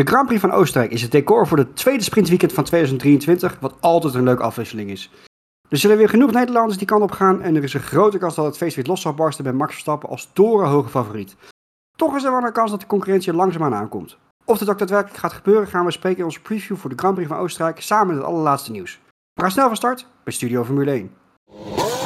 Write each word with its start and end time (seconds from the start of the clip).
De 0.00 0.06
Grand 0.06 0.26
Prix 0.26 0.40
van 0.40 0.52
Oostenrijk 0.52 0.92
is 0.92 1.02
het 1.02 1.10
decor 1.10 1.46
voor 1.46 1.56
de 1.56 1.72
tweede 1.72 2.02
sprintweekend 2.02 2.52
van 2.52 2.64
2023, 2.64 3.56
wat 3.60 3.74
altijd 3.80 4.14
een 4.14 4.22
leuke 4.22 4.42
afwisseling 4.42 4.90
is. 4.90 5.10
Er 5.68 5.76
zullen 5.76 5.96
weer 5.96 6.08
genoeg 6.08 6.32
Nederlanders 6.32 6.78
die 6.78 6.86
kant 6.86 7.02
op 7.02 7.10
gaan 7.10 7.42
en 7.42 7.56
er 7.56 7.62
is 7.62 7.74
een 7.74 7.80
grote 7.80 8.18
kans 8.18 8.34
dat 8.34 8.44
het 8.44 8.56
feest 8.56 8.76
weer 8.76 8.84
los 8.84 9.00
zal 9.00 9.14
barsten 9.14 9.44
bij 9.44 9.52
Max 9.52 9.72
Verstappen 9.72 10.08
als 10.08 10.30
torenhoge 10.32 10.88
favoriet. 10.88 11.36
Toch 11.96 12.16
is 12.16 12.24
er 12.24 12.30
wel 12.30 12.42
een 12.42 12.52
kans 12.52 12.70
dat 12.70 12.80
de 12.80 12.86
concurrentie 12.86 13.34
langzaamaan 13.34 13.74
aankomt. 13.74 14.18
Of 14.44 14.58
dit 14.58 14.70
ook 14.70 14.78
daadwerkelijk 14.78 15.18
gaat 15.18 15.32
gebeuren, 15.32 15.66
gaan 15.66 15.84
we 15.84 15.90
spreken 15.90 16.18
in 16.18 16.24
onze 16.24 16.42
preview 16.42 16.76
voor 16.76 16.90
de 16.90 16.98
Grand 16.98 17.14
Prix 17.14 17.28
van 17.28 17.38
Oostenrijk 17.38 17.80
samen 17.80 18.06
met 18.06 18.16
het 18.16 18.26
allerlaatste 18.26 18.70
nieuws. 18.70 19.00
We 19.32 19.42
gaan 19.42 19.50
snel 19.50 19.66
van 19.66 19.76
start 19.76 20.06
bij 20.24 20.32
Studio 20.32 20.64
Formule 20.64 20.90
1. 20.90 21.99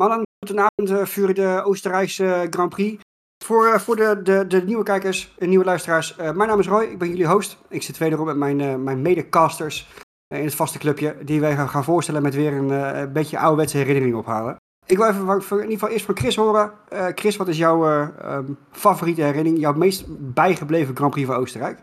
Mannen, 0.00 0.22
goedenavond 0.46 1.36
de 1.36 1.62
Oostenrijkse 1.64 2.46
Grand 2.50 2.68
Prix. 2.68 3.02
Voor, 3.44 3.66
uh, 3.66 3.78
voor 3.78 3.96
de, 3.96 4.20
de, 4.22 4.46
de 4.46 4.62
nieuwe 4.62 4.82
kijkers 4.82 5.34
en 5.38 5.48
nieuwe 5.48 5.64
luisteraars, 5.64 6.16
uh, 6.20 6.30
mijn 6.30 6.48
naam 6.48 6.58
is 6.58 6.66
Roy, 6.66 6.84
ik 6.84 6.98
ben 6.98 7.08
jullie 7.08 7.26
host. 7.26 7.58
Ik 7.68 7.82
zit 7.82 7.98
wederom 7.98 8.26
met 8.26 8.36
mijn, 8.36 8.84
mijn 8.84 9.02
medecasters 9.02 9.88
in 10.34 10.44
het 10.44 10.54
vaste 10.54 10.78
clubje, 10.78 11.16
die 11.24 11.40
wij 11.40 11.56
gaan, 11.56 11.84
voorstellen 11.84 12.22
met 12.22 12.34
weer 12.34 12.52
een, 12.52 13.12
beetje 13.12 13.38
ouderwetse 13.38 13.76
herinnering 13.76 14.14
ophalen. 14.14 14.56
Ik 14.86 14.96
wil 14.96 15.06
even 15.06 15.40
in 15.50 15.56
ieder 15.56 15.70
geval 15.70 15.88
eerst 15.88 16.04
van 16.04 16.16
Chris 16.16 16.36
horen. 16.36 16.72
Chris, 17.14 17.36
wat 17.36 17.48
is 17.48 17.58
jouw 17.58 18.06
um, 18.24 18.58
favoriete 18.70 19.22
herinnering, 19.22 19.58
jouw 19.58 19.74
meest 19.74 20.04
bijgebleven 20.34 20.96
Grand 20.96 21.10
Prix 21.10 21.26
van 21.26 21.36
Oostenrijk? 21.36 21.78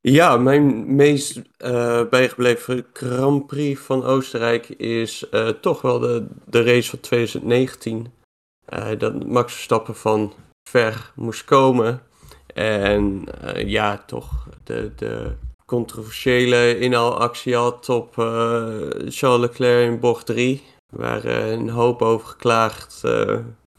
Ja, 0.00 0.36
mijn 0.36 0.94
meest 0.96 1.42
uh, 1.58 2.02
bijgebleven 2.08 2.86
Grand 2.92 3.46
Prix 3.46 3.80
van 3.80 4.04
Oostenrijk 4.04 4.68
is 4.68 5.26
uh, 5.30 5.48
toch 5.48 5.80
wel 5.80 5.98
de, 5.98 6.26
de 6.44 6.62
race 6.62 6.90
van 6.90 7.00
2019. 7.00 8.12
Uh, 8.74 8.88
dat 8.98 9.26
Max 9.26 9.52
Verstappen 9.52 9.94
van 9.94 10.32
ver 10.70 11.12
moest 11.14 11.44
komen. 11.44 12.02
En 12.54 13.24
ja, 13.56 14.02
toch 14.06 14.48
de, 14.64 14.92
de 14.96 15.32
controversiële 15.64 16.78
inhaalactie 16.78 17.54
had 17.54 17.88
op 17.88 18.14
Charles 19.08 19.40
Leclerc 19.40 19.90
in 19.90 20.00
bocht 20.00 20.26
3. 20.26 20.62
Waar 20.96 21.24
een 21.24 21.68
hoop 21.68 22.02
over 22.02 22.28
geklaagd 22.28 23.00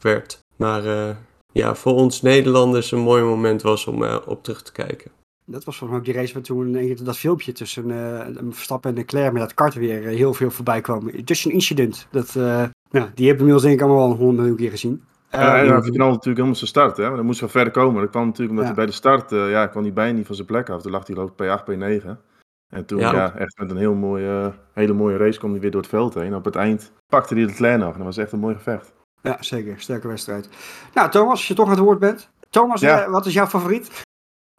werd. 0.00 0.38
Maar 0.56 1.16
ja, 1.52 1.74
voor 1.74 1.94
ons 1.94 2.22
Nederlanders 2.22 2.90
een 2.90 2.98
mooi 2.98 3.22
moment 3.22 3.62
was 3.62 3.86
om 3.86 4.04
op 4.04 4.42
terug 4.42 4.62
te 4.62 4.72
kijken. 4.72 5.10
Dat 5.50 5.64
was 5.64 5.76
volgens 5.76 5.90
mij 5.90 5.98
ook 5.98 6.04
die 6.04 6.14
race 6.14 6.34
waar 6.34 6.42
toen 6.42 7.04
dat 7.04 7.18
filmpje 7.18 7.52
tussen 7.52 7.88
uh, 7.88 8.20
Verstappen 8.50 8.90
en 8.90 8.96
Leclerc 8.96 9.32
met 9.32 9.42
dat 9.42 9.54
kart 9.54 9.74
weer 9.74 10.02
uh, 10.02 10.16
heel 10.16 10.34
veel 10.34 10.50
voorbij 10.50 10.80
kwam. 10.80 11.10
Dus 11.24 11.44
een 11.44 11.52
incident. 11.52 12.06
Dat, 12.10 12.34
uh, 12.34 12.64
ja, 12.90 13.10
die 13.14 13.26
hebben 13.26 13.46
inmiddels 13.46 13.62
denk 13.62 13.74
ik 13.74 13.80
allemaal 13.80 14.00
wel 14.00 14.10
een 14.10 14.16
honderd 14.16 14.38
miljoen 14.38 14.56
keer 14.56 14.70
gezien. 14.70 15.04
Ja, 15.30 15.58
en 15.58 15.68
dan 15.68 15.80
knalde 15.80 15.96
natuurlijk 15.96 16.24
helemaal 16.24 16.54
zijn 16.54 16.70
start. 16.70 16.96
Hè? 16.96 17.06
Maar 17.06 17.16
dan 17.16 17.26
moest 17.26 17.40
wel 17.40 17.48
verder 17.48 17.72
komen. 17.72 18.00
Dat 18.00 18.10
kwam 18.10 18.26
natuurlijk 18.26 18.50
omdat 18.50 18.64
ja. 18.64 18.74
hij 18.74 18.84
bij 18.84 18.86
de 18.86 18.92
start, 18.92 19.30
ja, 19.30 19.66
kwam 19.66 19.82
hij 19.82 19.92
bijna 19.92 20.16
niet 20.16 20.26
van 20.26 20.34
zijn 20.34 20.46
plek 20.46 20.70
af. 20.70 20.82
Toen 20.82 20.92
lag 20.92 21.06
hij 21.06 21.16
ik 21.16 21.30
P8, 21.30 21.62
P9. 21.70 22.08
En 22.68 22.84
toen, 22.86 22.98
ja, 22.98 23.12
ja 23.12 23.34
echt 23.34 23.58
met 23.58 23.70
een 23.70 23.76
heel 23.76 23.94
mooie, 23.94 24.52
hele 24.72 24.92
mooie 24.92 25.16
race 25.16 25.38
kwam 25.38 25.50
hij 25.50 25.60
weer 25.60 25.70
door 25.70 25.80
het 25.80 25.90
veld 25.90 26.14
heen. 26.14 26.34
Op 26.34 26.44
het 26.44 26.56
eind 26.56 26.92
pakte 27.06 27.34
hij 27.34 27.44
Leclerc 27.44 27.78
nog. 27.78 27.92
En 27.92 27.96
dat 27.96 28.06
was 28.06 28.16
echt 28.16 28.32
een 28.32 28.38
mooi 28.38 28.54
gevecht. 28.54 28.92
Ja, 29.22 29.36
zeker. 29.40 29.80
Sterke 29.80 30.08
wedstrijd. 30.08 30.48
Nou, 30.94 31.10
Thomas, 31.10 31.30
als 31.30 31.48
je 31.48 31.54
toch 31.54 31.66
aan 31.66 31.74
het 31.74 31.80
woord 31.80 31.98
bent. 31.98 32.30
Thomas, 32.50 32.82
wat 33.06 33.26
is 33.26 33.32
jouw 33.32 33.46
favoriet? 33.46 34.08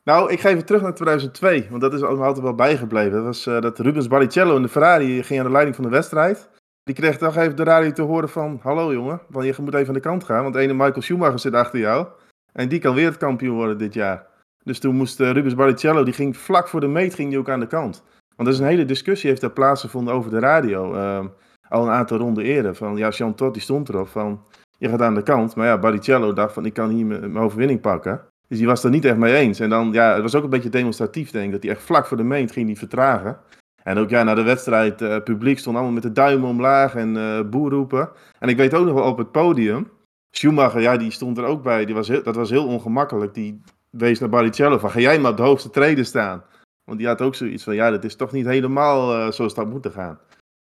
Nou, 0.04 0.32
ik 0.32 0.40
ga 0.40 0.50
even 0.50 0.66
terug 0.66 0.82
naar 0.82 0.94
2002, 0.94 1.68
want 1.70 1.82
dat 1.82 1.94
is 1.94 2.02
me 2.02 2.08
altijd 2.08 2.40
wel 2.40 2.56
bijgebleven. 2.56 3.12
Dat 3.12 3.24
was 3.24 3.48
uh, 3.48 3.62
dat 3.62 3.80
Rubens 3.80 4.08
Barrichello 4.08 4.56
in 4.56 4.62
de 4.62 4.70
Ferrari 4.70 5.24
ging 5.24 5.40
aan 5.40 5.46
de 5.46 5.52
leiding 5.52 5.76
van 5.76 5.86
de 5.86 5.92
wedstrijd. 5.92 6.50
Die 6.84 6.96
kreeg 6.96 7.18
toch 7.18 7.38
even 7.38 7.56
de 7.56 7.64
radio 7.64 7.92
te 7.92 8.02
horen 8.02 8.30
van, 8.30 8.60
hallo 8.64 8.94
jongen, 8.94 9.22
want 9.30 9.46
je 9.46 9.56
moet 9.62 9.74
even 9.74 9.88
aan 9.88 9.94
de 9.94 10.00
kant 10.00 10.24
gaan, 10.24 10.44
want 10.44 10.56
ene 10.56 10.74
Michael 10.74 11.02
Schumacher 11.02 11.40
zit 11.40 11.54
achter 11.54 11.80
jou. 11.80 12.08
En 12.54 12.70
die 12.70 12.80
kan 12.80 12.96
wereldkampioen 12.96 13.56
worden 13.56 13.78
dit 13.78 13.94
jaar. 13.94 14.28
Dus 14.64 14.80
toen 14.80 14.96
moest 14.96 15.20
uh, 15.20 15.32
Rubens 15.32 15.56
Barrichello, 15.56 16.04
die 16.04 16.14
ging 16.14 16.38
vlak 16.38 16.68
voor 16.68 16.80
de 16.80 16.88
meet, 16.88 17.16
ging 17.16 17.30
die 17.30 17.40
ook 17.40 17.50
aan 17.50 17.60
de 17.60 17.68
kant. 17.68 18.04
Want 18.36 18.48
er 18.48 18.54
is 18.54 18.60
een 18.60 18.68
hele 18.68 18.86
discussie 18.86 19.30
heeft 19.30 19.42
daar 19.42 19.52
plaatsgevonden 19.52 20.14
over 20.14 20.32
de 20.32 20.40
radio. 20.40 20.96
Uh, 20.96 21.26
al 21.70 21.84
een 21.84 21.94
aantal 21.94 22.18
ronden 22.18 22.44
eerder. 22.44 22.76
Van 22.76 22.98
ja, 22.98 23.10
Jean 23.10 23.36
Todt 23.36 23.54
die 23.54 23.62
stond 23.62 23.90
erop 23.90 24.08
van 24.08 24.44
je 24.78 24.90
gaat 24.90 25.02
aan 25.02 25.16
de 25.16 25.24
kant. 25.24 25.56
Maar 25.56 25.68
ja, 25.68 25.80
Barrichello 25.80 26.34
dacht 26.34 26.54
van 26.54 26.66
ik 26.66 26.74
kan 26.74 26.90
hier 26.90 27.06
mijn 27.06 27.38
overwinning 27.38 27.82
pakken. 27.82 28.22
Dus 28.52 28.60
die 28.60 28.70
was 28.70 28.84
er 28.84 28.90
niet 28.90 29.06
echt 29.06 29.18
mee 29.18 29.36
eens. 29.36 29.60
En 29.60 29.70
dan, 29.70 29.92
ja, 29.92 30.14
het 30.14 30.22
was 30.22 30.36
ook 30.36 30.44
een 30.44 30.50
beetje 30.50 30.70
demonstratief, 30.70 31.32
denk 31.32 31.46
ik. 31.46 31.52
Dat 31.52 31.64
hij 31.64 31.72
echt 31.72 31.82
vlak 31.82 32.06
voor 32.06 32.18
de 32.18 32.24
meet 32.24 32.52
ging 32.52 32.68
die 32.68 32.78
vertragen. 32.78 33.40
En 33.84 33.98
ook 33.98 34.10
ja, 34.10 34.24
na 34.24 34.36
de 34.36 34.44
wedstrijd, 34.44 35.02
uh, 35.02 35.18
publiek 35.24 35.60
stond 35.60 35.76
allemaal 35.76 35.94
met 35.94 36.04
de 36.04 36.12
duimen 36.12 36.50
omlaag 36.50 36.96
en 36.96 37.16
uh, 37.16 37.42
boer 37.50 37.70
roepen. 37.70 38.10
En 38.40 38.50
ik 38.50 38.58
weet 38.58 38.74
ook 38.74 38.86
nog 38.86 38.94
wel 38.94 39.04
op 39.04 39.18
het 39.18 39.32
podium, 39.32 39.92
Schumacher, 40.30 40.82
ja, 40.82 40.98
die 40.98 41.12
stond 41.12 41.38
er 41.38 41.44
ook 41.44 41.64
bij. 41.64 41.86
Die 41.86 41.96
was 41.96 42.08
heel, 42.08 42.24
dat 42.24 42.36
was 42.36 42.50
heel 42.50 42.68
ongemakkelijk. 42.68 43.34
Die 43.34 43.62
wees 43.90 44.20
naar 44.20 44.30
Barrichello 44.30 44.78
van, 44.78 44.92
ga 44.92 45.00
jij 45.00 45.20
maar 45.20 45.32
op 45.32 45.38
de 45.38 45.44
hoogste 45.44 45.70
treden 45.70 46.06
staan. 46.06 46.44
Want 46.84 46.98
die 46.98 47.08
had 47.08 47.22
ook 47.22 47.36
zoiets 47.36 47.64
van, 47.64 47.76
ja, 47.76 47.90
dat 47.90 48.04
is 48.04 48.16
toch 48.16 48.32
niet 48.32 48.46
helemaal 48.46 49.18
uh, 49.18 49.32
zoals 49.32 49.54
dat 49.54 49.70
moet 49.70 49.88
gaan. 49.92 50.20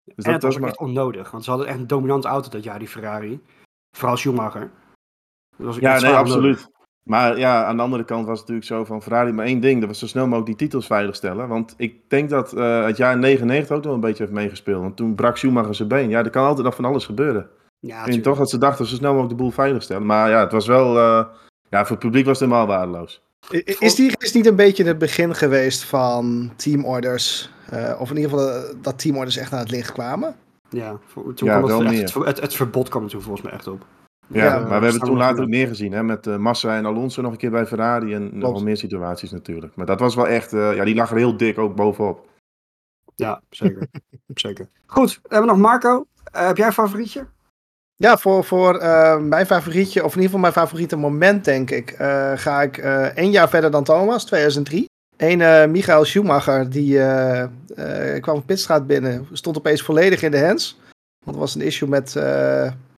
Dus 0.04 0.24
en 0.24 0.32
dat, 0.32 0.42
was 0.42 0.58
maar... 0.58 0.68
echt 0.68 0.78
onnodig, 0.78 1.30
want 1.30 1.44
ze 1.44 1.50
hadden 1.50 1.68
echt 1.68 1.78
een 1.78 1.86
dominante 1.86 2.28
auto 2.28 2.48
dat 2.48 2.64
jaar, 2.64 2.78
die 2.78 2.88
Ferrari. 2.88 3.40
Vooral 3.96 4.16
Schumacher. 4.16 4.70
ja, 5.80 6.00
nee, 6.00 6.12
absoluut. 6.12 6.74
Maar 7.08 7.38
ja, 7.38 7.64
aan 7.64 7.76
de 7.76 7.82
andere 7.82 8.04
kant 8.04 8.26
was 8.26 8.38
het 8.40 8.48
natuurlijk 8.48 8.66
zo 8.66 8.84
van 8.84 9.02
Ferrari 9.02 9.32
maar 9.32 9.46
één 9.46 9.60
ding. 9.60 9.78
Dat 9.80 9.88
was 9.88 9.98
zo 9.98 10.06
snel 10.06 10.24
mogelijk 10.26 10.46
die 10.46 10.56
titels 10.56 10.86
veiligstellen. 10.86 11.48
Want 11.48 11.74
ik 11.76 12.00
denk 12.08 12.30
dat 12.30 12.54
uh, 12.54 12.84
het 12.84 12.96
jaar 12.96 13.18
99 13.18 13.76
ook 13.76 13.84
nog 13.84 13.94
een 13.94 14.00
beetje 14.00 14.22
heeft 14.22 14.34
meegespeeld. 14.34 14.80
Want 14.80 14.96
toen 14.96 15.14
brak 15.14 15.36
Schumacher 15.36 15.74
zijn 15.74 15.88
been. 15.88 16.08
Ja, 16.08 16.24
er 16.24 16.30
kan 16.30 16.46
altijd 16.46 16.64
nog 16.64 16.74
van 16.74 16.84
alles 16.84 17.04
gebeuren. 17.04 17.48
Ja, 17.80 18.04
ik 18.04 18.10
denk 18.10 18.22
toch 18.22 18.38
dat 18.38 18.50
ze 18.50 18.58
dachten 18.58 18.86
zo 18.86 18.94
snel 18.94 19.10
mogelijk 19.10 19.36
de 19.36 19.42
boel 19.42 19.50
veiligstellen. 19.52 20.06
Maar 20.06 20.30
ja, 20.30 20.40
het 20.40 20.52
was 20.52 20.66
wel... 20.66 20.96
Uh, 20.96 21.24
ja, 21.70 21.80
voor 21.82 21.96
het 21.96 22.04
publiek 22.04 22.26
was 22.26 22.40
het 22.40 22.48
helemaal 22.48 22.76
waardeloos. 22.76 23.22
Is 23.64 23.94
die 23.94 24.12
is 24.18 24.32
niet 24.32 24.46
een 24.46 24.56
beetje 24.56 24.84
het 24.84 24.98
begin 24.98 25.34
geweest 25.34 25.84
van 25.84 26.52
teamorders? 26.56 27.50
Uh, 27.72 28.00
of 28.00 28.10
in 28.10 28.16
ieder 28.16 28.30
geval 28.30 28.62
dat 28.82 28.98
teamorders 28.98 29.36
echt 29.36 29.52
aan 29.52 29.58
het 29.58 29.70
licht 29.70 29.92
kwamen? 29.92 30.36
Ja, 30.70 30.98
toen 31.34 31.48
ja, 31.48 31.60
kwam 31.60 31.86
het, 31.86 32.14
het, 32.14 32.24
het, 32.24 32.40
het, 32.40 32.54
verbod 32.54 32.88
kwam 32.88 33.04
er 33.04 33.10
toen 33.10 33.22
volgens 33.22 33.44
mij 33.44 33.52
echt 33.52 33.66
op. 33.66 33.84
Ja, 34.28 34.58
maar 34.58 34.78
we 34.80 34.86
hebben 34.86 35.02
toen 35.02 35.16
later 35.16 35.42
ook 35.42 35.48
meer 35.48 35.68
gezien, 35.68 35.92
hè, 35.92 36.02
met 36.02 36.26
uh, 36.26 36.36
Massa 36.36 36.76
en 36.76 36.86
Alonso 36.86 37.22
nog 37.22 37.32
een 37.32 37.38
keer 37.38 37.50
bij 37.50 37.66
Ferrari 37.66 38.14
en 38.14 38.38
nog 38.38 38.52
wel 38.52 38.62
meer 38.62 38.76
situaties 38.76 39.30
natuurlijk. 39.30 39.76
Maar 39.76 39.86
dat 39.86 40.00
was 40.00 40.14
wel 40.14 40.28
echt, 40.28 40.52
uh, 40.52 40.74
ja, 40.74 40.84
die 40.84 40.94
lag 40.94 41.10
er 41.10 41.16
heel 41.16 41.36
dik 41.36 41.58
ook 41.58 41.76
bovenop. 41.76 42.28
Ja, 43.14 43.40
zeker. 43.50 43.88
zeker. 44.34 44.68
Goed, 44.86 45.20
hebben 45.22 45.40
we 45.40 45.54
nog 45.54 45.62
Marco. 45.62 46.06
Uh, 46.36 46.46
heb 46.46 46.56
jij 46.56 46.66
een 46.66 46.72
favorietje? 46.72 47.26
Ja, 47.96 48.16
voor, 48.16 48.44
voor 48.44 48.78
mijn 49.22 49.46
favorietje, 49.46 50.04
of 50.04 50.14
in 50.14 50.20
ieder 50.20 50.24
geval 50.24 50.40
mijn 50.40 50.52
favoriete 50.52 50.96
moment, 50.96 51.44
denk 51.44 51.70
ik, 51.70 51.94
ga 52.34 52.62
ik 52.62 52.78
één 53.14 53.30
jaar 53.30 53.48
verder 53.48 53.70
dan 53.70 53.84
Thomas, 53.84 54.24
2003. 54.24 54.88
Een 55.16 55.70
Michael 55.70 56.04
Schumacher, 56.04 56.70
die 56.70 57.00
kwam 58.20 58.44
pitstraat 58.44 58.86
binnen, 58.86 59.26
stond 59.32 59.56
opeens 59.56 59.82
volledig 59.82 60.22
in 60.22 60.30
de 60.30 60.44
hands. 60.44 60.80
Want 61.24 61.36
er 61.36 61.42
was 61.42 61.54
een 61.54 61.60
issue 61.60 61.88
met 61.88 62.16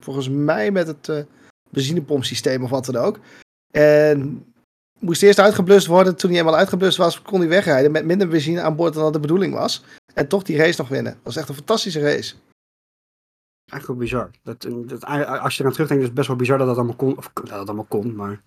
Volgens 0.03 0.29
mij 0.29 0.71
met 0.71 0.87
het 0.87 1.09
uh, 1.09 1.23
benzinepompsysteem 1.71 2.63
of 2.63 2.71
wat 2.71 2.85
dan 2.85 2.97
ook. 2.97 3.19
En 3.71 4.45
moest 4.99 5.23
eerst 5.23 5.39
uitgeblust 5.39 5.87
worden. 5.87 6.17
Toen 6.17 6.31
hij 6.31 6.39
eenmaal 6.39 6.57
uitgeblust 6.57 6.97
was, 6.97 7.23
kon 7.23 7.41
hij 7.41 7.49
wegrijden 7.49 7.91
met 7.91 8.05
minder 8.05 8.29
benzine 8.29 8.61
aan 8.61 8.77
boord 8.77 8.95
dan 8.95 9.03
dat 9.03 9.13
de 9.13 9.21
bedoeling 9.21 9.55
was. 9.55 9.85
En 10.15 10.29
toch 10.29 10.43
die 10.43 10.57
race 10.57 10.81
nog 10.81 10.89
winnen. 10.89 11.13
Dat 11.13 11.23
was 11.23 11.37
echt 11.37 11.49
een 11.49 11.55
fantastische 11.55 12.01
race. 12.01 12.35
Eigenlijk 13.71 13.87
wel 13.87 13.97
bizar. 13.97 14.31
Dat, 14.43 14.89
dat, 14.89 15.05
als 15.05 15.55
je 15.55 15.61
eraan 15.61 15.73
terugdenkt, 15.73 16.03
is 16.03 16.09
het 16.09 16.15
best 16.15 16.29
wel 16.29 16.37
bizar 16.37 16.59
dat 16.59 16.67
dat 16.67 16.77
allemaal 16.77 16.97
kon. 16.97 17.17
Of 17.17 17.31
dat 17.35 17.49
dat 17.49 17.67
allemaal 17.67 17.85
kon, 17.89 18.15
maar... 18.15 18.43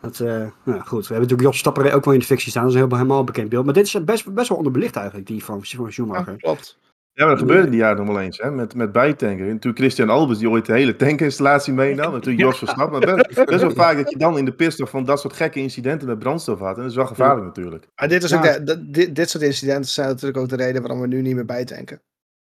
Dat, 0.00 0.18
uh, 0.18 0.28
nou 0.64 0.80
goed, 0.80 1.06
we 1.06 1.14
hebben 1.14 1.20
natuurlijk 1.20 1.40
Jos 1.40 1.58
Stapper 1.58 1.92
ook 1.92 2.04
wel 2.04 2.14
in 2.14 2.20
de 2.20 2.26
fictie 2.26 2.50
staan. 2.50 2.62
Dat 2.62 2.74
is 2.74 2.80
een 2.80 2.92
helemaal 2.92 3.24
bekend 3.24 3.48
beeld. 3.48 3.64
Maar 3.64 3.74
dit 3.74 3.86
is 3.86 4.04
best, 4.04 4.34
best 4.34 4.48
wel 4.48 4.58
onderbelicht 4.58 4.96
eigenlijk, 4.96 5.26
die 5.26 5.44
van, 5.44 5.64
van 5.64 5.92
Schumacher. 5.92 6.32
Ja, 6.32 6.38
klopt. 6.38 6.78
Ja, 7.16 7.24
maar 7.24 7.34
dat 7.34 7.38
gebeurde 7.38 7.70
die 7.70 7.78
jaar 7.78 7.96
nog 7.96 8.06
wel 8.06 8.20
eens, 8.20 8.38
hè, 8.38 8.50
met, 8.50 8.74
met 8.74 8.92
bijtanken. 8.92 9.48
En 9.48 9.58
toen 9.58 9.74
Christian 9.74 10.08
Albers 10.08 10.38
die 10.38 10.50
ooit 10.50 10.66
de 10.66 10.72
hele 10.72 10.96
tankinstallatie 10.96 11.72
meenam, 11.72 12.14
en 12.14 12.20
toen 12.20 12.36
Jos 12.36 12.58
Verstappen. 12.58 13.00
Maar 13.00 13.14
best, 13.14 13.44
best 13.44 13.60
wel 13.60 13.70
vaak 13.70 13.96
dat 13.96 14.10
je 14.10 14.18
dan 14.18 14.38
in 14.38 14.44
de 14.44 14.52
pist 14.52 14.82
van 14.84 15.04
dat 15.04 15.20
soort 15.20 15.34
gekke 15.34 15.60
incidenten 15.60 16.08
met 16.08 16.18
brandstof 16.18 16.58
had. 16.58 16.76
En 16.76 16.82
dat 16.82 16.90
is 16.90 16.96
wel 16.96 17.06
gevaarlijk 17.06 17.46
natuurlijk. 17.46 17.88
Maar 17.96 18.08
dit, 18.08 18.22
is 18.22 18.34
ook 18.34 18.42
de, 18.42 18.90
dit, 18.90 19.14
dit 19.14 19.30
soort 19.30 19.44
incidenten 19.44 19.90
zijn 19.90 20.08
natuurlijk 20.08 20.36
ook 20.36 20.48
de 20.48 20.56
reden 20.56 20.82
waarom 20.82 21.00
we 21.00 21.06
nu 21.06 21.20
niet 21.20 21.34
meer 21.34 21.44
bijtanken. 21.44 22.02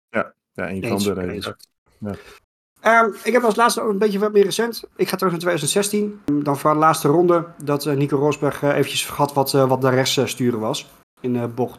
Ja, 0.08 0.32
ja 0.52 0.70
een 0.70 0.86
van 0.86 0.98
de 0.98 1.12
redenen. 1.12 1.56
Ja. 1.98 3.04
Um, 3.04 3.14
ik 3.24 3.32
heb 3.32 3.42
als 3.42 3.56
laatste 3.56 3.80
ook 3.80 3.90
een 3.90 3.98
beetje 3.98 4.18
wat 4.18 4.32
meer 4.32 4.44
recent. 4.44 4.84
Ik 4.96 5.08
ga 5.08 5.16
terug 5.16 5.32
naar 5.32 5.40
2016. 5.40 6.20
Dan 6.44 6.58
voor 6.58 6.72
de 6.72 6.78
laatste 6.78 7.08
ronde 7.08 7.46
dat 7.64 7.86
uh, 7.86 7.94
Nico 7.94 8.16
Rosberg 8.16 8.62
uh, 8.62 8.70
eventjes 8.70 9.04
vergat 9.04 9.32
wat, 9.32 9.52
uh, 9.52 9.68
wat 9.68 9.80
de 9.80 9.88
rest 9.88 10.28
sturen 10.28 10.60
was. 10.60 10.90
In 11.20 11.54
bocht 11.54 11.78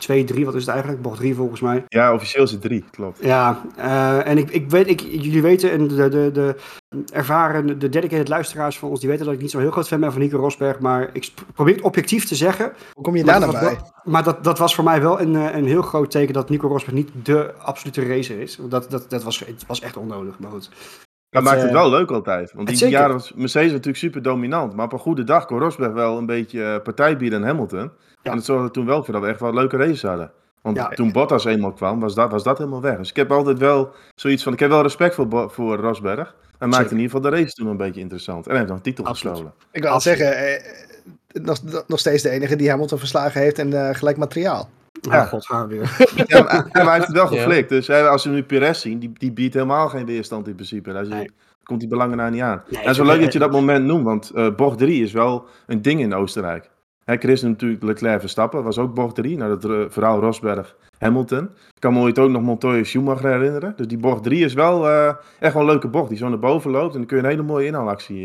2, 0.00 0.24
3, 0.24 0.44
wat 0.44 0.54
is 0.54 0.60
het 0.60 0.70
eigenlijk? 0.70 1.02
Bocht 1.02 1.16
3 1.18 1.34
volgens 1.34 1.60
mij. 1.60 1.84
Ja, 1.88 2.12
officieel 2.14 2.44
is 2.44 2.50
het 2.50 2.60
drie, 2.60 2.84
klopt. 2.90 3.18
Ja, 3.24 3.60
eh, 3.76 4.26
en 4.26 4.38
ik, 4.38 4.50
ik 4.50 4.70
weet, 4.70 4.88
ik, 4.88 5.00
jullie 5.00 5.42
weten, 5.42 5.70
en 5.70 5.88
de, 5.88 6.08
de, 6.08 6.30
de 6.32 6.54
ervaren, 7.12 7.78
de 7.78 7.88
dedicated 7.88 8.28
luisteraars 8.28 8.78
van 8.78 8.88
ons, 8.88 9.00
die 9.00 9.08
weten 9.08 9.24
dat 9.24 9.34
ik 9.34 9.40
niet 9.40 9.50
zo 9.50 9.58
heel 9.58 9.70
groot 9.70 9.88
fan 9.88 10.00
ben 10.00 10.12
van 10.12 10.20
Nico 10.20 10.38
Rosberg. 10.38 10.78
Maar 10.78 11.10
ik 11.12 11.30
probeer 11.54 11.74
het 11.74 11.84
objectief 11.84 12.24
te 12.26 12.34
zeggen. 12.34 12.72
Hoe 12.92 13.04
kom 13.04 13.16
je 13.16 13.24
daar 13.24 13.40
nou 13.40 13.52
bij? 13.52 13.60
wel- 13.62 13.92
Maar 14.04 14.22
dat, 14.24 14.44
dat 14.44 14.58
was 14.58 14.74
voor 14.74 14.84
mij 14.84 15.00
wel 15.00 15.20
een, 15.20 15.36
eh, 15.36 15.54
een 15.56 15.66
heel 15.66 15.82
groot 15.82 16.10
teken 16.10 16.34
dat 16.34 16.48
Nico 16.50 16.68
Rosberg 16.68 16.94
niet 16.96 17.10
de 17.22 17.54
absolute 17.54 18.06
racer 18.06 18.40
is. 18.40 18.56
Want 18.56 18.70
Dat, 18.70 18.90
dat, 18.90 19.10
dat 19.10 19.22
was, 19.22 19.38
het 19.38 19.64
was 19.66 19.80
echt 19.80 19.96
onnodig, 19.96 20.38
maar 20.38 20.50
goed. 20.50 20.70
Dat 21.42 21.44
Het, 21.44 21.52
maakt 21.52 21.66
het 21.66 21.76
eh, 21.76 21.82
wel 21.82 21.90
leuk 21.98 22.10
altijd. 22.10 22.52
Want 22.52 22.68
die 22.68 22.76
zeker. 22.76 22.98
jaren 22.98 23.12
was 23.12 23.32
Mercedes 23.34 23.70
natuurlijk 23.70 23.96
super 23.98 24.22
dominant. 24.22 24.74
Maar 24.74 24.84
op 24.84 24.92
een 24.92 24.98
goede 24.98 25.24
dag 25.24 25.46
kon 25.46 25.58
Rosberg 25.58 25.92
wel 25.92 26.18
een 26.18 26.26
beetje 26.26 26.64
eh, 26.64 26.82
partij 26.82 27.16
bieden 27.16 27.38
aan 27.40 27.46
Hamilton. 27.46 27.90
Ja. 28.22 28.30
En 28.30 28.36
dat 28.36 28.44
zorgde 28.44 28.70
toen 28.70 28.86
wel 28.86 29.04
voor 29.04 29.12
dat 29.14 29.22
we 29.22 29.28
echt 29.28 29.40
wel 29.40 29.54
leuke 29.54 29.76
races 29.76 30.02
hadden. 30.02 30.30
Want 30.62 30.76
Ja. 30.76 30.88
toen 30.88 31.12
Bottas 31.12 31.44
eenmaal 31.44 31.72
kwam, 31.72 32.00
was 32.00 32.14
dat, 32.14 32.30
was 32.30 32.42
dat 32.42 32.58
helemaal 32.58 32.80
weg. 32.80 32.96
Dus 32.96 33.10
ik 33.10 33.16
heb 33.16 33.30
altijd 33.32 33.58
wel 33.58 33.92
zoiets 34.14 34.42
van, 34.42 34.52
ik 34.52 34.58
heb 34.58 34.70
wel 34.70 34.82
respect 34.82 35.14
voor, 35.14 35.50
voor 35.50 35.76
Rosberg. 35.76 36.34
Hij 36.58 36.68
maakte 36.68 36.94
in 36.94 37.00
ieder 37.00 37.16
geval 37.16 37.30
de 37.30 37.36
race 37.36 37.52
toen 37.54 37.66
een 37.66 37.76
beetje 37.76 38.00
interessant. 38.00 38.44
En 38.44 38.50
hij 38.50 38.56
heeft 38.58 38.68
nog 38.68 38.76
een 38.78 38.84
titel 38.84 39.04
Absoluut. 39.04 39.32
gestolen. 39.36 39.58
Ik 39.72 39.82
wil 39.82 40.00
zeggen, 40.00 40.36
eh, 40.36 40.62
nog, 41.32 41.58
nog 41.86 41.98
steeds 41.98 42.22
de 42.22 42.30
enige 42.30 42.56
die 42.56 42.70
Hamilton 42.70 42.98
verslagen 42.98 43.40
heeft 43.40 43.58
en 43.58 43.88
eh, 43.88 43.94
gelijk 43.94 44.16
materiaal. 44.16 44.68
Ja. 45.12 45.22
Oh 45.22 45.28
god, 45.28 45.46
gaan 45.46 45.68
we 45.68 45.74
weer. 45.74 45.96
Ja, 46.26 46.42
maar, 46.42 46.54
ja, 46.54 46.68
maar 46.72 46.84
hij 46.84 46.94
heeft 46.94 47.06
het 47.06 47.16
wel 47.16 47.32
Ja. 47.34 47.42
geflikt. 47.42 47.68
Dus 47.68 47.86
hè, 47.86 48.08
als 48.08 48.24
we 48.24 48.30
nu 48.30 48.42
Perez 48.42 48.80
zien, 48.80 48.98
die, 48.98 49.12
die 49.18 49.32
biedt 49.32 49.54
helemaal 49.54 49.88
geen 49.88 50.06
weerstand 50.06 50.48
in 50.48 50.54
principe. 50.54 50.92
Daar 50.92 51.06
Nee. 51.08 51.30
komt 51.62 51.80
die 51.80 51.88
belangen 51.88 52.16
nou 52.16 52.30
niet 52.30 52.40
aan. 52.42 52.62
Nee, 52.70 52.82
Ja, 52.82 52.90
is 52.90 52.96
wel 52.98 53.06
leuk 53.06 53.20
dat 53.20 53.32
je 53.32 53.38
dat 53.38 53.50
moment 53.50 53.84
noemt, 53.84 54.04
want 54.04 54.30
eh, 54.30 54.54
bocht 54.54 54.78
3 54.78 55.02
is 55.02 55.12
wel 55.12 55.46
een 55.66 55.82
ding 55.82 56.00
in 56.00 56.14
Oostenrijk. 56.14 56.70
Hè, 57.04 57.16
Chris 57.16 57.42
natuurlijk 57.42 57.82
Leclerc 57.82 58.20
Verstappen, 58.20 58.62
was 58.62 58.78
ook 58.78 58.94
bocht 58.94 59.14
3. 59.14 59.36
Nou, 59.36 59.58
dat 59.58 59.70
eh, 59.70 59.84
verhaal 59.88 60.20
Rosberg 60.20 60.76
Hamilton. 60.98 61.44
Ik 61.44 61.80
kan 61.80 61.92
me 61.92 62.00
ooit 62.00 62.18
ook 62.18 62.30
nog 62.30 62.42
Montoya 62.42 62.84
Schumacher 62.84 63.30
herinneren. 63.30 63.72
Dus 63.76 63.86
die 63.86 63.98
bocht 63.98 64.22
3 64.22 64.44
is 64.44 64.54
wel 64.54 64.88
eh, 64.88 65.14
echt 65.38 65.52
wel 65.52 65.62
een 65.62 65.68
leuke 65.68 65.88
bocht. 65.88 66.08
Die 66.08 66.18
zo 66.18 66.28
naar 66.28 66.38
boven 66.38 66.70
loopt 66.70 66.92
en 66.92 66.98
dan 66.98 67.06
kun 67.06 67.16
je 67.16 67.22
een 67.22 67.28
hele 67.30 67.42
mooie 67.42 67.66
inhaalactie 67.66 68.20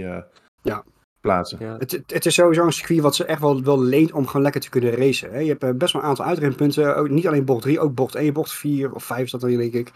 Ja. 0.62 0.84
Plaatsen. 1.22 1.58
Ja. 1.62 1.76
Het, 1.80 1.92
het- 1.92 2.14
het 2.14 2.26
is 2.26 2.34
sowieso 2.34 2.66
een 2.66 2.72
circuit 2.74 3.00
wat 3.00 3.16
ze 3.16 3.26
echt 3.26 3.42
wel, 3.42 3.64
wel 3.64 3.82
leent 3.82 4.12
om 4.12 4.28
gewoon 4.28 4.42
lekker 4.42 4.62
te 4.62 4.70
kunnen 4.70 4.92
racen. 4.96 5.32
Hè. 5.32 5.40
Je 5.40 5.50
hebt 5.50 5.64
eh, 5.64 5.70
best 5.74 5.94
wel 5.94 6.02
een 6.02 6.08
aantal 6.08 6.26
uitrempunten. 6.26 6.96
Ook, 6.96 7.10
niet 7.10 7.28
alleen 7.28 7.46
bocht 7.46 7.62
3, 7.62 7.80
ook 7.80 7.94
bocht 7.96 8.16
1, 8.16 8.34
bocht 8.34 8.52
4 8.54 8.92
of 8.94 9.04
5 9.04 9.24
is 9.24 9.32
dat 9.32 9.42
dan 9.42 9.50
denk 9.50 9.74
ik. 9.74 9.92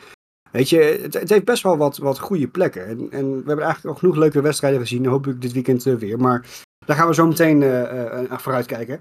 Weet 0.52 0.70
je, 0.70 1.00
het, 1.02 1.14
het 1.14 1.30
heeft 1.30 1.46
best 1.46 1.64
wel 1.64 1.78
wat, 1.78 1.98
wat 1.98 2.20
goede 2.20 2.48
plekken. 2.48 2.86
En, 2.86 3.08
en 3.12 3.30
we 3.30 3.44
hebben 3.46 3.66
eigenlijk 3.66 3.86
al 3.86 3.96
genoeg 3.96 4.16
leuke 4.16 4.42
wedstrijden 4.42 4.80
gezien. 4.80 5.06
Hopelijk 5.06 5.42
dit 5.42 5.52
weekend 5.54 5.86
eh, 5.86 5.94
weer. 5.96 6.20
Maar 6.20 6.46
daar 6.86 6.96
gaan 6.96 7.08
we 7.08 7.14
zo 7.14 7.28
meteen 7.28 7.64
eh 7.64 8.20
eh, 8.22 8.30
naar 8.30 8.42
vooruit 8.42 8.66
kijken. 8.66 9.00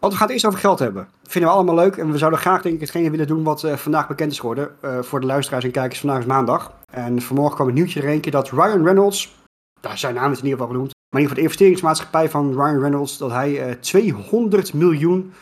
Want 0.00 0.12
we 0.12 0.18
gaan 0.18 0.26
het 0.26 0.36
eerst 0.36 0.46
over 0.46 0.58
geld 0.58 0.78
hebben. 0.78 1.08
Vinden 1.22 1.50
we 1.50 1.56
allemaal 1.56 1.74
leuk. 1.74 1.96
En 1.96 2.10
we 2.12 2.18
zouden 2.18 2.40
graag 2.40 2.62
denk 2.62 2.74
ik 2.74 2.80
hetgene 2.80 3.10
willen 3.10 3.26
doen 3.26 3.42
wat 3.42 3.64
eh, 3.64 3.76
vandaag 3.76 4.08
bekend 4.08 4.32
is 4.32 4.38
geworden. 4.40 4.70
Eh, 4.80 5.02
voor 5.02 5.20
de 5.20 5.26
luisteraars 5.26 5.64
en 5.64 5.70
kijkers, 5.70 6.00
vandaag 6.00 6.18
is 6.18 6.26
maandag. 6.26 6.72
En 6.92 7.20
vanmorgen 7.22 7.54
kwam 7.54 7.66
het 7.66 7.76
nieuwtje 7.76 8.02
er 8.02 8.08
een 8.08 8.20
keer 8.20 8.32
dat 8.32 8.50
Ryan 8.50 8.84
Reynolds, 8.84 9.34
daar 9.80 9.98
zijn 9.98 10.14
naam 10.14 10.32
is 10.32 10.38
in 10.38 10.44
ieder 10.44 10.58
geval 10.58 10.72
genoemd, 10.74 10.92
maar 11.12 11.20
in 11.20 11.26
ieder 11.28 11.28
geval 11.28 11.34
de 11.36 11.40
investeringsmaatschappij 11.42 12.28
van 12.30 12.52
Ryan 12.52 12.80
Reynolds, 12.80 13.18
dat 13.18 13.30
hij 13.30 13.62
eh, 13.68 13.74
200 13.74 14.74
miljoen 14.74 15.32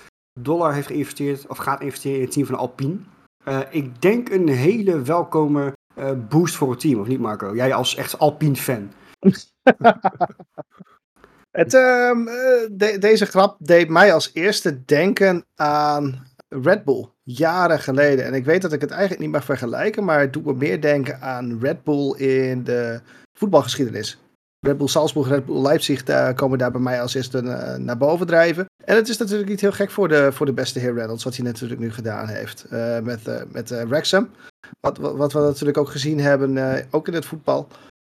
dollar 0.41 0.75
heeft 0.75 0.87
geïnvesteerd, 0.87 1.47
of 1.47 1.57
gaat 1.59 1.81
investeren 1.81 2.17
in 2.17 2.25
het 2.25 2.33
team 2.33 2.47
van 2.47 2.55
Alpine. 2.59 2.97
Eh, 3.45 3.61
ik 3.71 4.03
denk 4.03 4.29
een 4.29 4.49
hele 4.49 5.03
welkome 5.03 5.73
eh, 5.95 6.11
boost 6.29 6.55
voor 6.55 6.71
het 6.71 6.81
team, 6.81 7.01
of 7.01 7.07
niet 7.07 7.21
Marco? 7.21 7.55
Jij 7.55 7.75
als 7.75 7.95
echt 7.97 8.19
Alpine-fan. 8.19 8.91
Het, 11.51 11.75
ehm, 11.75 12.29
eh, 12.29 12.69
de- 12.71 12.97
deze 12.99 13.27
grap 13.27 13.57
deed 13.59 13.89
mij 13.89 14.15
als 14.15 14.31
eerste 14.35 14.85
denken 14.85 15.45
aan 15.55 16.27
Red 16.49 16.85
Bull, 16.85 17.09
jaren 17.23 17.79
geleden. 17.81 18.25
En 18.25 18.35
ik 18.35 18.45
weet 18.45 18.63
dat 18.63 18.73
ik 18.73 18.81
het 18.81 18.91
eigenlijk 18.91 19.21
niet 19.21 19.31
mag 19.31 19.45
vergelijken, 19.45 20.05
maar 20.05 20.21
het 20.21 20.33
doet 20.33 20.45
me 20.45 20.55
meer 20.55 20.81
denken 20.81 21.21
aan 21.21 21.59
Red 21.61 21.85
Bull 21.85 22.15
in 22.17 22.65
de 22.65 23.01
voetbalgeschiedenis. 23.39 24.19
Red 24.67 24.79
Bull 24.79 24.87
Salzburg, 24.89 25.29
Red 25.29 25.47
Bull 25.47 25.63
Leipzig 25.63 26.05
daar 26.05 26.35
komen 26.35 26.59
daar 26.59 26.71
bij 26.71 26.81
mij 26.81 27.01
als 27.03 27.15
eerste 27.15 27.39
eh, 27.39 27.77
naar 27.79 27.97
boven 27.97 28.27
drijven. 28.27 28.65
En 28.85 28.97
het 28.97 29.09
is 29.09 29.17
natuurlijk 29.19 29.49
niet 29.49 29.61
heel 29.61 29.73
gek 29.73 29.91
voor 29.91 30.09
de, 30.09 30.33
voor 30.33 30.47
de 30.47 30.53
beste 30.53 30.79
heer 30.79 30.95
Reynolds, 30.95 31.25
wat 31.25 31.37
hij 31.37 31.45
natuurlijk 31.45 31.81
nu 31.81 31.93
gedaan 31.93 32.27
heeft 32.29 32.65
eh, 32.71 32.99
met, 33.01 33.27
eh, 33.29 33.41
met 33.53 33.71
eh, 33.71 33.83
Wrexham. 33.83 34.29
Wat, 34.81 34.99
wat, 34.99 35.17
wat 35.17 35.33
we 35.33 35.39
natuurlijk 35.39 35.79
ook 35.79 35.89
gezien 35.91 36.21
hebben, 36.21 36.75
eh, 36.75 36.85
ook 36.91 37.09
in 37.09 37.15
het 37.15 37.25
voetbal, 37.25 37.69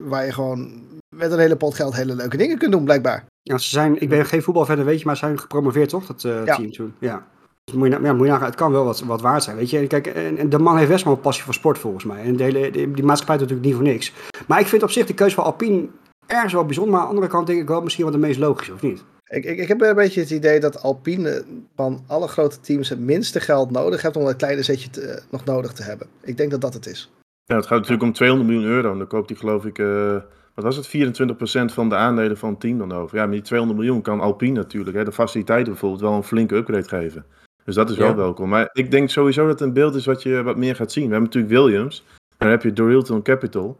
waar 0.03 0.25
je 0.25 0.31
gewoon 0.31 0.83
met 1.15 1.31
een 1.31 1.39
hele 1.39 1.55
pot 1.55 1.75
geld 1.75 1.95
hele 1.95 2.15
leuke 2.15 2.37
dingen 2.37 2.57
kunt 2.57 2.71
doen, 2.71 2.83
blijkbaar. 2.83 3.25
Ja, 3.41 3.57
ze 3.57 3.69
zijn, 3.69 4.01
ik 4.01 4.09
ben 4.09 4.25
geen 4.25 4.43
voetbalverder, 4.43 4.85
weet 4.85 4.99
je, 4.99 5.05
maar 5.05 5.17
ze 5.17 5.25
zijn 5.25 5.39
gepromoveerd 5.39 5.89
toch, 5.89 6.05
dat 6.05 6.23
eh, 6.23 6.45
Ja. 6.45 6.55
team 6.55 6.71
toen. 6.71 6.93
Ja. 6.99 7.25
Dus 7.63 7.75
moet 7.75 7.87
je, 7.91 7.97
na- 7.99 8.05
ja, 8.07 8.13
moet 8.13 8.25
je 8.25 8.31
nagaan, 8.31 8.45
het 8.47 8.55
kan 8.55 8.71
wel 8.71 8.83
wat, 8.83 8.99
wat 8.99 9.21
waard 9.21 9.43
zijn, 9.43 9.55
weet 9.55 9.69
je. 9.69 9.87
Kijk, 9.87 10.07
en, 10.07 10.37
en 10.37 10.49
de 10.49 10.59
man 10.59 10.77
heeft 10.77 10.89
best 10.89 11.03
wel 11.03 11.13
een 11.13 11.19
passie 11.19 11.43
voor 11.43 11.53
sport 11.53 11.77
volgens 11.77 12.03
mij. 12.03 12.23
En 12.23 12.35
de 12.35 12.43
hele, 12.43 12.71
die, 12.71 12.91
die 12.91 13.03
maatschappij 13.03 13.37
doet 13.37 13.49
natuurlijk 13.49 13.65
niet 13.65 13.75
voor 13.75 13.93
niks. 13.93 14.13
Maar 14.47 14.59
ik 14.59 14.67
vind 14.67 14.83
op 14.83 14.91
zich 14.91 15.05
de 15.05 15.13
keuze 15.13 15.35
van 15.35 15.43
Alpine 15.43 15.87
ergens 16.31 16.53
wel 16.53 16.65
bijzonder, 16.65 16.91
maar 16.93 17.01
aan 17.01 17.07
de 17.07 17.13
andere 17.13 17.31
kant 17.31 17.47
denk 17.47 17.61
ik 17.61 17.67
wel 17.67 17.81
misschien 17.81 18.03
wel 18.03 18.13
de 18.13 18.19
meest 18.19 18.39
logische, 18.39 18.73
of 18.73 18.81
niet? 18.81 19.03
Ik, 19.27 19.45
ik, 19.45 19.57
ik 19.57 19.67
heb 19.67 19.81
een 19.81 19.95
beetje 19.95 20.19
het 20.21 20.29
idee 20.29 20.59
dat 20.59 20.81
Alpine 20.83 21.43
van 21.75 22.03
alle 22.07 22.27
grote 22.27 22.59
teams 22.59 22.89
het 22.89 22.99
minste 22.99 23.39
geld 23.39 23.71
nodig 23.71 24.01
heeft 24.01 24.15
om 24.17 24.25
dat 24.25 24.35
kleine 24.35 24.63
zetje 24.63 24.89
te- 24.89 25.21
nog 25.31 25.45
nodig 25.45 25.71
te 25.73 25.83
hebben. 25.83 26.07
Ik 26.21 26.37
denk 26.37 26.51
dat 26.51 26.61
dat 26.61 26.73
het 26.73 26.85
is. 26.85 27.11
Ja, 27.43 27.55
het 27.55 27.65
gaat 27.65 27.77
natuurlijk 27.77 28.03
om 28.03 28.13
200 28.13 28.49
miljoen 28.49 28.69
euro. 28.71 28.91
En 28.91 28.97
dan 28.97 29.07
koopt 29.07 29.29
hij 29.29 29.37
geloof 29.37 29.65
ik, 29.65 29.79
eh, 29.79 30.15
wat 30.55 30.63
was 30.63 30.75
het, 30.75 30.87
24% 30.87 31.73
van 31.73 31.89
de 31.89 31.95
aandelen 31.95 32.37
van 32.37 32.49
het 32.49 32.59
team 32.59 32.77
dan 32.77 32.91
over. 32.91 33.17
Ja, 33.17 33.23
met 33.23 33.33
die 33.33 33.41
200 33.41 33.79
miljoen 33.79 34.01
kan 34.01 34.19
Alpine 34.19 34.53
natuurlijk, 34.59 34.97
hè, 34.97 35.03
de 35.03 35.11
faciliteiten 35.11 35.71
bijvoorbeeld, 35.71 36.01
wel 36.01 36.13
een 36.13 36.23
flinke 36.23 36.55
upgrade 36.55 36.87
geven. 36.87 37.25
Dus 37.65 37.75
dat 37.75 37.89
is 37.89 37.97
wel 37.97 38.07
Ja. 38.07 38.15
welkom. 38.15 38.49
Maar 38.49 38.69
ik 38.73 38.91
denk 38.91 39.09
sowieso 39.09 39.41
dat 39.47 39.59
het 39.59 39.67
een 39.67 39.73
beeld 39.73 39.95
is 39.95 40.05
wat 40.05 40.23
je 40.23 40.43
wat 40.43 40.57
meer 40.57 40.75
gaat 40.75 40.91
zien. 40.91 41.07
We 41.07 41.11
hebben 41.13 41.29
natuurlijk 41.33 41.53
Williams, 41.63 42.05
dan 42.37 42.49
heb 42.49 42.63
je 42.63 42.73
Dorilton 42.73 43.21
Capital. 43.21 43.77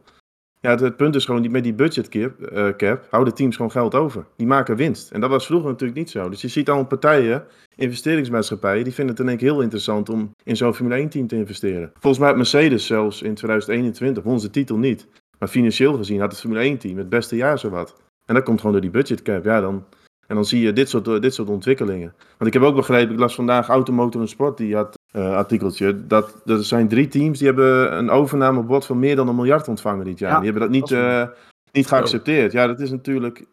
Ja, 0.61 0.75
het, 0.75 0.97
punt 0.97 1.15
is 1.15 1.25
gewoon, 1.25 1.51
met 1.51 1.63
die 1.63 1.73
budget 1.73 2.09
cap, 2.09 2.41
eh, 2.41 2.67
cap 2.77 3.07
houden 3.09 3.33
teams 3.33 3.55
gewoon 3.55 3.71
geld 3.71 3.95
over. 3.95 4.25
Die 4.35 4.47
maken 4.47 4.75
winst. 4.75 5.11
En 5.11 5.21
dat 5.21 5.29
was 5.29 5.45
vroeger 5.45 5.69
natuurlijk 5.69 5.99
niet 5.99 6.09
zo. 6.09 6.29
Dus 6.29 6.41
je 6.41 6.47
ziet 6.47 6.69
al 6.69 6.85
partijen, 6.85 7.43
investeringsmaatschappijen, 7.75 8.83
die 8.83 8.93
vinden 8.93 9.15
het 9.15 9.23
in 9.23 9.29
één 9.29 9.39
heel 9.39 9.61
interessant 9.61 10.09
om 10.09 10.35
in 10.43 10.57
zo'n 10.57 10.73
Formule 10.73 10.95
1 10.95 11.09
team 11.09 11.27
te 11.27 11.35
investeren. 11.35 11.91
Volgens 11.93 12.17
mij 12.17 12.27
had 12.27 12.37
Mercedes 12.37 12.85
zelfs 12.85 13.21
in 13.21 13.33
2021 13.33 14.23
won 14.23 14.39
ze 14.39 14.49
titel 14.49 14.77
niet. 14.77 15.07
Maar 15.39 15.47
financieel 15.49 15.93
gezien 15.93 16.19
had 16.19 16.31
het 16.31 16.39
Formule 16.39 16.61
1 16.61 16.77
team 16.77 16.97
het 16.97 17.09
beste 17.09 17.35
jaar 17.35 17.59
zowat. 17.59 17.95
En 18.25 18.35
dat 18.35 18.43
komt 18.43 18.57
gewoon 18.57 18.71
door 18.71 18.81
die 18.81 18.91
budget 18.91 19.21
cap. 19.21 19.43
Ja, 19.43 19.61
dan, 19.61 19.85
en 20.27 20.35
dan 20.35 20.45
zie 20.45 20.61
je 20.61 20.73
dit 20.73 20.89
soort, 20.89 21.21
dit 21.21 21.33
soort 21.33 21.49
ontwikkelingen. 21.49 22.13
Want 22.37 22.47
ik 22.47 22.53
heb 22.53 22.63
ook 22.63 22.75
begrepen, 22.75 23.13
ik 23.13 23.19
las 23.19 23.35
vandaag 23.35 23.67
Automotor 23.67 24.21
en 24.21 24.27
Sport, 24.27 24.57
die 24.57 24.75
had 24.75 24.99
eh 25.11 25.35
artikeltje, 25.35 26.07
dat, 26.07 26.41
dat 26.45 26.57
er 26.59 26.65
zijn 26.65 26.87
drie 26.87 27.07
teams 27.07 27.37
die 27.37 27.47
hebben 27.47 27.97
een 27.97 28.09
overnamebod 28.09 28.85
van 28.85 28.99
meer 28.99 29.15
dan 29.15 29.27
een 29.27 29.35
miljard 29.35 29.67
ontvangen 29.67 30.05
dit 30.05 30.19
jaar. 30.19 30.31
Ja, 30.31 30.35
die 30.35 30.45
hebben 30.45 30.61
dat 30.61 30.71
niet, 30.71 30.89
dat 30.89 30.99
eh, 30.99 31.35
niet 31.71 31.87
geaccepteerd. 31.87 32.51
Ja, 32.51 32.67
dat 32.67 32.79
is 32.79 32.89
natuurlijk... 32.89 33.45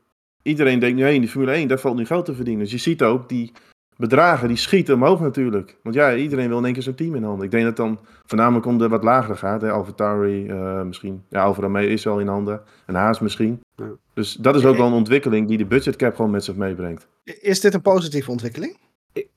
Iedereen 0.42 0.78
denkt 0.78 0.96
nu, 0.96 1.02
hé, 1.02 1.10
in 1.10 1.20
de 1.20 1.28
Formule 1.28 1.52
1, 1.52 1.68
daar 1.68 1.78
valt 1.78 1.96
nu 1.96 2.06
geld 2.06 2.24
te 2.24 2.34
verdienen. 2.34 2.62
Dus 2.62 2.72
je 2.72 2.78
ziet 2.78 3.02
ook, 3.02 3.28
die 3.28 3.52
bedragen, 3.98 4.48
die 4.48 4.56
schieten 4.56 4.94
omhoog 4.94 5.20
natuurlijk. 5.20 5.76
Want 5.82 5.94
ja, 5.94 6.14
iedereen 6.14 6.48
wil 6.48 6.58
in 6.58 6.64
één 6.64 6.72
keer 6.72 6.82
zijn 6.82 6.94
team 6.94 7.14
in 7.14 7.22
handen. 7.22 7.44
Ik 7.44 7.50
denk 7.50 7.64
dat 7.64 7.76
dan 7.76 7.98
voornamelijk 8.26 8.66
om 8.66 8.78
de 8.78 8.88
wat 8.88 9.04
lagere 9.04 9.36
gaat. 9.36 9.60
Hè? 9.60 9.70
Alfa 9.70 9.92
Tauri 9.92 10.48
eh, 10.48 10.82
misschien. 10.82 11.24
Ja, 11.28 11.42
Alfa 11.42 11.60
Romeo 11.60 11.88
is 11.88 12.06
al 12.06 12.20
in 12.20 12.26
handen. 12.26 12.60
En 12.86 12.94
Haas 12.94 13.20
misschien. 13.20 13.60
Ja. 13.74 13.90
Dus 14.14 14.34
dat 14.34 14.56
is 14.56 14.64
ook 14.64 14.76
wel 14.76 14.86
een 14.86 14.92
ontwikkeling 14.92 15.48
die 15.48 15.58
de 15.58 15.66
budgetcap 15.66 16.14
gewoon 16.14 16.30
met 16.30 16.44
zich 16.44 16.54
meebrengt. 16.54 17.06
Is 17.24 17.60
dit 17.60 17.74
een 17.74 17.82
positieve 17.82 18.30
ontwikkeling? 18.30 18.76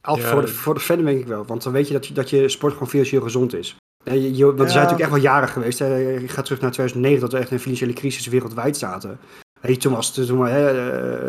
Al 0.02 0.18
Ja. 0.18 0.24
voor, 0.28 0.42
de, 0.42 0.48
voor 0.48 0.74
de 0.74 0.80
fan 0.80 1.06
denk 1.06 1.20
ik 1.20 1.28
wel, 1.28 1.46
want 1.46 1.64
dan 1.64 1.74
weet 1.74 1.88
je 1.88 1.94
dat, 1.94 2.08
je 2.08 2.14
dat 2.14 2.30
je 2.30 2.50
sport 2.50 2.74
gewoon 2.74 2.88
financieel 2.90 3.22
gezond 3.22 3.54
is. 3.56 3.76
Ja, 4.04 4.14
je, 4.14 4.36
je, 4.36 4.46
want 4.46 4.60
er 4.60 4.66
zijn 4.70 4.84
natuurlijk 4.84 5.02
echt 5.02 5.12
wel 5.12 5.20
jaren 5.32 5.50
geweest. 5.50 5.80
Hè. 5.80 5.96
Je 5.96 6.28
gaat 6.28 6.46
terug 6.46 6.62
naar 6.62 6.72
2009, 6.72 7.22
dat 7.22 7.32
we 7.32 7.38
echt 7.38 7.50
in 7.50 7.56
een 7.56 7.62
financiële 7.62 7.94
crisis 7.94 8.28
wereldwijd 8.28 8.78
zaten. 8.78 9.20
Je, 9.62 9.78
toen, 9.78 9.94
was, 9.94 10.16
het- 10.16 10.28
toen, 10.28 10.46
hè, 10.46 10.70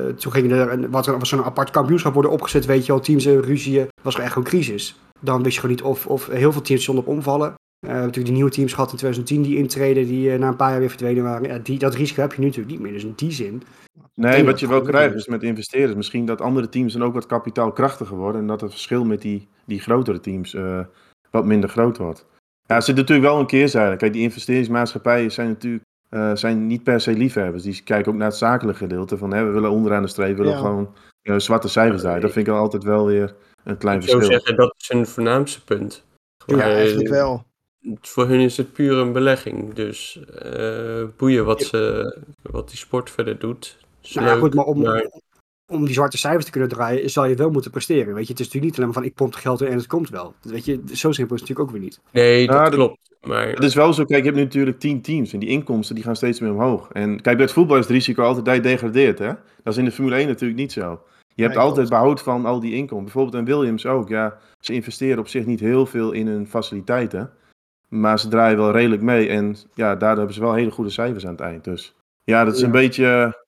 eh, 0.08 0.14
toen 0.14 0.32
ging 0.32 0.52
er, 0.52 0.90
wat 0.90 1.06
er 1.06 1.18
was 1.18 1.28
zo'n 1.28 1.44
apart 1.44 1.70
kampioenschap 1.70 2.12
worden 2.14 2.30
opgezet, 2.30 2.66
weet 2.66 2.86
je 2.86 2.92
wel, 2.92 3.00
teams 3.00 3.26
en 3.26 3.42
ruzieën. 3.42 3.86
was 4.02 4.14
er 4.14 4.20
echt 4.20 4.36
een 4.36 4.42
crisis. 4.42 4.96
Dan 5.20 5.42
wist 5.42 5.54
je 5.54 5.60
gewoon 5.60 5.76
niet 5.76 5.84
of, 5.84 6.06
of 6.06 6.26
heel 6.26 6.52
veel 6.52 6.60
teams 6.62 6.82
stonden 6.82 7.04
op 7.04 7.10
omvallen. 7.10 7.46
Eh, 7.48 7.54
we 7.80 7.86
hebben 7.86 8.00
natuurlijk 8.06 8.26
die 8.26 8.34
nieuwe 8.34 8.50
teams 8.50 8.72
gehad 8.72 8.90
in 8.90 8.96
2010 8.96 9.42
die 9.42 9.56
intreden, 9.56 10.06
die 10.06 10.32
eh, 10.32 10.38
na 10.38 10.48
een 10.48 10.56
paar 10.56 10.70
jaar 10.70 10.78
weer 10.80 10.88
verdwenen 10.88 11.22
waren. 11.22 11.48
Ja, 11.48 11.58
die, 11.58 11.78
dat 11.78 11.94
risico 11.94 12.20
heb 12.20 12.32
je 12.32 12.40
nu 12.40 12.46
natuurlijk 12.46 12.72
niet 12.74 12.82
meer. 12.82 12.92
Dus 12.92 13.04
in 13.04 13.12
die 13.16 13.32
zin. 13.32 13.62
Nee, 14.14 14.44
wat 14.44 14.60
je 14.60 14.68
wel 14.68 14.82
krijgt 14.82 15.14
is. 15.14 15.26
met 15.26 15.42
investeren. 15.42 15.96
Misschien 15.96 16.26
dat 16.26 16.40
andere 16.40 16.68
teams 16.68 16.92
dan 16.92 17.04
ook 17.04 17.14
wat 17.14 17.26
kapitaalkrachtiger 17.26 18.16
worden. 18.16 18.40
En 18.40 18.46
dat 18.46 18.60
het 18.60 18.70
verschil 18.70 19.04
met 19.04 19.22
die, 19.22 19.48
die 19.66 19.80
grotere 19.80 20.20
teams 20.20 20.54
eh, 20.54 20.80
wat 21.30 21.44
minder 21.44 21.68
groot 21.68 21.96
wordt. 21.98 22.26
Ja, 22.66 22.74
er 22.76 22.82
zit 22.82 22.96
natuurlijk 22.96 23.28
wel 23.28 23.38
een 23.40 23.46
keerzijde. 23.46 23.96
Kijk, 23.96 24.12
die 24.12 24.22
investeringsmaatschappijen 24.22 25.32
zijn 25.32 25.48
natuurlijk 25.48 25.84
eh, 26.08 26.34
zijn 26.34 26.66
niet 26.66 26.82
per 26.82 27.00
se 27.00 27.12
liefhebbers. 27.12 27.62
Die 27.62 27.82
kijken 27.82 28.12
ook 28.12 28.18
naar 28.18 28.28
het 28.28 28.36
zakelijke 28.36 28.80
gedeelte. 28.80 29.16
Van 29.16 29.32
hè, 29.32 29.44
we 29.44 29.50
willen 29.50 29.70
onderaan 29.70 30.02
de 30.02 30.08
streep, 30.08 30.36
we 30.36 30.42
willen 30.42 30.52
Ja. 30.52 30.58
gewoon 30.58 30.94
eh, 31.22 31.38
zwarte 31.38 31.68
cijfers 31.68 32.02
daar. 32.02 32.20
Dat 32.20 32.32
vind 32.32 32.46
ik 32.46 32.52
altijd 32.54 32.82
wel 32.82 33.06
weer 33.06 33.34
een 33.64 33.76
klein 33.76 33.98
Ik 34.00 34.08
zou 34.08 34.16
verschil. 34.18 34.38
zeggen, 34.38 34.56
dat 34.56 34.74
is 34.78 34.88
hun 34.88 35.06
voornaamste 35.06 35.64
punt. 35.64 36.04
Ja, 36.46 36.60
eigenlijk 36.60 37.08
wel. 37.08 37.44
Voor 38.00 38.26
hun 38.26 38.40
is 38.40 38.56
het 38.56 38.72
puur 38.72 38.96
een 38.96 39.12
belegging. 39.12 39.74
Dus 39.74 40.20
eh, 40.24 41.04
boeien 41.16 41.44
wat, 41.44 41.62
ze, 41.62 42.16
wat 42.42 42.68
die 42.68 42.78
sport 42.78 43.10
verder 43.10 43.38
doet. 43.38 43.78
Nou 44.12 44.26
ja, 44.26 44.32
leuk, 44.32 44.42
goed, 44.42 44.54
maar 44.54 44.64
om, 44.64 44.82
maar- 44.82 45.10
om 45.66 45.84
die 45.84 45.94
zwarte 45.94 46.18
cijfers 46.18 46.44
te 46.44 46.50
kunnen 46.50 46.68
draaien, 46.68 47.10
zal 47.10 47.24
je 47.24 47.34
wel 47.34 47.50
moeten 47.50 47.70
presteren. 47.70 48.14
Weet 48.14 48.26
je, 48.26 48.32
het 48.32 48.40
is 48.40 48.46
natuurlijk 48.46 48.64
niet 48.64 48.74
alleen 48.74 48.86
maar 48.86 49.02
van 49.02 49.04
ik 49.04 49.14
pomp 49.14 49.32
het 49.32 49.42
geld 49.42 49.60
in 49.60 49.66
en 49.66 49.76
het 49.76 49.86
komt 49.86 50.08
wel. 50.08 50.34
Weet 50.42 50.64
je, 50.64 50.80
zo 50.92 51.12
simpel 51.12 51.34
is 51.34 51.40
het 51.40 51.50
natuurlijk 51.50 51.60
ook 51.60 51.70
weer 51.70 51.80
niet. 51.80 52.00
Nee, 52.10 52.46
dat 52.46 52.68
klopt. 52.68 52.98
Maar 53.20 53.48
Het 53.48 53.62
is 53.64 53.74
wel 53.74 53.92
zo, 53.92 54.04
kijk, 54.04 54.18
je 54.18 54.24
hebt 54.24 54.36
nu 54.36 54.42
natuurlijk 54.42 54.78
tien 54.78 55.00
teams 55.02 55.32
en 55.32 55.38
die 55.38 55.48
inkomsten 55.48 55.94
die 55.94 56.04
gaan 56.04 56.16
steeds 56.16 56.40
meer 56.40 56.50
omhoog. 56.52 56.88
En 56.92 57.20
kijk, 57.20 57.36
bij 57.36 57.44
het 57.44 57.54
voetbal 57.54 57.76
is 57.76 57.82
het 57.82 57.92
risico 57.92 58.22
altijd 58.22 58.44
dat 58.44 58.54
je 58.54 58.60
degradeert, 58.60 59.18
hè? 59.18 59.26
Dat 59.62 59.72
is 59.72 59.76
in 59.76 59.84
de 59.84 59.90
Formule 59.92 60.16
1 60.16 60.26
natuurlijk 60.26 60.60
niet 60.60 60.72
zo. 60.72 61.00
Je 61.34 61.42
hebt 61.42 61.56
altijd 61.56 61.88
behoud 61.88 62.22
van 62.22 62.46
al 62.46 62.60
die 62.60 62.74
inkomsten. 62.74 63.04
Bijvoorbeeld 63.04 63.48
in 63.48 63.54
Williams 63.54 63.86
ook, 63.86 64.08
ja. 64.08 64.38
Ze 64.60 64.72
investeren 64.72 65.18
op 65.18 65.28
zich 65.28 65.46
niet 65.46 65.60
heel 65.60 65.86
veel 65.86 66.12
in 66.12 66.26
hun 66.26 66.46
faciliteiten. 66.48 67.30
Maar 67.94 68.18
ze 68.18 68.28
draaien 68.28 68.56
wel 68.58 68.70
redelijk 68.72 69.02
mee. 69.02 69.28
En 69.28 69.56
ja, 69.74 69.88
daardoor 69.96 70.16
hebben 70.16 70.34
ze 70.34 70.40
wel 70.40 70.54
hele 70.54 70.70
goede 70.70 70.90
cijfers 70.90 71.24
aan 71.26 71.32
het 71.32 71.40
eind. 71.40 71.64
Dus 71.64 71.94
ja, 72.24 72.44
dat 72.44 72.54
is 72.54 72.60
Ja. 72.60 72.66
een 72.66 72.72
beetje 72.72 73.40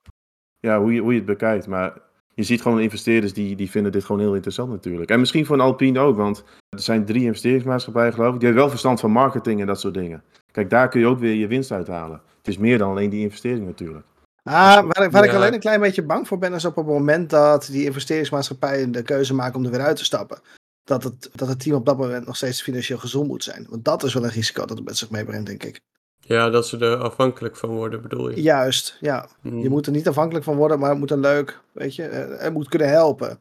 ja, 0.61 0.81
hoe, 0.81 0.93
je, 0.95 1.01
hoe 1.01 1.11
je 1.13 1.17
het 1.19 1.27
bekijkt. 1.27 1.67
Maar 1.67 1.93
je 2.35 2.43
ziet 2.43 2.63
gewoon 2.63 2.81
investeerders 2.81 3.33
die, 3.33 3.57
die 3.57 3.71
vinden 3.71 3.93
dit 3.93 4.05
gewoon 4.05 4.21
heel 4.21 4.35
interessant 4.35 4.71
natuurlijk. 4.71 5.11
En 5.11 5.19
misschien 5.21 5.47
voor 5.47 5.57
een 5.57 5.63
Alpine 5.63 5.99
ook, 6.01 6.17
want 6.17 6.45
er 6.69 6.81
zijn 6.81 7.05
drie 7.05 7.23
investeringsmaatschappijen 7.25 8.13
geloof 8.13 8.29
ik. 8.33 8.39
Die 8.39 8.45
hebben 8.45 8.61
wel 8.63 8.71
verstand 8.71 9.01
van 9.01 9.11
marketing 9.11 9.61
en 9.61 9.67
dat 9.67 9.81
soort 9.81 9.95
dingen. 9.95 10.23
Kijk, 10.53 10.71
daar 10.71 10.89
kun 10.89 11.01
je 11.01 11.07
ook 11.07 11.19
weer 11.19 11.35
je 11.35 11.47
winst 11.47 11.73
uithalen. 11.73 12.21
Het 12.39 12.49
is 12.49 12.59
meer 12.59 12.79
dan 12.79 12.91
alleen 12.91 13.11
die 13.11 13.21
investering 13.23 13.67
natuurlijk. 13.67 14.05
Ah, 14.43 14.55
waar, 14.87 15.05
ik- 15.05 15.11
waar 15.11 15.25
ik 15.25 15.33
alleen 15.33 15.53
een 15.55 15.61
klein 15.61 15.81
beetje 15.81 16.03
bang 16.05 16.29
voor 16.29 16.39
ben, 16.39 16.53
is 16.53 16.65
op 16.65 16.77
het 16.77 16.87
moment 16.87 17.31
dat 17.31 17.69
die 17.73 17.85
investeringsmaatschappijen 17.85 18.93
de 18.93 19.03
keuze 19.03 19.35
maken 19.35 19.57
om 19.59 19.65
er 19.65 19.71
weer 19.71 19.81
uit 19.81 19.97
te 19.97 20.05
stappen. 20.05 20.39
Dat 20.85 21.03
het, 21.03 21.31
dat 21.35 21.49
het 21.49 21.61
team 21.61 21.77
op 21.77 21.87
dat 21.87 21.99
moment 21.99 22.27
nog 22.27 22.37
steeds 22.37 22.63
financieel 22.63 22.99
gezond 22.99 23.29
moet 23.29 23.45
zijn. 23.45 23.67
Want 23.71 23.85
dat 23.85 24.03
is 24.03 24.15
wel 24.15 24.25
een 24.25 24.31
risico 24.31 24.65
dat 24.67 24.77
het 24.77 24.87
met 24.87 24.99
zich 24.99 25.11
meebrengt, 25.11 25.47
denk 25.47 25.65
ik. 25.65 25.81
ja, 26.21 26.51
dat 26.51 26.67
ze 26.67 26.79
er 26.79 26.97
afhankelijk 26.97 27.57
van 27.57 27.71
worden, 27.71 28.03
bedoel 28.03 28.31
je? 28.31 28.43
Juist, 28.43 28.97
ja. 29.01 29.29
Hmm. 29.41 29.59
Je 29.59 29.69
moet 29.69 29.87
er 29.87 29.93
niet 29.93 30.09
afhankelijk 30.09 30.45
van 30.45 30.57
worden, 30.57 30.79
maar 30.79 30.91
het 30.91 30.99
moet 30.99 31.11
een 31.11 31.21
leuk, 31.21 31.61
weet 31.73 31.95
je, 31.95 32.07
eh, 32.07 32.41
het 32.43 32.53
moet 32.53 32.69
kunnen 32.69 32.89
helpen. 32.89 33.41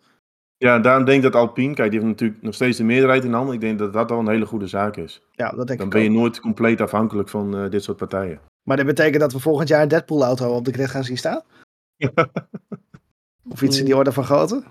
Ja, 0.58 0.80
daarom 0.80 1.06
denk 1.06 1.18
ik 1.18 1.32
dat 1.32 1.42
Alpine, 1.42 1.74
kijk, 1.74 1.92
die 1.92 2.00
heeft 2.00 2.12
natuurlijk 2.12 2.42
nog 2.42 2.54
steeds 2.54 2.78
de 2.78 2.84
meerderheid 2.84 3.24
in 3.24 3.34
handen. 3.34 3.54
Ik 3.54 3.62
denk 3.62 3.80
dat 3.80 3.94
dat 3.94 4.12
al 4.12 4.20
een 4.20 4.30
hele 4.30 4.46
goede 4.46 4.68
zaak 4.68 4.98
is. 4.98 5.22
Ja, 5.32 5.50
dat 5.50 5.68
denk 5.68 5.80
Dan 5.80 5.88
ik 5.88 5.94
ben 5.94 6.04
je 6.04 6.12
nooit 6.12 6.40
compleet 6.40 6.82
afhankelijk 6.82 7.30
van 7.30 7.58
eh, 7.58 7.70
dit 7.70 7.84
soort 7.84 7.98
partijen. 7.98 8.40
Maar 8.64 8.78
dit 8.78 8.86
betekent 8.86 9.20
dat 9.20 9.34
we 9.34 9.40
volgend 9.40 9.68
jaar 9.68 9.82
een 9.82 9.88
Deadpool-auto 9.88 10.56
op 10.56 10.66
de 10.66 10.72
grid 10.72 10.90
gaan 10.90 11.04
zien 11.04 11.18
staan? 11.18 11.42
Of 13.52 13.62
iets 13.62 13.80
in 13.80 13.86
die 13.86 13.96
orde 13.96 14.12
van 14.12 14.24
grootte? 14.24 14.64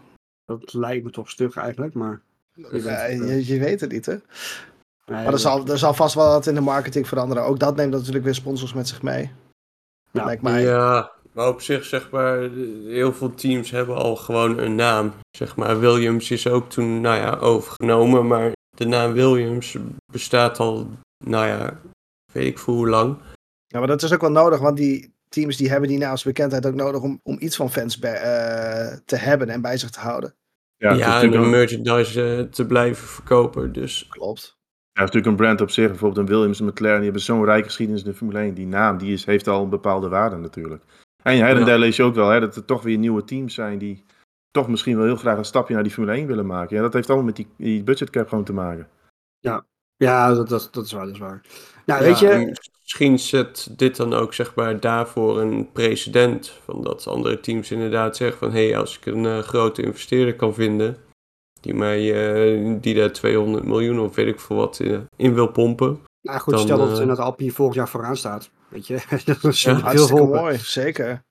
Dat 0.44 0.72
lijkt 0.72 1.04
me 1.04 1.10
toch 1.10 1.30
stug 1.30 1.56
eigenlijk, 1.56 1.94
maar... 1.94 2.22
je 2.54 2.68
weet 2.70 2.84
het, 2.84 3.20
Nee, 3.20 3.30
eh, 3.30 3.46
je, 3.46 3.54
je 3.54 3.60
weet 3.60 3.80
het 3.80 3.92
niet, 3.92 4.06
hè? 4.06 4.12
nee, 4.12 4.22
Maar 5.24 5.32
er 5.32 5.38
zal, 5.38 5.66
er 5.66 5.78
zal 5.78 5.94
vast 5.94 6.14
wel 6.14 6.28
wat 6.28 6.46
in 6.46 6.54
de 6.54 6.60
marketing 6.60 7.08
veranderen. 7.08 7.44
Ook 7.44 7.58
dat 7.58 7.76
neemt 7.76 7.92
natuurlijk 7.92 8.24
weer 8.24 8.34
sponsors 8.34 8.72
met 8.72 8.88
zich 8.88 9.02
mee. 9.02 9.30
Ja, 10.10 10.24
Lijkt 10.24 10.42
mij. 10.42 10.62
Ja, 10.62 11.12
maar 11.32 11.48
op 11.48 11.60
zich 11.60 11.84
zeg 11.84 12.10
maar, 12.10 12.38
heel 12.86 13.12
veel 13.12 13.34
teams 13.34 13.70
hebben 13.70 13.96
al 13.96 14.16
gewoon 14.16 14.58
een 14.58 14.74
naam. 14.74 15.12
Zeg 15.36 15.56
maar, 15.56 15.80
Williams 15.80 16.30
is 16.30 16.46
ook 16.46 16.70
toen, 16.70 17.00
nou 17.00 17.16
ja, 17.16 17.36
overgenomen, 17.36 18.26
maar 18.26 18.52
de 18.76 18.84
naam 18.84 19.12
Williams 19.12 19.76
bestaat 20.12 20.58
al, 20.58 20.90
nou 21.24 21.46
ja, 21.46 21.80
weet 22.32 22.46
ik 22.46 22.58
voor 22.58 22.74
hoe 22.74 22.88
lang. 22.88 23.16
Ja, 23.66 23.78
maar 23.78 23.88
dat 23.88 24.02
is 24.02 24.12
ook 24.12 24.20
wel 24.20 24.30
nodig, 24.30 24.60
want 24.60 24.76
die 24.76 25.14
teams 25.28 25.56
die 25.56 25.70
hebben 25.70 25.88
die 25.88 25.98
naamsbekendheid 25.98 26.66
ook 26.66 26.74
nodig 26.74 27.00
om, 27.00 27.20
om 27.22 27.36
iets 27.40 27.56
van 27.56 27.70
fans 27.70 27.98
bij, 27.98 28.14
eh, 28.14 28.96
te 29.04 29.16
hebben 29.16 29.48
en 29.48 29.60
bij 29.60 29.76
zich 29.78 29.90
te 29.90 30.00
houden. 30.00 30.34
Ja, 30.82 30.88
Ja, 30.88 30.94
en 30.94 30.98
de 30.98 31.04
natuurlijk 31.04 31.42
een- 31.42 31.50
merchandise 31.50 32.36
eh, 32.36 32.40
te 32.42 32.66
blijven 32.66 33.06
verkopen, 33.08 33.72
dus 33.72 34.06
Klopt. 34.08 34.40
Ja, 34.92 35.02
is 35.02 35.10
natuurlijk 35.10 35.26
een 35.26 35.36
brand 35.36 35.60
op 35.60 35.70
zich. 35.70 35.88
Bijvoorbeeld 35.88 36.20
een 36.28 36.34
Williams 36.34 36.60
en 36.60 36.66
McLaren, 36.66 36.94
die 36.96 37.04
hebben 37.04 37.22
zo'n 37.22 37.44
rijke 37.44 37.64
geschiedenis 37.64 38.02
in 38.04 38.10
de 38.10 38.16
Formule 38.16 38.38
1. 38.38 38.54
Die 38.54 38.66
naam, 38.66 38.98
die 38.98 39.12
is, 39.12 39.24
heeft 39.24 39.48
al 39.48 39.62
een 39.62 39.68
bepaalde 39.68 40.08
waarde 40.08 40.36
natuurlijk. 40.36 40.82
En 41.22 41.36
her 41.38 41.48
en 41.54 41.58
Ja. 41.58 41.64
der 41.64 41.78
lees 41.78 41.96
je 41.96 42.02
ook 42.02 42.14
wel 42.14 42.28
hè, 42.28 42.40
dat 42.40 42.56
er 42.56 42.64
toch 42.64 42.82
weer 42.82 42.98
nieuwe 42.98 43.24
teams 43.24 43.54
zijn 43.54 43.78
die 43.78 44.04
toch 44.50 44.68
misschien 44.68 44.96
wel 44.96 45.04
heel 45.06 45.16
graag 45.16 45.36
een 45.38 45.44
stapje 45.44 45.74
naar 45.74 45.82
die 45.82 45.92
Formule 45.92 46.16
1 46.16 46.26
willen 46.26 46.46
maken. 46.46 46.76
Ja, 46.76 46.82
dat 46.82 46.92
heeft 46.92 47.08
allemaal 47.08 47.26
met 47.26 47.36
die, 47.36 47.46
die 47.56 47.82
budgetcap 47.82 48.28
gewoon 48.28 48.44
te 48.44 48.52
maken. 48.52 48.88
Ja, 49.96 50.34
dat, 50.34 50.48
dat, 50.48 50.68
dat 50.72 50.84
is 50.84 50.92
waar, 50.92 51.04
dat 51.04 51.14
is 51.14 51.20
waar. 51.20 51.40
Nou, 51.86 52.00
Ja, 52.02 52.06
weet 52.08 52.18
je... 52.18 52.56
en 53.00 53.10
Misschien 53.10 53.38
zet 53.38 53.78
dit 53.78 53.96
dan 53.96 54.12
ook 54.14 54.34
zeg 54.34 54.54
maar 54.54 54.80
daarvoor 54.80 55.40
een 55.40 55.72
precedent. 55.72 56.52
Van 56.64 56.82
dat 56.82 57.06
andere 57.06 57.40
teams 57.40 57.70
inderdaad 57.70 58.16
zeggen 58.16 58.38
van 58.38 58.52
hé, 58.52 58.68
hey, 58.68 58.78
als 58.78 58.96
ik 58.96 59.06
een 59.06 59.26
eh, 59.26 59.38
grote 59.38 59.82
investeerder 59.82 60.36
kan 60.36 60.54
vinden. 60.54 60.96
Die 61.60 61.74
mij 61.74 61.98
eh, 61.98 62.76
die 62.80 62.94
daar 62.94 63.12
200 63.12 63.64
miljoen 63.64 64.00
of 64.00 64.14
weet 64.14 64.26
ik 64.26 64.40
veel 64.40 64.56
wat 64.56 64.80
in, 64.80 65.08
in 65.16 65.34
wil 65.34 65.46
pompen. 65.46 66.00
Nou 66.22 66.38
goed, 66.40 66.52
Dan, 66.52 66.62
stel 66.62 66.78
dat, 66.78 67.00
eh, 67.00 67.06
dat 67.06 67.18
Alpine 67.18 67.52
volgend 67.52 67.76
jaar 67.76 67.88
vooraan 67.88 68.16
staat. 68.16 68.50
Weet 68.68 68.86
je, 68.86 68.98
dat 69.24 69.44
is 69.44 69.62
Ja, 69.62 69.90
heel 69.90 70.26
mooi, 70.26 70.58
zeker. 70.58 71.22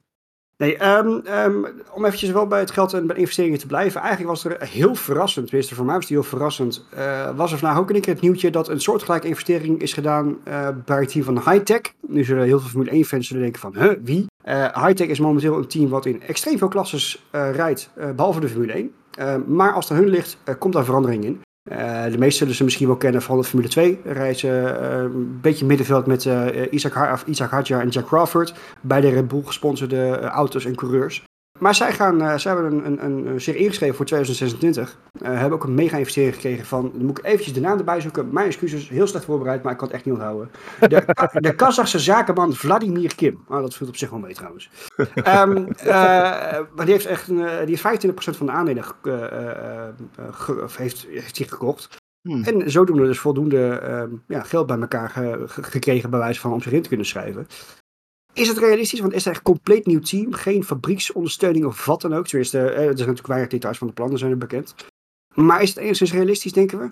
Nee, 0.61 0.77
ehm, 0.77 1.19
ehm, 1.23 1.63
om 1.93 2.05
eventjes 2.05 2.31
wel 2.31 2.47
bij 2.47 2.59
het 2.59 2.71
geld 2.71 2.93
en 2.93 3.07
bij 3.07 3.15
investeringen 3.15 3.59
te 3.59 3.67
blijven. 3.67 4.01
Eigenlijk 4.01 4.29
was 4.29 4.45
er 4.45 4.57
heel 4.59 4.95
verrassend, 4.95 5.45
tenminste 5.45 5.75
voor 5.75 5.85
mij 5.85 5.93
was 5.95 6.03
het 6.03 6.13
heel 6.13 6.23
verrassend. 6.23 6.85
eh, 6.89 7.29
was 7.35 7.51
er 7.51 7.57
vandaag 7.57 7.79
ook 7.79 7.91
één 7.91 8.01
keer 8.01 8.13
het 8.13 8.21
nieuwtje 8.21 8.49
dat 8.49 8.69
een 8.69 8.81
soortgelijke 8.81 9.27
investering 9.27 9.81
is 9.81 9.93
gedaan 9.93 10.37
eh, 10.43 10.67
bij 10.85 10.99
het 10.99 11.11
team 11.11 11.23
van 11.23 11.35
Hightech. 11.35 11.81
Nu 12.07 12.23
zullen 12.23 12.43
heel 12.43 12.59
veel 12.59 12.69
Formule 12.69 12.91
1 12.91 13.05
fans 13.05 13.27
zullen 13.27 13.41
denken 13.41 13.61
van, 13.61 13.75
huh, 13.77 13.93
wie? 14.03 14.25
Eh 14.43 14.85
Hightech 14.85 15.07
is 15.07 15.19
momenteel 15.19 15.57
een 15.57 15.67
team 15.67 15.89
wat 15.89 16.05
in 16.05 16.21
extreem 16.21 16.57
veel 16.57 16.67
klasses 16.67 17.25
rijdt, 17.31 17.89
eh, 17.93 18.09
behalve 18.11 18.39
de 18.39 18.49
Formule 18.49 18.77
1. 18.77 18.91
Eh, 19.11 19.35
maar 19.47 19.73
als 19.73 19.91
aan 19.91 19.97
hun 19.97 20.09
ligt, 20.09 20.37
komt 20.59 20.73
daar 20.73 20.85
verandering 20.85 21.23
in. 21.23 21.41
Eh, 21.63 22.03
de 22.03 22.17
meesten 22.17 22.37
zullen 22.37 22.55
ze 22.55 22.63
misschien 22.63 22.87
wel 22.87 22.95
kennen 22.97 23.21
van 23.21 23.37
de 23.37 23.43
Formule 23.43 23.69
2. 23.69 23.99
Rijden 24.03 24.35
ze 24.35 24.59
eh, 24.59 24.97
een 24.99 25.39
beetje 25.41 25.65
middenveld 25.65 26.05
met 26.05 26.25
eh, 26.25 26.45
Isaac, 26.71 26.93
Ha- 26.93 27.19
Isaac 27.25 27.49
Hadjar 27.49 27.81
en 27.81 27.89
Jack 27.89 28.05
Crawford. 28.05 28.53
Beide 28.81 29.09
Red 29.09 29.27
Bull 29.27 29.41
gesponsorde 29.45 30.19
auto's 30.19 30.65
en 30.65 30.75
coureurs. 30.75 31.23
Maar 31.61 31.75
zij, 31.75 31.93
gaan, 31.93 32.21
eh, 32.21 32.37
zij 32.37 32.53
hebben 32.53 32.85
een, 32.85 33.05
een, 33.05 33.25
een, 33.27 33.41
serie 33.41 33.61
ingeschreven 33.61 33.95
voor 33.95 34.05
2026. 34.05 34.97
Eh 35.21 35.31
hebben 35.31 35.51
ook 35.51 35.63
een 35.63 35.73
mega 35.73 35.97
investering 35.97 36.33
gekregen 36.33 36.65
van... 36.65 36.91
Dan 36.93 37.05
moet 37.05 37.17
ik 37.17 37.25
eventjes 37.25 37.53
de 37.53 37.59
naam 37.59 37.77
erbij 37.77 38.01
zoeken. 38.01 38.29
Mijn 38.31 38.47
excuses, 38.47 38.89
heel 38.89 39.07
slecht 39.07 39.25
voorbereid, 39.25 39.63
maar 39.63 39.71
ik 39.71 39.77
kan 39.77 39.87
het 39.87 39.95
echt 39.95 40.05
niet 40.05 40.13
onthouden. 40.13 40.51
De, 40.79 41.03
de 41.47 41.55
Kazachse 41.55 41.99
zakenman 41.99 42.53
Vladimir 42.53 43.15
Kim. 43.15 43.43
Oh, 43.47 43.61
dat 43.61 43.75
voelt 43.75 43.89
op 43.89 43.95
zich 43.95 44.09
wel 44.09 44.19
mee 44.19 44.33
trouwens. 44.33 44.69
Ehm, 45.13 45.57
eh, 45.67 45.91
maar 46.75 46.85
die 46.85 46.93
heeft 46.93 47.05
echt 47.05 47.27
een, 47.27 47.65
die 47.65 47.79
heeft 47.81 48.05
25% 48.05 48.37
van 48.37 48.45
de 48.45 48.51
aandelen 48.51 48.83
ge- 50.31 50.61
of 50.63 50.77
heeft, 50.77 51.05
heeft 51.09 51.37
hij 51.37 51.47
gekocht. 51.47 51.97
Hm. 52.21 52.43
En 52.43 52.71
zodoende 52.71 53.05
dus 53.05 53.19
voldoende 53.19 53.69
ehm, 53.69 54.09
ja, 54.27 54.43
geld 54.43 54.67
bij 54.67 54.79
elkaar 54.79 55.09
ge- 55.09 55.43
ge- 55.45 55.63
gekregen, 55.63 56.09
bij 56.09 56.19
wijze 56.19 56.39
van 56.39 56.53
om 56.53 56.61
zich 56.61 56.71
in 56.71 56.81
te 56.81 56.87
kunnen 56.87 57.05
schrijven. 57.05 57.47
Is 58.33 58.47
het 58.47 58.57
realistisch? 58.57 58.99
Want 58.99 59.13
is 59.13 59.23
er 59.25 59.29
echt 59.29 59.37
een 59.37 59.43
compleet 59.43 59.85
nieuw 59.85 59.99
team? 59.99 60.33
Geen 60.33 60.63
fabrieksondersteuning 60.63 61.65
of 61.65 61.85
wat 61.85 62.01
dan 62.01 62.13
ook? 62.13 62.27
Tenminste, 62.27 62.57
eh, 62.57 62.65
er 62.65 62.73
zijn 62.73 62.87
natuurlijk 62.87 63.27
weinig 63.27 63.49
details 63.49 63.77
van 63.77 63.87
de 63.87 63.93
plannen 63.93 64.19
zijn 64.19 64.31
er 64.31 64.37
bekend. 64.37 64.75
Maar 65.33 65.61
is 65.61 65.69
het 65.69 65.77
enigszins 65.77 66.13
realistisch, 66.13 66.53
denken 66.53 66.79
we? 66.79 66.91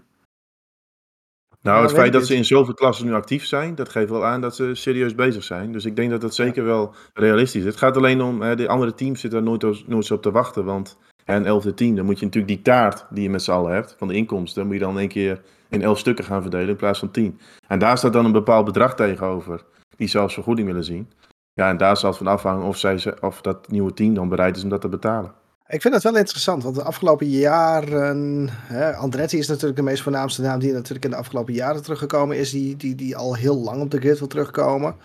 Nou, 1.62 1.81
het 1.81 1.91
feit 1.91 2.13
dat 2.13 2.25
ze 2.25 2.36
in 2.36 2.46
zoveel 2.46 2.74
klassen 2.74 3.05
nu 3.05 3.13
actief 3.13 3.46
zijn, 3.46 3.75
dat 3.75 3.89
geeft 3.89 4.10
wel 4.10 4.25
aan 4.25 4.41
dat 4.41 4.55
ze 4.55 4.75
serieus 4.75 5.15
bezig 5.15 5.43
zijn. 5.43 5.72
Dus 5.72 5.86
ik 5.86 5.96
denk 5.96 6.10
dat 6.10 6.22
dat 6.22 6.36
zeker 6.36 6.63
wel 6.63 6.93
realistisch 7.13 7.62
is. 7.62 7.67
Het 7.67 7.77
gaat 7.77 7.98
alleen 7.98 8.22
om, 8.22 8.41
hè, 8.41 8.55
de 8.55 8.67
andere 8.67 8.93
teams 8.93 9.19
zitten 9.19 9.43
daar 9.43 9.50
nooit, 9.50 9.88
nooit 9.88 10.05
zo 10.05 10.13
op 10.13 10.22
te 10.22 10.31
wachten. 10.31 10.65
Want 10.65 10.98
ja, 11.25 11.36
een 11.36 11.46
elfde 11.46 11.74
team, 11.74 11.96
dan 11.96 12.05
moet 12.05 12.19
je 12.19 12.25
natuurlijk 12.25 12.53
die 12.53 12.62
taart 12.62 13.05
die 13.10 13.24
je 13.24 13.29
met 13.29 13.43
z'n 13.43 13.51
allen 13.51 13.74
hebt, 13.74 13.96
van 13.98 14.08
de 14.08 14.13
inkomsten, 14.13 14.65
moet 14.65 14.74
je 14.74 14.79
dan 14.79 14.91
in 14.91 15.00
één 15.00 15.08
keer 15.08 15.41
in 15.69 15.81
elf 15.81 16.00
stukken 16.00 16.25
gaan 16.25 16.41
verdelen 16.41 16.69
in 16.69 16.75
plaats 16.75 17.00
van 17.00 17.12
tien. 17.12 17.39
En 17.67 17.79
daar 17.79 17.98
staat 17.98 18.13
dan 18.13 18.25
een 18.25 18.31
bepaald 18.31 18.65
bedrag 18.65 18.96
tegenover, 18.96 19.63
die 19.98 20.08
ze 20.08 20.19
als 20.19 20.34
vergoeding 20.34 20.67
willen 20.67 20.84
zien. 20.84 21.10
Ja, 21.59 21.69
en 21.69 21.77
daar 21.77 21.97
zal 21.97 22.09
het 22.09 22.17
van 22.17 22.27
afhangen 22.27 22.67
of, 22.67 22.77
zij, 22.77 23.13
of 23.21 23.41
dat 23.41 23.71
nieuwe 23.71 23.93
team 23.93 24.13
dan 24.13 24.29
bereid 24.29 24.57
is 24.57 24.63
om 24.63 24.69
dat 24.69 24.81
te 24.81 24.89
betalen. 24.89 25.31
Ik 25.67 25.81
vind 25.81 25.93
dat 25.93 26.03
wel 26.03 26.17
interessant, 26.17 26.63
want 26.63 26.75
de 26.75 26.83
afgelopen 26.83 27.29
jaren... 27.29 28.47
Hè, 28.51 28.95
Andretti 28.95 29.37
is 29.37 29.47
natuurlijk 29.47 29.75
de 29.75 29.83
meest 29.83 30.01
voornaamste 30.01 30.41
naam 30.41 30.59
die 30.59 30.73
natuurlijk 30.73 31.05
in 31.05 31.11
de 31.11 31.17
afgelopen 31.17 31.53
jaren 31.53 31.81
teruggekomen 31.81 32.37
is. 32.37 32.51
Die, 32.51 32.77
die, 32.77 32.95
die 32.95 33.17
al 33.17 33.35
heel 33.35 33.57
lang 33.57 33.81
op 33.81 33.91
de 33.91 33.99
grid 33.99 34.19
wil 34.19 34.27
terugkomen. 34.27 34.95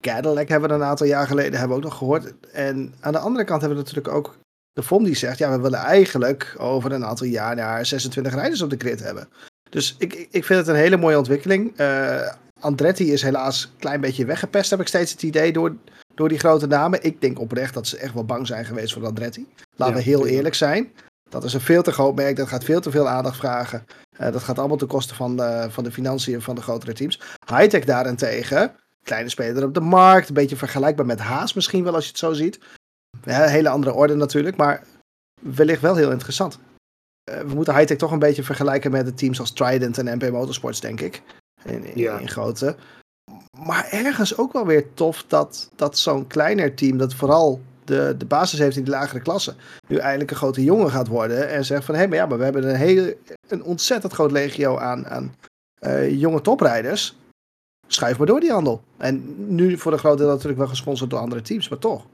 Cadillac 0.00 0.48
hebben 0.48 0.68
we 0.68 0.74
een 0.74 0.82
aantal 0.82 1.06
jaar 1.06 1.26
geleden 1.26 1.58
hebben 1.58 1.68
we 1.68 1.84
ook 1.84 1.90
nog 1.90 1.98
gehoord. 1.98 2.34
En 2.52 2.94
aan 3.00 3.12
de 3.12 3.18
andere 3.18 3.44
kant 3.44 3.60
hebben 3.60 3.78
we 3.78 3.84
natuurlijk 3.84 4.14
ook 4.14 4.36
de 4.72 4.82
FOM 4.82 5.04
die 5.04 5.16
zegt... 5.16 5.38
ja, 5.38 5.50
we 5.50 5.60
willen 5.60 5.78
eigenlijk 5.78 6.54
over 6.58 6.92
een 6.92 7.04
aantal 7.04 7.26
jaar 7.26 7.56
naar 7.56 7.86
26 7.86 8.34
rijders 8.34 8.62
op 8.62 8.70
de 8.70 8.76
grid 8.78 9.02
hebben. 9.02 9.28
Dus 9.70 9.94
ik, 9.98 10.28
ik 10.30 10.44
vind 10.44 10.58
het 10.58 10.68
een 10.68 10.74
hele 10.74 10.96
mooie 10.96 11.18
ontwikkeling. 11.18 11.76
Eh, 11.76 12.32
Andretti 12.60 13.12
is 13.12 13.22
helaas 13.22 13.64
een 13.64 13.78
klein 13.78 14.00
beetje 14.00 14.24
weggepest, 14.24 14.70
heb 14.70 14.80
ik 14.80 14.88
steeds 14.88 15.12
het 15.12 15.22
idee, 15.22 15.52
door, 15.52 15.76
door 16.14 16.28
die 16.28 16.38
grote 16.38 16.66
namen. 16.66 17.02
Ik 17.02 17.20
denk 17.20 17.40
oprecht 17.40 17.74
dat 17.74 17.86
ze 17.86 17.98
echt 17.98 18.14
wel 18.14 18.24
bang 18.24 18.46
zijn 18.46 18.64
geweest 18.64 18.92
voor 18.92 19.06
Andretti. 19.06 19.46
Laten 19.76 19.94
Ja, 19.94 20.00
we 20.00 20.10
heel 20.10 20.26
eerlijk 20.26 20.54
zijn. 20.54 20.92
Dat 21.28 21.44
is 21.44 21.52
een 21.52 21.60
veel 21.60 21.82
te 21.82 21.92
groot 21.92 22.14
merk, 22.14 22.36
dat 22.36 22.48
gaat 22.48 22.64
veel 22.64 22.80
te 22.80 22.90
veel 22.90 23.08
aandacht 23.08 23.36
vragen. 23.36 23.84
Eh, 24.16 24.32
dat 24.32 24.42
gaat 24.42 24.58
allemaal 24.58 24.76
ten 24.76 24.86
koste 24.86 25.14
van 25.14 25.36
de, 25.36 25.66
van 25.70 25.84
de 25.84 25.92
financiën 25.92 26.42
van 26.42 26.54
de 26.54 26.62
grotere 26.62 26.92
teams. 26.92 27.20
Hightech 27.46 27.84
daarentegen, 27.84 28.74
kleine 29.02 29.28
speler 29.28 29.64
op 29.64 29.74
de 29.74 29.80
markt, 29.80 30.28
een 30.28 30.34
beetje 30.34 30.56
vergelijkbaar 30.56 31.06
met 31.06 31.18
Haas 31.18 31.54
misschien 31.54 31.84
wel 31.84 31.94
als 31.94 32.04
je 32.04 32.10
het 32.10 32.18
zo 32.18 32.32
ziet. 32.32 32.58
Ja, 33.24 33.46
hele 33.46 33.68
andere 33.68 33.94
orde 33.94 34.14
natuurlijk, 34.14 34.56
maar 34.56 34.82
wellicht 35.42 35.80
wel 35.80 35.96
heel 35.96 36.10
interessant. 36.10 36.58
Eh, 37.24 37.40
we 37.40 37.54
moeten 37.54 37.74
Hightech 37.74 37.96
toch 37.96 38.12
een 38.12 38.18
beetje 38.18 38.42
vergelijken 38.42 38.90
met 38.90 39.06
de 39.06 39.14
teams 39.14 39.40
als 39.40 39.52
Trident 39.52 39.98
en 39.98 40.16
MP 40.16 40.30
Motorsports, 40.30 40.80
denk 40.80 41.00
ik. 41.00 41.22
In, 41.66 41.84
Ja. 41.94 42.18
in 42.18 42.28
grootte. 42.28 42.76
Maar 43.58 43.88
ergens 43.90 44.38
ook 44.38 44.52
wel 44.52 44.66
weer 44.66 44.94
tof 44.94 45.24
dat, 45.26 45.70
dat 45.76 45.98
zo'n 45.98 46.26
kleiner 46.26 46.74
team, 46.74 46.98
dat 46.98 47.14
vooral 47.14 47.60
de, 47.84 48.14
de 48.18 48.26
basis 48.26 48.58
heeft 48.58 48.76
in 48.76 48.84
die 48.84 48.92
lagere 48.92 49.20
klasse, 49.20 49.54
nu 49.88 49.96
eindelijk 49.96 50.30
een 50.30 50.36
grote 50.36 50.64
jongen 50.64 50.90
gaat 50.90 51.08
worden 51.08 51.48
en 51.48 51.64
zegt 51.64 51.84
van 51.84 51.94
hé, 51.94 52.06
maar 52.06 52.16
ja, 52.16 52.26
maar 52.26 52.38
we 52.38 52.44
hebben 52.44 52.68
een, 52.68 52.76
hele, 52.76 53.16
een 53.48 53.62
ontzettend 53.62 54.12
groot 54.12 54.30
legio 54.30 54.78
aan, 54.78 55.06
aan 55.06 55.34
eh, 55.78 56.20
jonge 56.20 56.40
toprijders. 56.40 57.16
Schuif 57.86 58.18
maar 58.18 58.26
door 58.26 58.40
die 58.40 58.50
handel. 58.50 58.82
En 58.96 59.34
nu 59.54 59.78
voor 59.78 59.92
de 59.92 59.98
grote 59.98 60.16
deel 60.22 60.30
natuurlijk 60.30 60.58
wel 60.58 60.68
gesponsord 60.68 61.10
door 61.10 61.18
andere 61.18 61.42
teams, 61.42 61.68
maar 61.68 61.78
toch. 61.78 62.06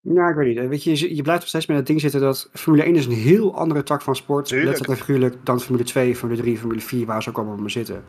Ja, 0.00 0.28
ik 0.28 0.36
weet 0.36 0.56
niet. 0.56 0.68
Weet 0.68 0.84
je, 0.84 1.16
je, 1.16 1.22
blijft 1.22 1.40
nog 1.40 1.48
steeds 1.48 1.66
met 1.66 1.76
het 1.76 1.86
ding 1.86 2.00
zitten 2.00 2.20
dat 2.20 2.48
Formule 2.52 2.84
1 2.84 2.96
is 2.96 3.06
een 3.06 3.12
heel 3.12 3.54
andere 3.56 3.82
tak 3.82 4.02
van 4.02 4.16
sport. 4.16 4.46
Tuurlijk. 4.46 4.68
Letterlijk 4.68 5.00
en 5.00 5.06
figuurlijk 5.06 5.46
dan 5.46 5.60
Formule 5.60 5.84
2, 5.84 6.16
Formule 6.16 6.40
3, 6.40 6.58
Formule 6.58 6.80
4, 6.80 7.06
waar 7.06 7.22
ze 7.22 7.28
ook 7.28 7.36
allemaal 7.36 7.56
maar 7.56 7.70
zitten. 7.70 8.04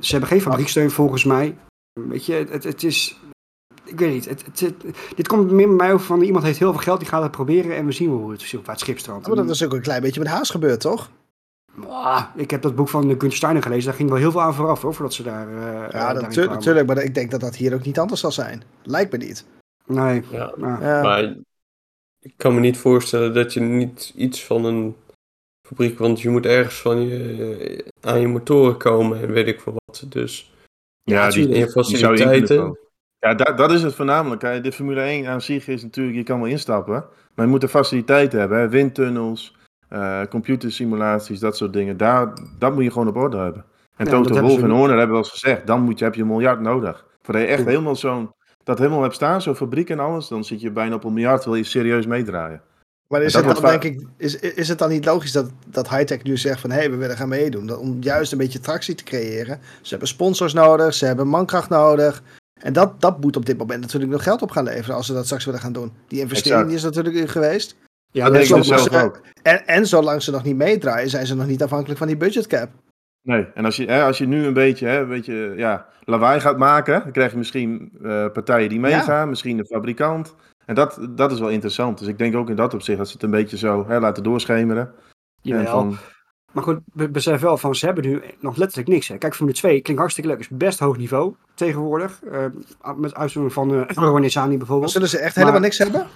Ze 0.00 0.10
hebben 0.10 0.28
geen 0.28 0.40
fabrieksteun 0.40 0.90
volgens 0.90 1.24
mij. 1.24 1.56
Weet 2.08 2.26
je, 2.26 2.32
het, 2.50 2.64
het 2.64 2.82
is... 2.84 3.20
Ik 3.84 3.98
weet 3.98 4.12
niet. 4.12 4.28
Het, 4.28 4.44
het, 4.44 4.60
het- 4.60 4.84
dit 5.16 5.28
komt 5.28 5.50
meer 5.50 5.66
bij 5.66 5.76
mij 5.76 5.92
over 5.92 6.06
van 6.06 6.20
iemand 6.22 6.44
heeft 6.44 6.58
heel 6.58 6.72
veel 6.72 6.82
geld, 6.82 6.98
die 7.00 7.08
gaat 7.08 7.22
het 7.22 7.30
proberen 7.30 7.76
en 7.76 7.86
we 7.86 7.92
zien 7.92 8.08
wel 8.10 8.18
hoe 8.18 8.30
het, 8.32 8.52
waar 8.52 8.62
het 8.66 8.80
schip 8.80 8.98
strandt. 8.98 9.26
Maar 9.26 9.36
dat 9.36 9.50
is 9.50 9.64
ook 9.64 9.72
een 9.72 9.80
klein 9.82 10.02
beetje 10.02 10.20
met 10.20 10.28
Haas 10.28 10.50
gebeurd, 10.50 10.80
toch? 10.80 11.10
Ik 12.34 12.50
heb 12.50 12.62
dat 12.62 12.74
boek 12.74 12.88
van 12.88 13.02
Gunther 13.08 13.32
Steiner 13.32 13.62
gelezen, 13.62 13.84
daar 13.86 13.94
ging 13.94 14.08
wel 14.08 14.18
heel 14.18 14.30
veel 14.30 14.40
aan 14.42 14.54
vooraf 14.54 14.82
hoor, 14.82 14.94
voordat 14.94 15.14
ze 15.14 15.22
daar... 15.22 15.48
eh, 15.48 15.54
Ja, 15.90 16.12
natuurlijk, 16.12 16.32
kwamen. 16.32 16.52
natuurlijk, 16.54 16.86
maar 16.86 16.98
ik 17.02 17.14
denk 17.14 17.30
dat 17.30 17.40
dat 17.40 17.56
hier 17.56 17.74
ook 17.74 17.84
niet 17.84 17.98
anders 17.98 18.20
zal 18.20 18.32
zijn. 18.32 18.62
Lijkt 18.82 19.12
me 19.12 19.18
niet. 19.18 19.44
Nee, 19.86 20.22
Ja, 20.30 20.52
Ja. 20.58 21.02
maar 21.02 21.36
ik 22.20 22.32
kan 22.36 22.54
me 22.54 22.60
niet 22.60 22.76
voorstellen 22.78 23.34
dat 23.34 23.52
je 23.52 23.60
niet 23.60 24.12
iets 24.16 24.44
van 24.44 24.64
een 24.64 24.96
fabriek, 25.68 25.98
want 25.98 26.20
je 26.20 26.28
moet 26.28 26.46
ergens 26.46 26.80
van 26.80 27.00
je, 27.00 27.84
aan 28.00 28.20
je 28.20 28.28
motoren 28.28 28.76
komen 28.76 29.20
en 29.20 29.32
weet 29.32 29.46
ik 29.46 29.60
veel 29.60 29.74
wat. 29.84 30.04
Dus 30.08 30.52
Ja, 31.02 31.30
die, 31.30 31.68
faciliteiten. 31.70 32.78
Ja, 33.18 33.34
dat, 33.34 33.56
dat 33.58 33.72
is 33.72 33.82
het 33.82 33.94
voornamelijk. 33.94 34.42
Hè. 34.42 34.60
De 34.60 34.72
Formule 34.72 35.00
1 35.00 35.26
aan 35.26 35.40
zich 35.40 35.68
is 35.68 35.82
natuurlijk, 35.82 36.16
je 36.16 36.22
kan 36.22 36.40
wel 36.40 36.48
instappen, 36.48 37.04
maar 37.34 37.44
je 37.44 37.50
moet 37.50 37.60
de 37.60 37.68
faciliteiten 37.68 38.38
hebben. 38.38 38.58
Hè. 38.58 38.68
Windtunnels, 38.68 39.56
eh 39.88 40.22
computersimulaties, 40.30 41.40
dat 41.40 41.56
soort 41.56 41.72
dingen. 41.72 41.96
Daar, 41.96 42.32
dat 42.58 42.74
moet 42.74 42.84
je 42.84 42.90
gewoon 42.90 43.08
op 43.08 43.16
orde 43.16 43.36
hebben. 43.36 43.64
En 43.96 44.04
Ja, 44.04 44.10
Toto 44.10 44.48
ze 44.48 44.60
en. 44.62 44.70
Horner 44.70 44.88
hebben 44.96 45.08
wel 45.08 45.18
eens 45.18 45.30
gezegd, 45.30 45.66
dan 45.66 45.80
moet 45.82 45.98
je, 45.98 46.04
heb 46.04 46.14
je 46.14 46.20
een 46.22 46.26
miljard 46.28 46.60
nodig. 46.60 47.06
Voordat 47.22 47.42
je 47.42 47.48
echt 47.48 47.62
Ja. 47.62 47.68
helemaal 47.68 47.96
zo'n, 47.96 48.32
dat 48.64 48.78
helemaal 48.78 49.02
hebt 49.02 49.14
staan, 49.14 49.42
zo'n 49.42 49.54
fabriek 49.56 49.90
en 49.90 49.98
alles, 49.98 50.28
dan 50.28 50.44
zit 50.44 50.60
je 50.60 50.70
bijna 50.70 50.94
op 50.94 51.04
een 51.04 51.12
miljard, 51.12 51.44
wil 51.44 51.54
je 51.54 51.64
serieus 51.64 52.06
meedraaien. 52.06 52.62
Maar 53.08 53.22
is 53.22 53.34
het 53.34 53.44
dan, 53.44 53.62
denk 53.62 53.84
ik, 53.84 54.06
is, 54.16 54.36
is 54.36 54.68
het 54.68 54.78
dan 54.78 54.88
niet 54.88 55.04
logisch 55.04 55.32
dat, 55.32 55.50
dat 55.66 55.88
Hightech 55.88 56.22
nu 56.22 56.36
zegt 56.36 56.60
van 56.60 56.70
hé, 56.70 56.76
hey, 56.76 56.90
we 56.90 56.96
willen 56.96 57.16
gaan 57.16 57.28
meedoen? 57.28 57.66
Dat, 57.66 57.78
om 57.78 57.96
juist 58.00 58.32
een 58.32 58.38
beetje 58.38 58.60
tractie 58.60 58.94
te 58.94 59.04
creëren. 59.04 59.60
Ze 59.82 59.88
hebben 59.90 60.08
sponsors 60.08 60.52
nodig, 60.52 60.94
ze 60.94 61.06
hebben 61.06 61.28
mankracht 61.28 61.68
nodig. 61.68 62.22
En 62.60 62.72
dat, 62.72 63.00
dat 63.00 63.20
moet 63.20 63.36
op 63.36 63.46
dit 63.46 63.58
moment 63.58 63.80
natuurlijk 63.80 64.12
nog 64.12 64.22
geld 64.22 64.42
op 64.42 64.50
gaan 64.50 64.64
leveren 64.64 64.96
als 64.96 65.06
ze 65.06 65.12
dat 65.12 65.24
straks 65.24 65.44
willen 65.44 65.60
gaan 65.60 65.72
doen. 65.72 65.92
Die 66.08 66.20
investering 66.20 66.70
Exact. 66.70 66.96
is 66.96 66.96
natuurlijk 66.96 67.30
geweest. 67.30 67.76
ja, 68.10 68.24
dat 68.24 68.32
denk 68.32 68.48
ik 68.48 68.54
dus 68.54 68.66
zelf 68.66 69.02
ook. 69.04 69.20
En, 69.42 69.66
en 69.66 69.86
zolang 69.86 70.22
ze 70.22 70.30
nog 70.30 70.44
niet 70.44 70.56
meedraaien, 70.56 71.10
zijn 71.10 71.26
ze 71.26 71.34
nog 71.34 71.46
niet 71.46 71.62
afhankelijk 71.62 71.98
van 71.98 72.08
die 72.08 72.16
budgetcap. 72.16 72.70
Nee, 73.22 73.46
en 73.54 73.64
als 73.64 73.76
je, 73.76 73.86
hè, 73.86 74.02
als 74.02 74.18
je 74.18 74.26
nu 74.26 74.44
een 74.44 74.52
beetje, 74.52 74.86
hè, 74.86 75.00
een 75.00 75.08
beetje 75.08 75.52
ja, 75.56 75.86
lawaai 76.04 76.40
gaat 76.40 76.58
maken, 76.58 77.00
dan 77.02 77.12
krijg 77.12 77.30
je 77.30 77.38
misschien 77.38 77.92
eh, 78.02 78.26
partijen 78.32 78.68
die 78.68 78.80
meegaan, 78.80 79.28
misschien 79.28 79.58
een 79.58 79.66
fabrikant. 79.66 80.34
En 80.68 80.74
dat, 80.74 80.98
dat 81.10 81.32
is 81.32 81.38
wel 81.40 81.48
interessant. 81.48 81.98
Dus 81.98 82.08
ik 82.08 82.18
denk 82.18 82.36
ook 82.36 82.48
in 82.50 82.56
dat 82.56 82.74
opzicht 82.74 82.98
dat 82.98 83.06
ze 83.06 83.12
het 83.12 83.22
een 83.22 83.30
beetje 83.30 83.56
zo 83.56 83.84
hè, 83.86 84.00
laten 84.00 84.22
doorschemeren. 84.22 84.82
En 84.86 84.94
Jawel. 85.42 85.66
van, 85.72 85.96
Maar 86.52 86.62
goed, 86.62 86.78
besef 87.12 87.40
wel 87.40 87.56
van, 87.56 87.74
ze 87.74 87.86
hebben 87.86 88.04
nu 88.06 88.22
nog 88.40 88.56
letterlijk 88.56 88.88
niks. 88.88 89.08
Hè. 89.08 89.18
Kijk, 89.18 89.34
Formule 89.34 89.56
2 89.56 89.80
klinkt 89.80 90.00
hartstikke 90.00 90.30
leuk. 90.30 90.38
Is 90.38 90.48
best 90.48 90.78
hoog 90.78 90.96
niveau 90.96 91.34
tegenwoordig. 91.54 92.22
Eh, 92.24 92.44
met 92.96 93.14
uitzondering 93.14 93.52
van 93.52 93.68
eh 93.88 93.96
Maar 93.96 94.56
bijvoorbeeld. 94.58 94.90
zullen 94.90 95.08
ze 95.08 95.18
echt 95.18 95.34
Maar- 95.36 95.44
helemaal 95.44 95.62
niks 95.64 95.78
hebben? 95.78 96.06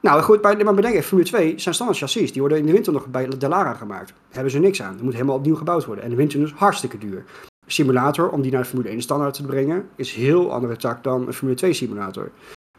Nou 0.00 0.22
goed, 0.22 0.42
maar, 0.42 0.64
maar 0.64 0.74
bedenk 0.74 0.94
even, 0.94 1.06
Formule 1.06 1.28
2 1.28 1.58
zijn 1.58 1.74
standaard 1.74 1.98
chassis. 1.98 2.32
Die 2.32 2.40
worden 2.40 2.58
in 2.58 2.66
de 2.66 2.72
winter 2.72 2.92
nog 2.92 3.06
bij 3.06 3.28
de 3.38 3.48
Lara 3.48 3.74
gemaakt. 3.74 4.08
Daar 4.08 4.16
hebben 4.30 4.50
ze 4.52 4.58
niks 4.58 4.82
aan. 4.82 4.92
Dat 4.94 5.02
moet 5.02 5.12
helemaal 5.12 5.36
opnieuw 5.36 5.54
gebouwd 5.56 5.84
worden. 5.84 6.04
En 6.04 6.10
de 6.10 6.16
winter 6.16 6.40
is 6.42 6.52
hartstikke 6.52 6.98
duur. 6.98 7.24
Simulator, 7.66 8.28
om 8.30 8.42
die 8.42 8.52
naar 8.52 8.62
de 8.62 8.68
Formule 8.68 8.88
1 8.90 9.00
standaard 9.02 9.34
te 9.34 9.42
brengen, 9.44 9.88
is 9.96 10.12
heel 10.12 10.52
andere 10.52 10.76
tak 10.76 11.02
dan 11.04 11.26
een 11.26 11.32
Formule 11.32 11.58
2 11.58 11.72
simulator. 11.72 12.30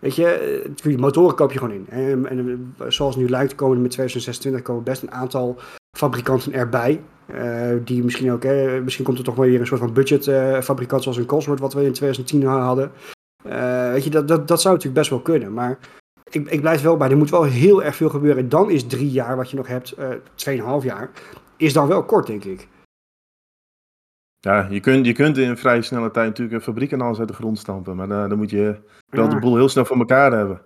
Weet 0.02 0.16
je, 0.16 0.26
eh, 0.26 0.72
die 0.84 0.98
motoren 0.98 1.36
koop 1.36 1.52
je 1.52 1.60
gewoon 1.60 1.74
in. 1.74 1.86
En, 1.90 2.30
en 2.30 2.76
zoals 2.88 3.16
nu 3.16 3.30
lijkt, 3.30 3.56
komen 3.56 3.82
met 3.82 3.92
2026 3.92 4.62
komen 4.62 4.84
best 4.84 5.02
een 5.02 5.12
aantal 5.12 5.58
fabrikanten 5.98 6.54
erbij. 6.54 7.02
Eh, 7.26 7.78
die 7.84 8.04
misschien 8.04 8.32
ook, 8.32 8.44
eh, 8.44 8.80
misschien 8.84 9.06
komt 9.06 9.18
er 9.18 9.24
toch 9.24 9.36
wel 9.36 9.46
weer 9.46 9.60
een 9.60 9.68
soort 9.68 9.80
van 9.80 9.94
budgetfabrikant 9.94 10.64
fabrikant 10.64 11.04
zoals 11.04 11.18
een 11.18 11.26
Cosworth, 11.26 11.60
wat 11.60 11.74
we 11.74 11.86
in 11.86 11.94
2010 11.94 12.44
hadden. 12.44 12.92
Eh, 13.44 13.92
weet 13.92 14.04
je, 14.04 14.10
dat, 14.10 14.28
dat, 14.28 14.48
dat 14.48 14.62
zou 14.62 14.74
natuurlijk 14.74 15.00
best 15.02 15.10
wel 15.10 15.22
kunnen. 15.22 15.54
Maar 15.54 15.78
ik, 16.30 16.50
ik 16.50 16.62
blijf 16.62 16.82
wel 16.82 16.98
bij, 16.98 17.10
er 17.10 17.18
moet 17.18 17.30
wel 17.30 17.44
heel 17.44 17.84
erg 17.84 17.96
veel 17.96 18.10
gebeuren. 18.10 18.44
En 18.44 18.50
dan 18.50 18.70
is 18.70 18.88
drie 18.88 19.12
jaar 19.12 19.36
wat 19.36 19.50
je 19.50 19.58
nog 19.58 19.68
hebt, 19.68 19.92
eh 19.92 20.10
2,5 20.36 20.84
jaar, 20.84 21.10
is 21.58 21.74
dan 21.74 21.88
wel 21.88 22.04
kort, 22.04 22.28
denk 22.28 22.44
ik. 22.44 22.68
Ja, 24.42 24.68
je, 24.70 24.80
kunt, 24.80 25.06
je 25.06 25.14
kunt 25.14 25.38
in 25.38 25.58
vrij 25.58 25.82
snelle 25.82 26.12
tijd 26.12 26.28
natuurlijk 26.28 26.56
een 26.58 26.62
fabriek 26.64 26.92
en 26.92 27.02
alles 27.02 27.20
uit 27.20 27.28
de 27.28 27.34
grond 27.34 27.60
stampen. 27.60 27.96
Maar 27.96 28.08
dan, 28.08 28.30
dan 28.30 28.38
moet 28.38 28.50
je 28.50 28.76
wel 29.10 29.30
de 29.30 29.40
boel 29.40 29.56
heel 29.56 29.70
snel 29.70 29.86
voor 29.86 29.98
elkaar 29.98 30.32
hebben. 30.32 30.62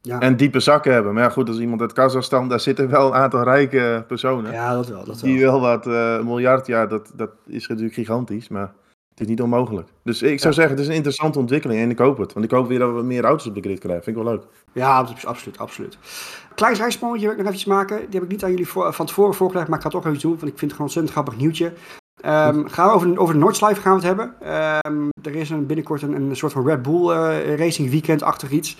Ja. 0.00 0.20
En 0.20 0.36
diepe 0.36 0.60
zakken 0.60 0.92
hebben. 0.92 1.14
Maar 1.14 1.22
ja, 1.22 1.28
goed, 1.28 1.48
als 1.48 1.58
iemand 1.58 1.80
uit 1.80 1.92
Kazachstan, 1.92 2.48
daar 2.48 2.60
zitten 2.60 2.88
wel 2.90 3.06
een 3.06 3.14
aantal 3.14 3.42
rijke 3.42 4.04
personen. 4.06 4.52
Ja, 4.52 4.74
dat 4.74 4.88
wel. 4.88 5.04
Dat 5.04 5.20
wel. 5.20 5.30
Die 5.30 5.40
wel 5.40 5.60
wat, 5.60 5.86
eh, 5.86 6.14
een 6.18 6.24
miljard, 6.24 6.66
ja, 6.66 6.86
dat, 6.86 7.12
dat 7.16 7.30
is 7.46 7.66
natuurlijk 7.66 7.94
gigantisch. 7.94 8.48
Maar 8.48 8.72
het 9.10 9.20
is 9.20 9.26
niet 9.26 9.42
onmogelijk. 9.42 9.88
Dus 10.02 10.22
ik 10.22 10.38
zou 10.40 10.54
Ja. 10.54 10.60
zeggen, 10.60 10.70
het 10.74 10.80
is 10.82 10.88
een 10.88 10.94
interessante 10.94 11.38
ontwikkeling 11.38 11.80
en 11.80 11.90
ik 11.90 11.98
hoop 11.98 12.18
het. 12.18 12.32
Want 12.32 12.44
ik 12.44 12.50
hoop 12.50 12.68
weer 12.68 12.78
dat 12.78 12.94
we 12.94 13.02
meer 13.02 13.24
auto's 13.24 13.46
op 13.46 13.54
de 13.54 13.60
grid 13.60 13.78
krijgen. 13.78 14.04
Vind 14.04 14.16
ik 14.16 14.22
wel 14.22 14.32
leuk. 14.32 14.42
Ja, 14.72 14.96
abs- 14.96 15.26
absoluut, 15.26 15.58
absoluut. 15.58 15.98
Klein 16.54 16.76
zijsprongetje 16.76 17.26
wil 17.28 17.36
ik 17.38 17.44
nog 17.44 17.52
even 17.54 17.72
maken. 17.72 17.96
Die 17.96 18.06
heb 18.10 18.22
ik 18.22 18.28
niet 18.28 18.44
aan 18.44 18.50
jullie 18.50 18.68
voor, 18.68 18.92
van 18.92 19.06
tevoren 19.06 19.34
voorgelegd, 19.34 19.68
maar 19.68 19.78
ik 19.78 19.84
ga 19.84 19.90
het 19.90 20.02
toch 20.02 20.06
even 20.12 20.22
doen, 20.28 20.36
want 20.38 20.52
ik 20.52 20.58
vind 20.58 20.70
het 20.70 20.80
gewoon 20.80 20.90
een 20.90 20.96
ontzettend 20.96 21.12
grappig 21.12 21.36
nieuwtje. 21.36 21.72
Ehm, 22.20 22.66
gaan 22.66 22.88
we 22.88 22.94
over, 22.94 23.18
over 23.18 23.34
de 23.34 23.40
Noordslijf 23.40 23.80
gaan 23.80 24.00
we 24.00 24.06
het 24.06 24.16
hebben. 24.16 24.34
Ehm, 24.40 25.08
er 25.22 25.34
is 25.34 25.50
een, 25.50 25.66
binnenkort 25.66 26.02
een, 26.02 26.12
een 26.12 26.36
soort 26.36 26.52
van 26.52 26.66
Red 26.66 26.82
Bull 26.82 27.10
eh, 27.10 27.56
Racing 27.56 27.90
Weekend-achtig 27.90 28.50
iets. 28.50 28.76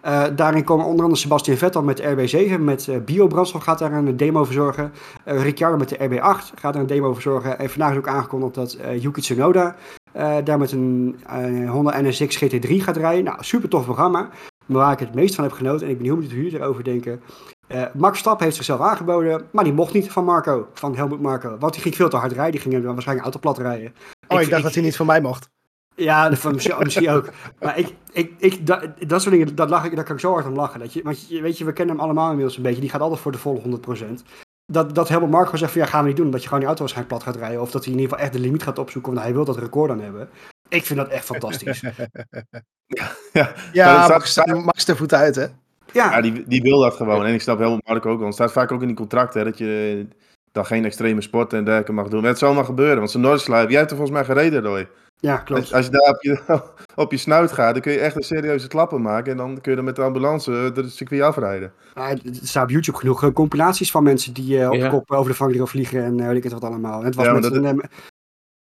Eh, 0.00 0.24
daarin 0.36 0.64
komen 0.64 0.86
onder 0.86 1.02
andere 1.02 1.20
Sebastian 1.20 1.56
Vettel 1.56 1.82
met 1.82 1.96
de 1.96 2.56
RB7. 2.56 2.60
Met 2.60 3.04
biobrandstof 3.04 3.62
gaat 3.62 3.78
daar 3.78 3.92
een 3.92 4.16
demo 4.16 4.44
verzorgen. 4.44 4.92
Eh 5.24 5.42
Ricciardo 5.42 5.76
met 5.76 5.88
de 5.88 5.96
RB8 5.96 6.54
gaat 6.54 6.74
er 6.74 6.80
een 6.80 6.86
demo 6.86 7.12
verzorgen. 7.12 7.58
En 7.58 7.70
vandaag 7.70 7.90
is 7.90 7.96
ook 7.96 8.08
aangekondigd 8.08 8.54
dat 8.54 8.78
Yuki 8.98 9.20
Tsunoda 9.20 9.76
daar 10.44 10.58
met 10.58 10.72
een 10.72 11.16
Honda 11.68 12.00
NSX 12.00 12.44
GT3 12.44 12.76
gaat 12.76 12.96
rijden. 12.96 13.24
Nou, 13.24 13.36
super 13.40 13.68
tof 13.68 13.84
programma. 13.84 14.28
Maar 14.66 14.80
waar 14.80 14.92
ik 14.92 14.98
het 14.98 15.14
meest 15.14 15.34
van 15.34 15.44
heb 15.44 15.52
genoten, 15.52 15.86
en 15.86 15.92
ik 15.92 15.96
ben 15.96 16.06
heel 16.06 16.14
benieuwd 16.14 16.34
hoe 16.34 16.42
jullie 16.42 16.60
erover 16.60 16.84
denken. 16.84 17.20
Eh, 17.72 17.94
Max 17.94 18.18
Stap 18.18 18.40
heeft 18.40 18.56
zichzelf 18.56 18.80
aangeboden, 18.80 19.48
maar 19.52 19.64
die 19.64 19.72
mocht 19.72 19.92
niet 19.92 20.10
van 20.12 20.24
Marco, 20.24 20.68
van 20.74 20.96
Helmut 20.96 21.20
Marco. 21.20 21.58
Want 21.58 21.72
die 21.72 21.82
ging 21.82 21.94
veel 21.94 22.08
te 22.08 22.16
hard 22.16 22.32
rijden, 22.32 22.52
die 22.52 22.60
ging 22.60 22.74
hem 22.74 22.82
dan 22.82 22.92
waarschijnlijk 22.92 23.26
autoplat 23.26 23.58
rijden. 23.58 23.94
Oh, 24.28 24.40
ik, 24.40 24.50
dacht 24.50 24.62
dat 24.62 24.74
hij 24.74 24.82
niet 24.82 24.96
van 24.96 25.06
mij 25.06 25.20
mocht. 25.20 25.50
Ja, 25.94 26.34
van 26.36 26.52
misschien, 26.54 26.76
misschien 26.78 27.10
ook. 27.10 27.30
Maar 27.60 27.78
ik, 27.78 27.94
ik, 28.12 28.32
ik, 28.38 28.66
dat, 28.66 28.88
dat 29.06 29.22
soort 29.22 29.34
dingen, 29.34 29.54
dat 29.54 29.70
lach 29.70 29.84
ik, 29.84 29.96
daar 29.96 30.04
kan 30.04 30.14
ik 30.14 30.20
zo 30.20 30.32
hard 30.32 30.46
om 30.46 30.54
lachen. 30.54 30.80
Dat 30.80 30.92
je, 30.92 31.02
want 31.02 31.28
je, 31.28 31.40
weet 31.40 31.58
je, 31.58 31.64
we 31.64 31.72
kennen 31.72 31.94
hem 31.94 32.04
allemaal 32.04 32.28
inmiddels 32.28 32.56
een 32.56 32.62
beetje. 32.62 32.80
Die 32.80 32.90
gaat 32.90 33.00
altijd 33.00 33.20
voor 33.20 33.32
de 33.32 33.38
volle 33.38 33.80
100%. 33.98 34.04
Dat, 34.66 34.94
dat 34.94 35.08
Helmut 35.08 35.30
Marco 35.30 35.56
zegt 35.56 35.72
van 35.72 35.80
ja, 35.80 35.86
gaan 35.86 36.02
we 36.02 36.08
niet 36.08 36.16
doen. 36.16 36.30
Dat 36.30 36.40
je 36.40 36.46
gewoon 36.46 36.58
die 36.60 36.68
auto 36.68 36.84
waarschijnlijk 36.84 37.22
plat 37.22 37.34
gaat 37.34 37.42
rijden. 37.42 37.60
Of 37.60 37.70
dat 37.70 37.84
hij 37.84 37.92
in 37.92 37.98
ieder 37.98 38.12
geval 38.12 38.24
echt 38.24 38.36
de 38.36 38.42
limiet 38.42 38.62
gaat 38.62 38.78
opzoeken. 38.78 39.12
Want 39.12 39.24
hij 39.24 39.34
wil 39.34 39.44
dat 39.44 39.58
record 39.58 39.88
dan 39.88 40.00
hebben. 40.00 40.28
Ik 40.68 40.84
vind 40.84 40.98
dat 40.98 41.08
echt 41.08 41.24
fantastisch. 41.24 41.82
Ja, 43.32 43.54
Ja, 43.72 43.98
Maar 43.98 44.08
Max, 44.08 44.36
Max 44.44 44.84
de 44.84 44.96
voet 44.96 45.14
uit, 45.14 45.34
hè? 45.34 45.46
Ja, 45.92 46.10
Ja, 46.10 46.20
die, 46.20 46.44
die 46.46 46.62
wil 46.62 46.78
dat 46.80 46.94
gewoon. 46.94 47.24
En 47.26 47.34
ik 47.34 47.40
snap 47.40 47.58
helemaal 47.58 47.80
Mark 47.84 48.06
ook 48.06 48.16
wel. 48.18 48.26
Het 48.26 48.34
staat 48.34 48.52
vaak 48.52 48.72
ook 48.72 48.80
in 48.80 48.86
die 48.86 48.96
contracten 48.96 49.38
hè, 49.40 49.46
dat 49.46 49.58
je 49.58 50.06
dan 50.52 50.66
geen 50.66 50.84
extreme 50.84 51.20
sporten 51.20 51.58
en 51.58 51.64
dergelijke 51.64 51.92
mag 51.94 52.08
doen. 52.08 52.20
Maar 52.20 52.30
het 52.30 52.38
zal 52.38 52.54
maar 52.54 52.64
gebeuren. 52.64 52.98
Want 52.98 53.10
zo'n 53.10 53.20
Noordslijf, 53.20 53.68
jij 53.68 53.78
hebt 53.78 53.90
er 53.90 53.96
volgens 53.96 54.16
mij 54.18 54.26
gereden, 54.26 54.62
Roy. 54.62 54.88
ja 55.16 55.36
klopt. 55.36 55.60
Als, 55.60 55.72
als 55.74 55.84
je 55.84 55.90
daar 55.90 56.08
op 56.10 56.22
je, 56.22 56.62
op 57.02 57.10
je 57.10 57.16
snuit 57.16 57.52
gaat, 57.52 57.72
dan 57.72 57.82
kun 57.82 57.92
je 57.92 57.98
echt 57.98 58.16
een 58.16 58.22
serieuze 58.22 58.68
klappen 58.68 59.02
maken. 59.02 59.30
En 59.32 59.36
dan 59.36 59.60
kun 59.60 59.72
je 59.72 59.78
er 59.78 59.84
met 59.84 59.96
de 59.96 60.02
ambulance 60.02 60.52
eh, 60.52 60.76
het 60.84 60.92
circuit 60.92 61.22
afrijden. 61.22 61.72
Ja, 61.94 62.08
er 62.10 62.18
staat 62.42 62.62
op 62.64 62.70
YouTube 62.70 62.98
genoeg 62.98 63.22
eh, 63.24 63.32
compilaties 63.32 63.90
van 63.90 64.02
mensen 64.02 64.34
die 64.34 64.58
eh, 64.60 64.66
op 64.66 64.72
de 64.72 64.78
Ja. 64.78 64.88
kop 64.88 65.10
over 65.10 65.30
de 65.30 65.36
vangrail 65.36 65.66
vliegen 65.66 66.04
en 66.04 66.20
eh, 66.20 66.26
weet 66.26 66.36
ik 66.36 66.42
het 66.42 66.52
wat 66.52 66.64
allemaal. 66.64 66.98
En 66.98 67.04
het 67.04 67.14
was 67.14 67.24
Ja, 67.26 67.32
met, 67.32 67.44
een, 67.44 67.64
eh, 67.64 67.72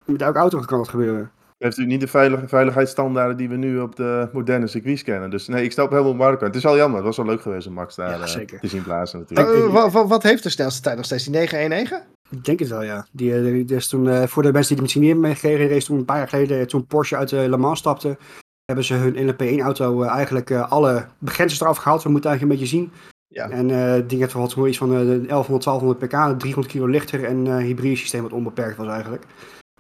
met 0.05 0.23
elke 0.23 0.39
auto 0.39 0.61
kan 0.61 0.79
dat 0.79 0.89
gebeuren. 0.89 1.31
Het 1.63 1.75
heeft 1.75 1.81
natuurlijk 1.91 2.13
niet 2.13 2.13
de 2.13 2.19
veilig, 2.39 2.49
veiligheidsstandaarden 2.49 3.37
die 3.37 3.49
we 3.49 3.57
nu 3.57 3.79
op 3.81 3.97
de 3.97 4.29
moderne 4.33 4.67
circuits 4.67 5.03
kennen. 5.03 5.31
Dus 5.31 5.49
nee, 5.49 5.65
ik 5.65 5.73
snap 5.73 5.91
helemaal 5.91 6.15
Marco. 6.15 6.45
Het 6.45 6.57
is 6.57 6.63
wel 6.63 6.77
jammer. 6.77 6.97
Het 6.97 7.07
was 7.07 7.17
wel 7.17 7.27
leuk 7.27 7.41
geweest 7.43 7.67
om 7.67 7.73
Max 7.73 7.95
daar 7.95 8.09
Ja, 8.11 8.41
eh, 8.41 8.59
te 8.61 8.69
zien 8.69 8.83
plaatsen 8.83 9.19
natuurlijk. 9.19 9.49
Eh, 9.67 9.73
wa- 9.73 9.91
wa- 9.91 10.07
wat 10.07 10.23
heeft 10.23 10.43
de 10.43 10.49
snelste 10.49 10.83
tijd 10.83 10.97
nog 10.97 11.05
steeds? 11.05 11.25
Die 11.25 11.33
919? 11.33 11.99
Ik 12.31 12.45
denk 12.45 12.59
het 12.59 12.69
wel, 12.69 12.83
ja. 12.83 13.07
Die, 13.13 13.35
eh, 13.37 13.43
die, 13.43 13.65
die 13.65 13.77
is 13.77 13.89
toen, 13.89 14.09
eh, 14.09 14.23
voor 14.27 14.43
de 14.43 14.53
mensen 14.53 14.67
die 14.69 14.77
er 14.77 14.83
misschien 14.83 15.03
niet 15.03 15.13
meer 15.13 15.21
meegekregen 15.23 15.69
race, 15.69 15.87
toen 15.87 15.99
een 15.99 16.05
paar 16.05 16.17
jaar 16.17 16.29
geleden, 16.29 16.67
toen 16.67 16.87
Porsche 16.87 17.17
uit 17.17 17.29
de 17.29 17.49
Le 17.49 17.57
Mans 17.57 17.79
stapte, 17.79 18.17
hebben 18.65 18.85
ze 18.85 18.95
hun 18.95 19.17
LMP1-auto 19.29 20.03
eigenlijk 20.03 20.51
alle 20.51 21.05
begrenzers 21.19 21.61
eraf 21.61 21.77
gehaald. 21.77 22.03
We 22.03 22.11
moeten 22.11 22.31
eigenlijk 22.31 22.61
een 22.61 22.67
beetje 22.69 22.77
zien. 22.79 22.93
Ja. 23.29 23.51
En 23.51 23.71
eh 23.71 23.93
het 23.93 24.09
ding 24.09 24.21
heeft 24.21 24.33
wel 24.55 24.67
iets 24.67 24.79
van 24.79 24.91
eh, 24.91 24.97
1100, 25.29 25.63
1200 25.65 25.99
pk, 25.99 26.39
300 26.41 26.67
kilo 26.73 26.87
lichter 26.87 27.25
en 27.25 27.47
eh 27.47 27.57
hybride 27.57 27.97
systeem 27.97 28.23
wat 28.23 28.33
onbeperkt 28.33 28.77
was 28.77 28.87
eigenlijk. 28.89 29.25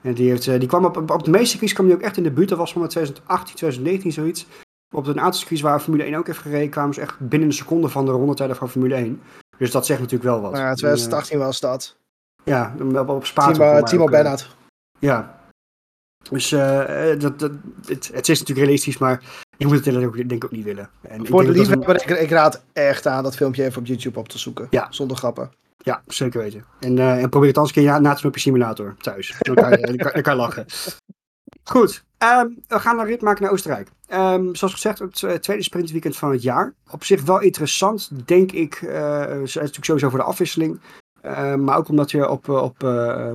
En 0.02 0.14
die, 0.14 0.28
heeft, 0.28 0.46
eh, 0.46 0.58
die 0.58 0.68
kwam 0.68 0.84
op, 0.84 0.96
op, 0.96 1.10
op 1.10 1.24
de 1.24 1.30
meeste 1.30 1.46
circuits 1.48 1.72
kwam 1.72 1.86
die 1.86 1.94
ook 1.94 2.02
echt 2.02 2.16
in 2.16 2.22
de 2.22 2.30
buurt. 2.30 2.48
Dat 2.48 2.58
was 2.58 2.72
van 2.72 2.88
2018, 2.88 3.54
2019 3.56 4.12
zoiets. 4.12 4.46
Op 4.94 5.06
een 5.06 5.20
aantal 5.20 5.38
circuits 5.38 5.62
waar 5.62 5.80
Formule 5.80 6.04
1 6.04 6.14
ook 6.14 6.26
heeft 6.26 6.38
gereden, 6.38 6.70
kwamen 6.70 6.94
ze 6.94 7.00
echt 7.00 7.18
binnen 7.18 7.48
een 7.48 7.54
seconde 7.54 7.88
van 7.88 8.04
de 8.04 8.10
rondetijden 8.10 8.56
van 8.56 8.70
Formule 8.70 8.94
1. 8.94 9.20
Dus 9.58 9.70
dat 9.70 9.86
zegt 9.86 10.00
natuurlijk 10.00 10.30
wel 10.30 10.40
wat. 10.40 10.56
Ja, 10.56 10.74
2018 10.74 11.38
was 11.38 11.60
dat. 11.60 11.96
Ja, 12.44 12.74
op, 12.94 13.08
op 13.08 13.26
Spa. 13.26 13.52
Timo, 13.52 13.82
Timo 13.82 14.04
eh, 14.04 14.10
Bennett. 14.10 14.48
Ja. 14.98 15.40
Dus 16.30 16.52
eh, 16.52 17.10
eh, 17.12 17.20
dat, 17.20 17.38
dat, 17.38 17.50
het, 17.86 18.10
het 18.14 18.28
is 18.28 18.38
natuurlijk 18.38 18.66
realistisch, 18.66 18.98
maar 18.98 19.22
je 19.56 19.66
moet 19.66 19.84
het 19.84 19.96
ook, 19.96 20.16
denk 20.16 20.30
ik 20.30 20.44
ook 20.44 20.50
niet 20.50 20.64
willen. 20.64 20.90
En 21.00 21.20
ik 21.20 21.26
Voor 21.26 21.40
de 21.40 21.46
dat 21.46 21.56
een- 21.56 21.60
liefhebber, 21.60 21.94
ik, 21.94 22.18
ik 22.20 22.30
raad 22.30 22.64
echt 22.72 23.06
aan 23.06 23.22
dat 23.22 23.36
filmpje 23.36 23.64
even 23.64 23.80
op 23.80 23.86
YouTube 23.86 24.18
op 24.18 24.28
te 24.28 24.38
zoeken. 24.38 24.66
Ja. 24.70 24.86
Zonder 24.90 25.16
grappen. 25.16 25.50
Ja, 25.84 26.02
zeker 26.06 26.40
weten. 26.40 26.64
En, 26.80 26.98
eh, 26.98 27.22
en 27.22 27.28
probeer 27.28 27.48
het 27.48 27.58
anders 27.58 27.76
een 27.76 27.82
keer 27.82 28.00
na 28.00 28.14
te 28.14 28.26
op 28.26 28.34
je 28.34 28.40
simulator 28.40 28.94
thuis. 28.98 29.34
Dan 29.38 29.54
kan 29.54 29.70
je, 29.70 29.96
dan 29.96 30.22
kan, 30.22 30.32
je 30.32 30.40
lachen. 30.40 30.66
Goed, 31.64 32.04
ehm, 32.18 32.48
we 32.68 32.78
gaan 32.78 32.98
een 32.98 33.06
rit 33.06 33.20
maken 33.20 33.42
naar 33.42 33.52
Oostenrijk. 33.52 33.88
Ehm, 34.06 34.54
zoals 34.54 34.72
gezegd, 34.72 34.98
het 34.98 35.22
eh, 35.22 35.34
tweede 35.34 35.62
sprintweekend 35.62 36.16
van 36.16 36.30
het 36.30 36.42
jaar. 36.42 36.74
Op 36.90 37.04
zich 37.04 37.22
wel 37.22 37.40
interessant, 37.40 38.10
denk 38.24 38.52
ik. 38.52 38.74
eh, 38.74 39.18
het 39.20 39.42
is 39.42 39.54
natuurlijk 39.54 39.84
sowieso 39.84 40.08
voor 40.08 40.18
de 40.18 40.24
afwisseling. 40.24 40.80
Eh, 41.20 41.54
maar 41.54 41.76
ook 41.76 41.88
omdat 41.88 42.10
je 42.10 42.28
op, 42.28 42.48
op, 42.48 42.76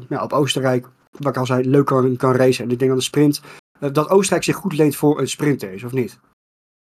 ja, 0.10 0.24
op 0.24 0.34
Oostenrijk, 0.34 0.88
wat 1.12 1.28
ik 1.32 1.38
al 1.38 1.46
zei, 1.46 1.70
leuk 1.70 1.86
kan, 1.86 2.18
racen. 2.18 2.64
En 2.64 2.72
ik 2.72 2.80
denk 2.80 2.92
aan 2.92 2.98
de 2.98 3.04
sprint, 3.04 3.42
dat 3.80 4.10
Oostenrijk 4.10 4.44
zich 4.44 4.56
goed 4.56 4.74
leent 4.74 4.96
voor 4.96 5.20
een 5.20 5.28
sprintrace, 5.28 5.86
of 5.86 5.92
niet? 5.92 6.20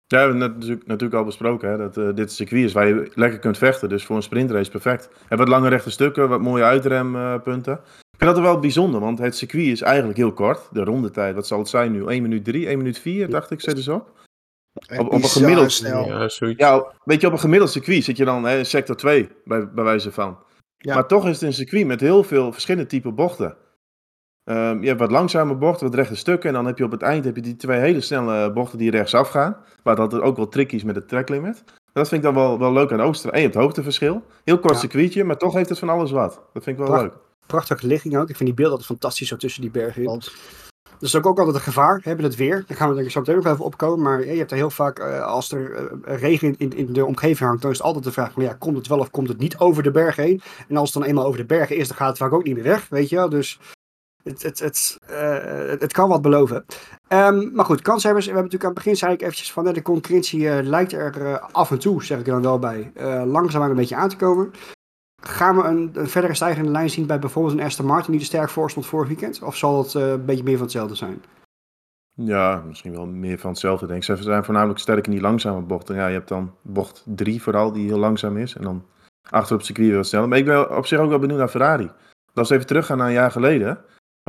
Ja, 0.07 0.17
we 0.17 0.23
hebben 0.23 0.41
het 0.41 0.53
natuurlijk, 0.53 0.87
natuurlijk 0.87 1.19
al 1.19 1.25
besproken 1.25 1.69
hè, 1.69 1.77
dat 1.77 1.97
eh, 1.97 2.05
dit 2.05 2.19
een 2.19 2.29
circuit 2.29 2.63
is 2.63 2.73
waar 2.73 2.87
je 2.87 3.11
lekker 3.13 3.39
kunt 3.39 3.57
vechten. 3.57 3.89
Dus 3.89 4.05
voor 4.05 4.15
een 4.15 4.23
sprintrace 4.23 4.71
perfect. 4.71 5.09
En 5.29 5.37
wat 5.37 5.47
lange 5.47 5.69
rechte 5.69 5.89
stukken, 5.91 6.29
wat 6.29 6.41
mooie 6.41 6.63
uitrempunten. 6.63 7.73
ik 8.11 8.17
vind 8.17 8.35
dat 8.35 8.39
wel 8.39 8.59
bijzonder, 8.59 8.99
want 8.99 9.19
het 9.19 9.35
circuit 9.35 9.65
is 9.67 9.81
eigenlijk 9.81 10.17
heel 10.17 10.33
kort. 10.33 10.67
De 10.71 10.83
rondetijd, 10.83 11.35
wat 11.35 11.47
zal 11.47 11.59
het 11.59 11.67
zijn 11.69 11.91
nu? 11.91 12.05
1 12.07 12.21
minuut 12.21 12.45
3, 12.45 12.67
1 12.67 12.77
minuut 12.77 12.99
4, 12.99 13.29
dacht 13.29 13.51
ik, 13.51 13.61
zet 13.61 13.77
eens 13.77 13.87
op. 13.87 14.11
Op- 14.97 14.99
op 14.99 15.13
een 15.13 15.23
gemiddeld- 15.23 15.71
snel. 15.71 16.07
Ja, 16.57 16.91
weet 17.03 17.21
je, 17.21 17.27
op 17.27 17.33
een 17.33 17.39
gemiddeld 17.39 17.71
circuit 17.71 18.03
zit 18.03 18.17
je 18.17 18.25
dan 18.25 18.43
hè, 18.43 18.57
in 18.57 18.65
sector 18.65 18.95
2, 18.95 19.29
bij, 19.45 19.69
bij 19.71 19.83
wijze 19.83 20.11
van. 20.11 20.37
Ja. 20.77 20.93
Maar 20.93 21.07
toch 21.07 21.25
is 21.27 21.31
het 21.31 21.41
een 21.41 21.53
circuit 21.53 21.85
met 21.85 21.99
heel 22.01 22.23
veel 22.23 22.51
verschillende 22.51 22.87
type 22.87 23.11
bochten. 23.11 23.57
Ehm, 24.45 24.81
je 24.81 24.88
hebt 24.88 24.99
wat 24.99 25.12
langzame 25.12 25.55
bochten, 25.55 25.86
wat 25.88 25.95
rechte 25.95 26.15
stukken. 26.15 26.49
En 26.49 26.55
dan 26.55 26.65
heb 26.65 26.77
je 26.77 26.84
op 26.84 26.91
het 26.91 27.01
eind 27.01 27.25
heb 27.25 27.36
je 27.36 27.41
die 27.41 27.55
twee 27.55 27.79
hele 27.79 28.01
snelle 28.01 28.51
bochten 28.51 28.77
die 28.77 28.91
rechtsaf 28.91 29.29
gaan. 29.29 29.58
Waar 29.84 29.95
dat 29.95 30.21
ook 30.21 30.36
wel 30.38 30.47
tricky 30.47 30.75
is 30.75 30.84
met 30.84 30.95
het 30.95 31.08
tracklimit. 31.08 31.63
Dat 31.93 32.08
vind 32.08 32.23
ik 32.25 32.34
dan 32.34 32.43
wel, 32.43 32.60
wel 32.60 32.73
leuk 32.73 32.91
aan 32.91 33.01
Oostenrijk. 33.01 33.36
En 33.36 33.41
je 33.41 33.47
hebt 33.47 33.60
hoogteverschil. 33.63 34.23
Heel 34.43 34.60
kort 34.60 34.73
Ja. 34.73 34.79
circuitje, 34.79 35.23
maar 35.23 35.38
toch 35.38 35.53
heeft 35.53 35.69
het 35.69 35.79
van 35.79 35.89
alles 35.89 36.12
wat. 36.12 36.41
Dat 36.53 36.63
vind 36.63 36.77
ik 36.77 36.77
wel 36.77 36.86
Pracht- 36.88 37.01
leuk. 37.03 37.13
Prachtige 37.45 37.88
ligging 37.88 38.17
ook. 38.17 38.29
Ik 38.29 38.36
vind 38.36 38.39
die 38.49 38.53
beelden 38.53 38.71
altijd 38.77 38.89
fantastisch 38.99 39.27
zo 39.27 39.36
tussen 39.36 39.62
die 39.62 39.71
bergen. 39.71 40.03
Klopt. 40.03 40.34
Dat 40.84 41.03
is 41.10 41.15
ook, 41.15 41.25
ook 41.25 41.38
altijd 41.38 41.55
een 41.55 41.62
gevaar, 41.62 41.99
hebben 42.03 42.25
het 42.25 42.36
weer. 42.36 42.63
Daar 42.67 42.77
gaan 42.77 42.88
we 42.89 42.93
denk 42.95 43.05
ik 43.05 43.12
zo 43.12 43.19
meteen 43.19 43.36
nog 43.36 43.45
even 43.45 43.65
opkomen. 43.65 44.01
Maar 44.03 44.25
je 44.25 44.38
hebt 44.38 44.51
er 44.51 44.58
heel 44.58 44.69
vaak, 44.69 44.99
eh, 44.99 45.21
als 45.25 45.51
er 45.51 45.73
eh, 46.05 46.17
regen 46.19 46.55
in, 46.58 46.75
in 46.75 46.93
de 46.93 47.05
omgeving 47.05 47.39
hangt, 47.39 47.62
dan 47.62 47.71
is 47.71 47.77
het 47.77 47.86
altijd 47.86 48.03
de 48.03 48.12
vraag: 48.12 48.31
van, 48.31 48.43
ja, 48.43 48.53
komt 48.53 48.77
het 48.77 48.88
wel 48.88 48.99
of 48.99 49.10
komt 49.12 49.27
het 49.27 49.38
niet 49.38 49.58
over 49.58 49.84
de 49.84 49.91
berg 49.91 50.15
heen? 50.15 50.41
En 50.67 50.77
als 50.77 50.93
het 50.93 51.01
dan 51.01 51.10
eenmaal 51.10 51.25
over 51.25 51.38
de 51.39 51.45
bergen 51.45 51.75
is, 51.75 51.88
dan 51.88 51.97
gaat 51.97 52.08
het 52.08 52.17
vaak 52.17 52.34
ook 52.34 52.43
niet 52.43 52.55
meer 52.55 52.63
weg, 52.63 52.88
weet 52.89 53.10
je 53.10 53.15
wel. 53.15 53.29
Dus 53.29 53.60
het, 54.25 54.59
het, 54.59 54.97
eh, 55.07 55.69
het, 55.69 55.81
het 55.81 55.93
kan 55.93 56.09
wat 56.09 56.21
beloven. 56.21 56.65
Ehm, 57.07 57.53
maar 57.53 57.65
goed, 57.65 57.81
kanshebbers. 57.81 58.25
We 58.25 58.31
hebben 58.31 58.51
natuurlijk 58.51 58.63
aan 58.63 58.75
het 58.75 58.83
begin 58.83 58.95
zei 58.95 59.13
ik 59.13 59.21
eventjes 59.21 59.51
van, 59.51 59.73
de 59.73 59.81
concurrentie 59.81 60.49
eh, 60.49 60.65
lijkt 60.65 60.91
er 60.91 61.25
eh, 61.25 61.43
af 61.51 61.71
en 61.71 61.79
toe, 61.79 62.03
zeg 62.03 62.19
ik 62.19 62.27
er 62.27 62.33
dan 62.33 62.41
wel 62.41 62.59
bij, 62.59 62.91
langzaamaan 63.25 63.69
een 63.69 63.75
beetje 63.75 63.95
aan 63.95 64.09
te 64.09 64.15
komen. 64.15 64.51
Gaan 65.21 65.55
we 65.55 65.63
een, 65.63 65.89
een 65.93 66.09
verdere 66.09 66.33
stijgende 66.33 66.71
lijn 66.71 66.89
zien 66.89 67.05
bij 67.05 67.19
bijvoorbeeld 67.19 67.57
een 67.57 67.65
Aston 67.65 67.85
Martin 67.85 68.11
die 68.11 68.21
er 68.21 68.25
sterk 68.25 68.49
voor 68.49 68.69
stond 68.69 68.85
vorig 68.85 69.07
weekend? 69.07 69.41
Of 69.41 69.55
zal 69.55 69.83
het 69.83 69.93
een 69.93 70.25
beetje 70.25 70.43
meer 70.43 70.57
van 70.57 70.63
hetzelfde 70.63 70.95
zijn? 70.95 71.21
Ja, 72.13 72.63
misschien 72.67 72.91
wel 72.91 73.05
meer 73.05 73.39
van 73.39 73.49
hetzelfde 73.49 73.88
denk 73.88 73.99
ik. 73.99 74.17
Ze 74.17 74.23
zijn 74.23 74.43
voornamelijk 74.43 74.79
sterk 74.79 75.05
in 75.05 75.11
die 75.11 75.21
langzame 75.21 75.61
bochten. 75.61 75.95
Ja, 75.95 76.07
je 76.07 76.13
hebt 76.13 76.27
dan 76.27 76.53
bocht 76.61 77.03
3 77.05 77.41
vooral, 77.41 77.71
die 77.71 77.88
heel 77.88 77.97
langzaam 77.97 78.38
is. 78.38 78.55
En 78.55 78.63
dan 78.63 78.85
achter 79.29 79.55
op 79.55 79.61
circuit 79.61 79.95
wat 79.95 80.07
sneller. 80.07 80.27
Maar 80.27 80.38
ik 80.38 80.45
ben 80.45 80.77
op 80.77 80.85
zich 80.85 80.99
ook 80.99 81.09
wel 81.09 81.19
benieuwd 81.19 81.39
naar 81.39 81.47
Ferrari. 81.47 81.91
Als 82.33 82.49
we 82.49 82.55
even 82.55 82.67
teruggaan 82.67 82.97
naar 82.97 83.07
een 83.07 83.13
jaar 83.13 83.31
geleden, 83.31 83.79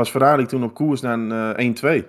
was 0.01 0.11
Ferrari 0.11 0.47
toen 0.47 0.65
op 0.65 0.75
koers 0.75 1.01
naar 1.01 1.19
een 1.19 1.77
eh, 1.83 2.03
1-2. 2.03 2.07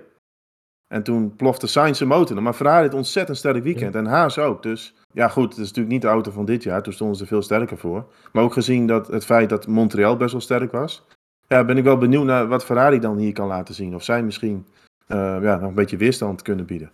En 0.87 1.03
toen 1.03 1.35
plofte 1.35 1.67
Sainz 1.67 1.97
zijn 1.97 2.09
motor. 2.09 2.41
Maar 2.41 2.53
Ferrari 2.53 2.83
had 2.83 2.91
een 2.91 2.97
ontzettend 2.97 3.37
sterk 3.37 3.63
weekend. 3.63 3.95
En 3.95 4.05
Haas 4.05 4.39
ook. 4.39 4.63
Dus 4.63 4.95
ja, 5.13 5.27
goed, 5.27 5.49
het 5.49 5.57
is 5.57 5.67
natuurlijk 5.67 5.93
niet 5.93 6.01
de 6.01 6.07
auto 6.07 6.31
van 6.31 6.45
dit 6.45 6.63
jaar. 6.63 6.83
Toen 6.83 6.93
stonden 6.93 7.15
ze 7.15 7.21
er 7.21 7.27
veel 7.27 7.41
sterker 7.41 7.77
voor. 7.77 8.05
Maar 8.31 8.43
ook 8.43 8.53
gezien 8.53 8.87
dat 8.87 9.07
het 9.07 9.25
feit 9.25 9.49
dat 9.49 9.67
Montreal 9.67 10.17
best 10.17 10.31
wel 10.31 10.41
sterk 10.41 10.71
was. 10.71 11.05
Ja, 11.47 11.65
ben 11.65 11.77
ik 11.77 11.83
wel 11.83 11.97
benieuwd 11.97 12.25
naar 12.25 12.47
wat 12.47 12.65
Ferrari 12.65 12.99
dan 12.99 13.17
hier 13.17 13.33
kan 13.33 13.47
laten 13.47 13.73
zien. 13.73 13.95
Of 13.95 14.03
zij 14.03 14.23
misschien 14.23 14.65
eh, 15.07 15.37
ja, 15.41 15.55
nog 15.55 15.69
een 15.69 15.75
beetje 15.75 15.97
weerstand 15.97 16.41
kunnen 16.41 16.65
bieden. 16.65 16.91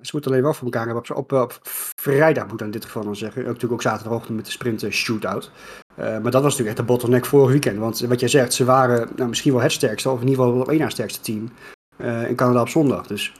Ze 0.00 0.10
moeten 0.12 0.30
alleen 0.30 0.42
wel 0.42 0.54
voor 0.54 0.64
elkaar 0.64 0.84
hebben. 0.86 1.02
Op, 1.02 1.16
op, 1.16 1.32
op 1.32 1.58
vrijdag 2.00 2.46
moet 2.46 2.60
ik 2.60 2.66
in 2.66 2.72
dit 2.72 2.84
geval 2.84 3.04
dan 3.04 3.16
zeggen. 3.16 3.40
Ook 3.40 3.46
natuurlijk 3.46 3.72
ook 3.72 3.82
zaterdagochtend 3.82 4.36
met 4.36 4.44
de 4.44 4.50
sprint 4.50 4.86
shootout. 4.90 5.50
Eh, 5.98 6.04
maar 6.04 6.30
dat 6.30 6.42
was 6.42 6.42
natuurlijk 6.42 6.68
echt 6.68 6.76
de 6.76 6.82
bottleneck 6.92 7.24
vorig 7.26 7.50
weekend. 7.50 7.78
Want 7.78 8.00
wat 8.00 8.20
jij 8.20 8.28
zegt, 8.28 8.52
ze 8.52 8.64
waren 8.64 9.08
nou, 9.16 9.28
misschien 9.28 9.52
wel 9.52 9.62
het 9.62 9.72
sterkste. 9.72 10.10
Of 10.10 10.20
in 10.20 10.28
ieder 10.28 10.36
geval 10.38 10.52
wel 10.52 10.62
op 10.62 10.68
één 10.70 10.78
na 10.78 10.88
sterkste 10.88 11.20
team. 11.20 11.50
eh, 11.96 12.28
in 12.28 12.34
Canada 12.36 12.60
op 12.60 12.68
zondag. 12.68 13.06
Dus. 13.06 13.32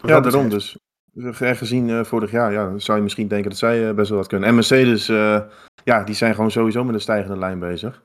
Wat 0.00 0.10
Ja, 0.10 0.20
daarom 0.20 0.48
dus. 0.48 0.76
Eh, 1.14 1.56
Gezien 1.56 1.90
eh, 1.90 2.04
vorig 2.04 2.30
jaar, 2.30 2.52
ja, 2.52 2.78
zou 2.78 2.96
je 2.96 3.02
misschien 3.02 3.28
denken 3.28 3.50
dat 3.50 3.58
zij 3.58 3.88
eh, 3.88 3.94
best 3.94 4.08
wel 4.08 4.18
wat 4.18 4.26
kunnen. 4.28 4.48
En 4.48 4.54
Mercedes, 4.54 5.08
eh, 5.08 5.40
ja, 5.84 6.02
die 6.04 6.14
zijn 6.14 6.34
gewoon 6.34 6.50
sowieso 6.50 6.84
met 6.84 6.94
een 6.94 7.00
stijgende 7.00 7.38
lijn 7.38 7.58
bezig. 7.58 8.02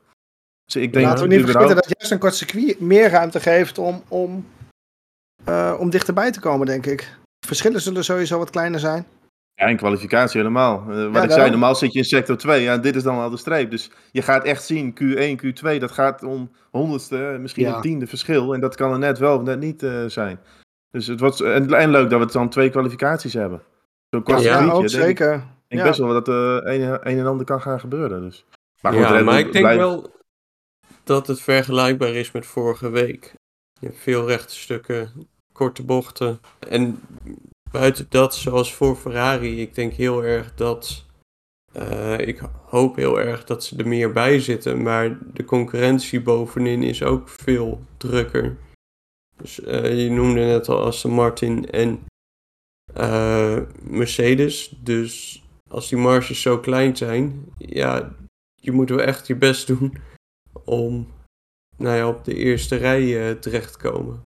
Dus 0.66 0.76
ik 0.82 0.94
denk 0.94 1.06
Laten 1.06 1.24
we 1.24 1.30
niet 1.30 1.40
überhaupt- 1.40 1.68
vergeten 1.68 1.90
dat 1.90 1.98
juist 2.00 2.12
een 2.14 2.20
kort 2.20 2.36
circuit 2.36 2.80
meer 2.80 3.10
ruimte 3.10 3.40
geeft 3.40 3.78
om, 3.78 4.04
om, 4.08 4.46
eh, 5.44 5.76
om 5.80 5.90
dichterbij 5.90 6.32
te 6.32 6.40
komen, 6.40 6.66
denk 6.68 6.86
ik. 6.86 7.18
Verschillen 7.46 7.82
zullen 7.82 8.04
sowieso 8.04 8.38
wat 8.38 8.50
kleiner 8.50 8.80
zijn. 8.80 9.06
Ja, 9.56 9.66
in 9.66 9.78
kwalificatie 9.78 10.40
helemaal. 10.40 10.86
Eh, 10.90 11.12
wat 11.12 11.24
ik 11.24 11.32
zei, 11.32 11.50
normaal 11.50 11.76
zit 11.76 11.92
je 11.94 12.00
in 12.00 12.06
sector 12.06 12.38
2. 12.38 12.62
Ja, 12.62 12.78
dit 12.78 12.96
is 12.96 13.04
dan 13.04 13.18
al 13.18 13.30
de 13.30 13.38
streep. 13.38 13.72
Dus 13.72 13.92
je 14.12 14.22
gaat 14.22 14.44
echt 14.44 14.64
zien, 14.64 14.94
Q1, 14.94 15.36
Q2, 15.46 15.78
dat 15.80 15.92
gaat 15.92 16.24
om 16.24 16.52
honderdste, 16.72 17.26
eh, 17.28 17.40
misschien 17.40 17.66
Ja. 17.66 17.76
een 17.76 17.82
tiende 17.82 18.08
verschil. 18.08 18.54
En 18.54 18.60
dat 18.60 18.76
kan 18.76 18.92
er 18.92 19.00
net 19.00 19.18
wel 19.18 19.38
of 19.38 19.44
net 19.44 19.60
niet 19.60 19.84
eh, 19.84 20.04
zijn. 20.08 20.40
Dus 20.92 21.08
het 21.08 21.20
wordt, 21.20 21.42
en, 21.42 21.74
en 21.74 21.90
leuk 21.90 22.10
dat 22.10 22.20
we 22.20 22.26
het 22.26 22.34
dan 22.34 22.50
twee 22.50 22.70
kwalificaties 22.70 23.34
hebben. 23.34 23.62
Zo'n 24.10 24.24
kort 24.24 24.42
Ja, 24.42 24.66
ook 24.66 24.90
zeker. 24.90 25.34
Ik 25.34 25.42
denk 25.68 25.82
Ja. 25.82 25.88
best 25.88 26.00
wel 26.00 26.10
dat 26.14 26.28
er 26.28 26.68
een, 26.68 26.82
een 26.82 27.18
en 27.20 27.26
ander 27.26 27.46
kan 27.46 27.62
gaan 27.62 27.80
gebeuren. 27.80 28.22
Dus. 28.22 28.46
Maar 28.82 28.94
goed, 28.94 29.02
ja, 29.02 29.12
Red 29.12 29.26
maar 29.26 29.34
Bull 29.36 29.46
ik 29.46 29.52
denk 29.52 29.66
blijft- 29.66 29.82
wel 29.82 30.12
dat 31.04 31.28
het 31.28 31.42
vergelijkbaar 31.42 32.14
is 32.14 32.32
met 32.32 32.46
vorige 32.46 32.90
week. 32.90 33.34
Je 33.80 33.86
hebt 33.88 34.00
veel 34.00 34.28
rechte 34.28 34.56
stukken, 34.56 35.28
korte 35.54 35.84
bochten. 35.84 36.40
En 36.70 37.00
buiten 37.74 38.06
dat, 38.10 38.36
zoals 38.36 38.74
voor 38.74 38.96
Ferrari, 38.96 39.62
ik 39.62 39.76
denk 39.76 39.94
heel 39.94 40.24
erg 40.24 40.56
dat. 40.56 41.06
eh, 41.72 42.20
ik 42.20 42.42
hoop 42.66 42.96
heel 42.96 43.20
erg 43.20 43.44
dat 43.44 43.64
ze 43.64 43.78
er 43.78 43.88
meer 43.88 44.12
bij 44.12 44.40
zitten. 44.40 44.82
Maar 44.82 45.18
de 45.34 45.46
concurrentie 45.46 46.22
bovenin 46.22 46.84
is 46.84 47.04
ook 47.04 47.30
veel 47.30 47.82
drukker. 47.98 48.58
Dus 49.38 49.60
eh, 49.60 50.04
je 50.04 50.10
noemde 50.10 50.40
net 50.40 50.70
al 50.70 50.86
Aston 50.86 51.12
Martin 51.12 51.70
en 51.70 52.06
eh, 52.94 53.60
Mercedes. 53.82 54.76
Dus 54.80 55.44
als 55.70 55.90
die 55.90 55.98
marges 55.98 56.42
zo 56.42 56.60
klein 56.60 56.98
zijn, 56.98 57.46
ja, 57.58 58.16
je 58.62 58.72
moet 58.72 58.90
wel 58.90 59.02
echt 59.02 59.28
je 59.28 59.36
best 59.36 59.68
doen 59.68 59.98
om 60.64 61.08
nou 61.78 61.98
ja, 61.98 62.08
op 62.08 62.24
de 62.24 62.36
eerste 62.36 62.76
rij 62.76 63.36
terecht 63.36 63.72
te 63.72 63.80
komen. 63.90 64.22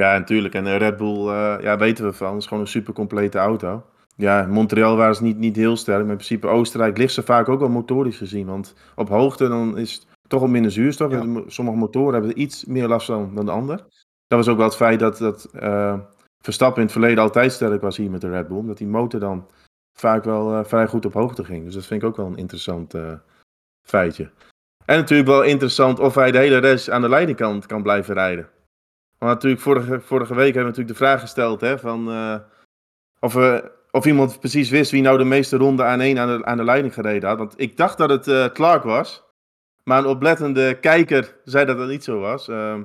Ja, 0.00 0.18
natuurlijk. 0.18 0.54
En 0.54 0.66
eh, 0.66 0.76
Red 0.76 0.96
Bull, 0.96 1.28
eh, 1.28 1.56
ja, 1.60 1.78
weten 1.78 2.04
we 2.04 2.12
van. 2.12 2.32
Het 2.32 2.42
is 2.42 2.46
gewoon 2.46 2.62
een 2.62 2.68
super 2.68 2.92
complete 2.92 3.38
auto. 3.38 3.84
Ja, 4.16 4.46
Montreal 4.46 4.96
waren 4.96 5.14
ze 5.14 5.22
niet, 5.22 5.38
niet 5.38 5.56
heel 5.56 5.76
sterk. 5.76 6.00
Maar 6.00 6.10
in 6.10 6.14
principe 6.14 6.46
Oostenrijk 6.46 6.98
ligt 6.98 7.14
ze 7.14 7.22
vaak 7.22 7.48
ook 7.48 7.60
wel 7.60 7.68
motorisch 7.68 8.16
gezien. 8.16 8.46
Want 8.46 8.74
op 8.94 9.08
hoogte 9.08 9.48
dan 9.48 9.78
is 9.78 9.92
het 9.92 10.06
toch 10.26 10.40
wel 10.40 10.48
minder 10.48 10.70
zuurstof. 10.70 11.12
Ja. 11.12 11.42
Sommige 11.46 11.76
motoren 11.76 12.12
hebben 12.12 12.30
er 12.30 12.36
iets 12.36 12.64
meer 12.64 12.88
last 12.88 13.06
van 13.06 13.34
dan 13.34 13.44
de 13.44 13.50
ander. 13.50 13.76
Dat 14.26 14.38
was 14.38 14.48
ook 14.48 14.56
wel 14.56 14.66
het 14.66 14.76
feit 14.76 15.00
dat, 15.00 15.18
dat 15.18 15.44
eh, 15.44 15.98
Verstappen 16.42 16.76
in 16.76 16.82
het 16.82 16.92
verleden 16.92 17.22
altijd 17.22 17.52
sterk 17.52 17.80
was 17.80 17.96
hier 17.96 18.10
met 18.10 18.20
de 18.20 18.30
Red 18.30 18.48
Bull. 18.48 18.56
Omdat 18.56 18.78
die 18.78 18.86
motor 18.86 19.20
dan 19.20 19.46
vaak 19.98 20.24
wel 20.24 20.64
vrij 20.64 20.86
goed 20.86 21.04
op 21.04 21.12
hoogte 21.12 21.44
ging. 21.44 21.64
Dus 21.64 21.74
dat 21.74 21.86
vind 21.86 22.02
ik 22.02 22.08
ook 22.08 22.16
wel 22.16 22.26
een 22.26 22.36
interessant 22.36 22.94
feitje. 23.86 24.30
En 24.84 24.96
natuurlijk 24.96 25.28
wel 25.28 25.42
interessant 25.42 25.98
of 25.98 26.14
hij 26.14 26.30
de 26.30 26.38
hele 26.38 26.60
race 26.60 26.92
aan 26.92 27.00
de 27.00 27.08
leiding 27.08 27.36
kan, 27.36 27.62
kan 27.66 27.82
blijven 27.82 28.14
rijden. 28.14 28.48
Want 29.20 29.32
natuurlijk, 29.32 29.62
vorige, 29.62 30.00
vorige 30.00 30.34
week 30.34 30.54
hebben 30.54 30.62
we 30.72 30.78
natuurlijk 30.78 30.98
de 30.98 31.04
vraag 31.04 31.20
gesteld 31.20 31.60
hè, 31.60 31.78
van, 31.78 32.10
eh, 32.10 32.36
of, 33.20 33.36
of 33.90 34.06
iemand 34.06 34.38
precies 34.40 34.70
wist 34.70 34.90
wie 34.90 35.02
nou 35.02 35.18
de 35.18 35.24
meeste 35.24 35.56
ronden 35.56 35.86
aan 35.86 36.00
één 36.00 36.18
aan 36.18 36.38
de, 36.38 36.44
aan 36.44 36.56
de 36.56 36.64
leiding 36.64 36.94
gereden 36.94 37.28
had. 37.28 37.38
Want 37.38 37.54
ik 37.56 37.76
dacht 37.76 37.98
dat 37.98 38.10
het 38.10 38.28
eh, 38.28 38.44
Clark 38.46 38.82
was. 38.82 39.22
Maar 39.84 39.98
een 39.98 40.06
oplettende 40.06 40.74
kijker 40.74 41.36
zei 41.44 41.64
dat 41.66 41.78
dat 41.78 41.88
niet 41.88 42.04
zo 42.04 42.18
was. 42.18 42.48
Ehm 42.48 42.82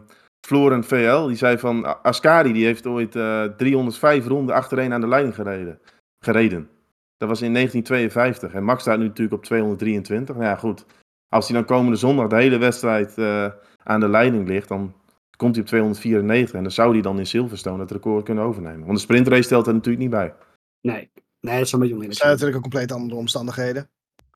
Floren 0.48 0.84
VL, 0.84 1.26
die 1.28 1.36
zei 1.36 1.58
van 1.58 1.86
"A- 1.86 2.00
Ascari, 2.02 2.54
die 2.54 2.66
heeft 2.66 2.86
ooit 2.88 3.16
eh, 3.16 3.44
305 3.44 4.28
ronden 4.28 4.56
achtereen 4.56 4.94
aan 4.94 5.02
de 5.02 5.08
leiding 5.08 5.36
gereden. 5.36 5.80
gereden. 6.20 6.70
Dat 7.18 7.30
was 7.30 7.42
in 7.42 7.54
1952. 7.54 8.54
En 8.54 8.64
Max 8.64 8.82
staat 8.82 8.98
nu 8.98 9.08
natuurlijk 9.08 9.38
op 9.38 9.44
223. 9.44 10.36
Nou 10.36 10.48
ja, 10.48 10.56
goed. 10.56 10.86
Als 11.30 11.48
hij 11.48 11.58
dan 11.58 11.66
komende 11.66 11.98
zondag 11.98 12.28
de 12.28 12.36
hele 12.36 12.58
wedstrijd 12.58 13.18
eh, 13.18 13.48
aan 13.84 14.00
de 14.00 14.10
leiding 14.10 14.48
ligt, 14.48 14.68
dan 14.68 14.94
komt 15.36 15.56
hij 15.56 15.64
op 15.64 15.68
294 15.68 16.56
en 16.56 16.64
dan 16.64 16.72
zou 16.72 16.92
hij 16.92 17.02
dan 17.02 17.20
in 17.20 17.26
Silverstone 17.26 17.82
het 17.82 17.92
record 17.92 18.24
kunnen 18.24 18.44
overnemen. 18.44 18.86
Want 18.86 18.98
de 18.98 19.04
sprintrace 19.04 19.42
stelt 19.42 19.68
er 19.68 19.74
natuurlijk 19.74 20.04
niet 20.04 20.14
bij. 20.14 20.34
Nee, 20.82 21.12
nee, 21.40 21.58
dat 21.58 21.66
is 21.66 21.72
een 21.72 21.80
beetje 21.80 21.80
Dat 21.80 22.04
oneerlijk. 22.04 22.14
zijn 22.14 22.30
natuurlijk 22.30 22.58
ook 22.58 22.62
compleet 22.62 22.92
andere 22.92 23.20
omstandigheden. 23.20 23.90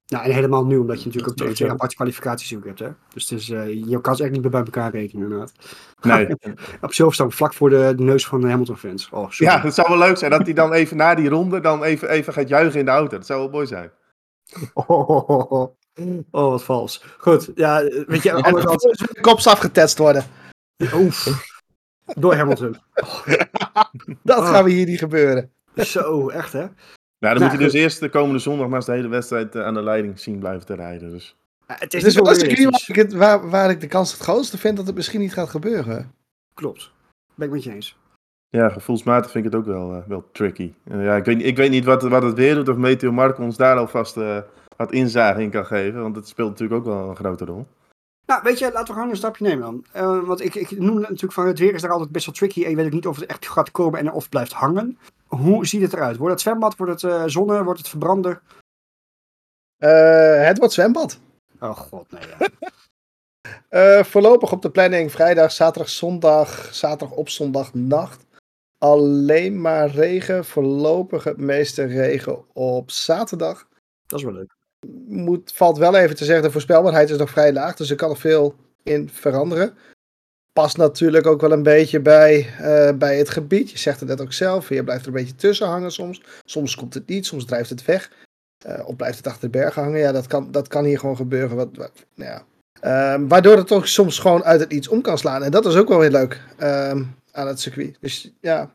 Nou, 0.08 0.26
en 0.26 0.32
helemaal 0.32 0.66
nu, 0.66 0.78
omdat 0.78 1.00
je 1.00 1.06
natuurlijk 1.06 1.32
ook 1.32 1.36
twee, 1.36 1.48
Dat 1.48 1.58
twee 1.58 1.68
ja. 1.68 1.74
aparte 1.74 1.96
kwalificaties 1.96 2.56
ook 2.56 2.66
hebt. 2.66 2.80
Hè? 2.80 2.90
Dus 3.14 3.30
het 3.30 3.40
is, 3.40 3.50
eh, 3.50 3.86
je 3.86 4.02
kan 4.02 4.16
ze 4.16 4.24
echt 4.24 4.32
niet 4.32 4.42
meer 4.42 4.52
bij 4.52 4.64
elkaar 4.64 4.92
rekenen 4.92 5.24
inderdaad. 5.24 5.52
Nee. 6.02 6.28
Op 6.82 6.94
Silverstone, 6.94 7.32
vlak 7.32 7.54
voor 7.54 7.70
de, 7.70 7.94
de 7.96 8.04
neus 8.04 8.26
van 8.26 8.42
de 8.42 8.48
Hamilton-fans. 8.48 9.10
Oh, 9.12 9.30
sorry. 9.30 9.54
ja, 9.54 9.62
het 9.62 9.74
zou 9.74 9.88
wel 9.90 9.98
leuk 9.98 10.18
zijn 10.18 10.32
dat 10.32 10.46
hij 10.46 10.54
dan 10.54 10.74
even 10.74 10.98
na 10.98 11.16
die 11.16 11.30
ronde 11.30 11.60
dan 11.60 11.84
even, 11.84 12.10
even 12.10 12.34
gaat 12.34 12.50
juichen 12.50 12.80
in 12.80 12.86
de 12.86 12.92
auto. 12.92 13.18
Dat 13.18 13.26
zou 13.26 13.40
wel 13.40 13.50
mooi 13.50 13.68
zijn. 13.68 13.92
Oh, 14.74 14.90
oh, 14.90 15.30
oh, 15.30 15.52
oh. 15.52 15.78
Oh, 16.32 16.50
wat 16.50 16.64
vals. 16.64 17.04
Goed, 17.18 17.52
ja, 17.56 17.84
weet 18.08 18.24
je, 18.24 18.30
En 18.30 18.42
anders 18.42 19.04
kopstaf 19.22 19.60
getetst 19.60 19.98
worden. 19.98 20.24
Oef. 20.94 21.48
Door 22.06 22.36
Hamilton. 22.36 22.76
Dat 24.24 24.44
gaan 24.48 24.64
we 24.64 24.70
hier 24.72 24.86
niet 24.86 25.00
gebeuren. 25.00 25.52
Zo, 25.76 26.30
echt 26.30 26.54
hè? 26.54 26.60
Nou, 26.60 26.70
dan 26.70 26.78
Nou, 27.20 27.40
moet 27.40 27.50
hij 27.52 27.58
dus 27.58 27.74
eerst 27.74 28.00
de 28.00 28.10
komende 28.10 28.40
zondag 28.40 28.68
maar 28.68 28.76
eens 28.76 28.86
de 28.86 28.92
hele 28.92 29.08
wedstrijd 29.08 29.56
eh, 29.56 29.66
aan 29.66 29.74
de 29.74 29.82
leiding 29.84 30.20
zien 30.20 30.40
blijven 30.40 30.66
te 30.66 30.76
rijden. 30.76 31.10
Dus. 31.10 31.36
Het 31.66 31.94
is 31.94 32.04
is 32.04 32.16
wel 32.16 32.28
een 32.30 32.36
circuit 32.36 32.58
onrealistisch. 32.58 32.88
waar 32.88 32.98
ik, 32.98 33.12
het, 33.12 33.14
waar, 33.20 33.50
waar 33.50 33.70
ik 33.70 33.80
de 33.82 33.88
kans 33.88 34.12
het 34.12 34.22
grootste 34.22 34.58
vind 34.58 34.78
dat 34.78 34.86
het 34.88 34.96
misschien 34.96 35.20
niet 35.20 35.34
gaat 35.34 35.50
gebeuren. 35.50 36.12
Klopt. 36.54 36.92
Ben 37.36 37.48
ik 37.48 37.54
met 37.54 37.64
je 37.64 37.72
eens. 37.74 37.98
Ja, 38.50 38.70
gevoelsmatig 38.70 39.32
vind 39.32 39.46
ik 39.46 39.52
het 39.52 39.60
ook 39.62 39.68
wel, 39.68 39.94
eh, 39.94 40.08
wel 40.08 40.30
tricky. 40.32 40.74
Ja, 40.84 41.16
ik, 41.16 41.26
weet, 41.26 41.38
niet- 41.38 41.46
ik 41.46 41.58
weet 41.58 41.70
niet 41.70 41.86
wat, 41.86 42.02
wat 42.04 42.24
het 42.24 42.36
weer 42.36 42.56
doet 42.56 42.70
of 42.70 42.76
Meteo 42.78 43.12
Marco 43.12 43.44
ons 43.44 43.58
daar 43.58 43.78
alvast 43.78 44.18
eh 44.18 44.38
wat 44.78 44.92
inzage 44.92 45.42
in 45.42 45.50
kan 45.50 45.66
geven. 45.66 46.02
Want 46.02 46.16
het 46.16 46.28
speelt 46.28 46.50
natuurlijk 46.50 46.80
ook 46.80 46.86
wel 46.96 47.10
een 47.10 47.16
grote 47.16 47.46
rol. 47.46 47.68
Nou, 48.30 48.42
weet 48.44 48.60
je, 48.60 48.72
laten 48.72 48.88
we 48.88 48.94
gewoon 48.94 49.10
een 49.10 49.16
stapje 49.16 49.44
nemen 49.44 49.62
dan. 49.62 49.86
Eh, 49.92 50.24
want 50.24 50.42
ik, 50.42 50.56
ik 50.56 50.72
noem 50.72 51.00
natuurlijk 51.00 51.34
van 51.34 51.48
het 51.48 51.60
weer 51.60 51.74
is 51.74 51.82
daar 51.82 51.92
altijd 51.92 52.12
best 52.12 52.26
wel 52.26 52.36
tricky. 52.36 52.64
En 52.64 52.70
je 52.70 52.76
weet 52.76 52.86
ook 52.86 52.92
niet 52.92 53.08
of 53.08 53.16
het 53.16 53.26
echt 53.26 53.48
gaat 53.48 53.72
komen 53.72 54.00
en 54.00 54.12
of 54.12 54.22
het 54.22 54.30
blijft 54.30 54.52
hangen. 54.52 54.98
Hoe 55.28 55.66
ziet 55.66 55.82
het 55.82 55.94
eruit? 55.94 56.18
Wordt 56.18 56.34
het 56.34 56.42
zwembad? 56.42 56.76
Wordt 56.76 57.02
het 57.02 57.12
eh 57.12 57.24
zonne? 57.26 57.64
Wordt 57.64 57.80
het 57.80 57.90
verbranden? 57.90 58.42
Eh, 59.78 60.46
het 60.46 60.58
wordt 60.58 60.74
zwembad. 60.74 61.20
Oh 61.60 61.78
god, 61.78 62.12
nee. 62.12 62.22
Ja. 63.70 64.04
Voorlopig 64.12 64.52
op 64.52 64.62
de 64.62 64.72
planning 64.72 65.12
vrijdag, 65.12 65.52
zaterdag, 65.52 65.90
zondag, 65.90 66.70
zaterdag 66.74 67.18
op 67.18 67.30
zondagnacht. 67.30 68.26
Alleen 68.78 69.62
maar 69.62 69.90
regen. 69.90 70.46
Voorlopig 70.46 71.24
het 71.24 71.38
meeste 71.38 71.84
regen 71.84 72.54
op 72.54 72.92
zaterdag. 72.92 73.68
Dat 74.06 74.20
is 74.20 74.26
wel 74.26 74.34
leuk. 74.34 74.59
Moet, 75.08 75.52
valt 75.56 75.78
wel 75.78 75.96
even 75.96 76.16
te 76.16 76.26
zeggen, 76.26 76.44
de 76.44 76.52
voorspelbaarheid 76.52 77.10
is 77.10 77.18
nog 77.18 77.30
vrij 77.30 77.54
laag. 77.54 77.76
Dus 77.76 77.90
er 77.90 77.96
kan 77.96 78.10
er 78.10 78.18
veel 78.18 78.56
in 78.84 79.10
veranderen. 79.10 79.78
Past 80.54 80.78
natuurlijk 80.78 81.28
ook 81.28 81.42
wel 81.42 81.52
een 81.52 81.64
beetje 81.64 82.00
bij, 82.00 82.48
eh, 82.60 82.98
bij 82.98 83.18
het 83.18 83.30
gebied. 83.30 83.72
Je 83.72 83.78
zegt 83.78 84.00
het 84.00 84.10
net 84.10 84.22
ook 84.22 84.34
zelf. 84.34 84.70
Je 84.70 84.84
blijft 84.84 85.02
er 85.02 85.08
een 85.08 85.14
beetje 85.14 85.36
tussen 85.36 85.68
hangen 85.68 85.92
soms. 85.92 86.22
Soms 86.46 86.76
komt 86.76 86.94
het 86.94 87.08
niet, 87.08 87.26
soms 87.26 87.46
drijft 87.46 87.70
het 87.70 87.86
weg. 87.86 88.12
Eh, 88.66 88.88
of 88.88 88.96
blijft 88.96 89.18
het 89.18 89.28
achter 89.28 89.52
de 89.52 89.58
bergen 89.58 89.84
hangen. 89.84 90.00
Ja, 90.00 90.12
dat 90.12 90.28
kan, 90.28 90.52
dat 90.52 90.68
kan 90.68 90.84
hier 90.84 91.00
gewoon 91.00 91.16
gebeuren. 91.16 91.56
Wat, 91.56 91.70
nou 92.16 92.32
ja. 92.32 92.44
Ehm, 92.82 93.28
waardoor 93.28 93.58
het 93.58 93.68
toch 93.68 93.88
soms 93.88 94.20
gewoon 94.20 94.44
uit 94.44 94.60
het 94.60 94.72
niets 94.72 94.88
om 94.88 95.02
kan 95.02 95.18
slaan. 95.18 95.44
En 95.44 95.52
dat 95.52 95.66
is 95.66 95.76
ook 95.76 95.88
wel 95.88 96.00
weer 96.00 96.12
leuk 96.12 96.42
ehm, 96.58 97.04
aan 97.32 97.48
het 97.48 97.60
circuit. 97.60 97.98
Dus 98.00 98.34
ja. 98.42 98.74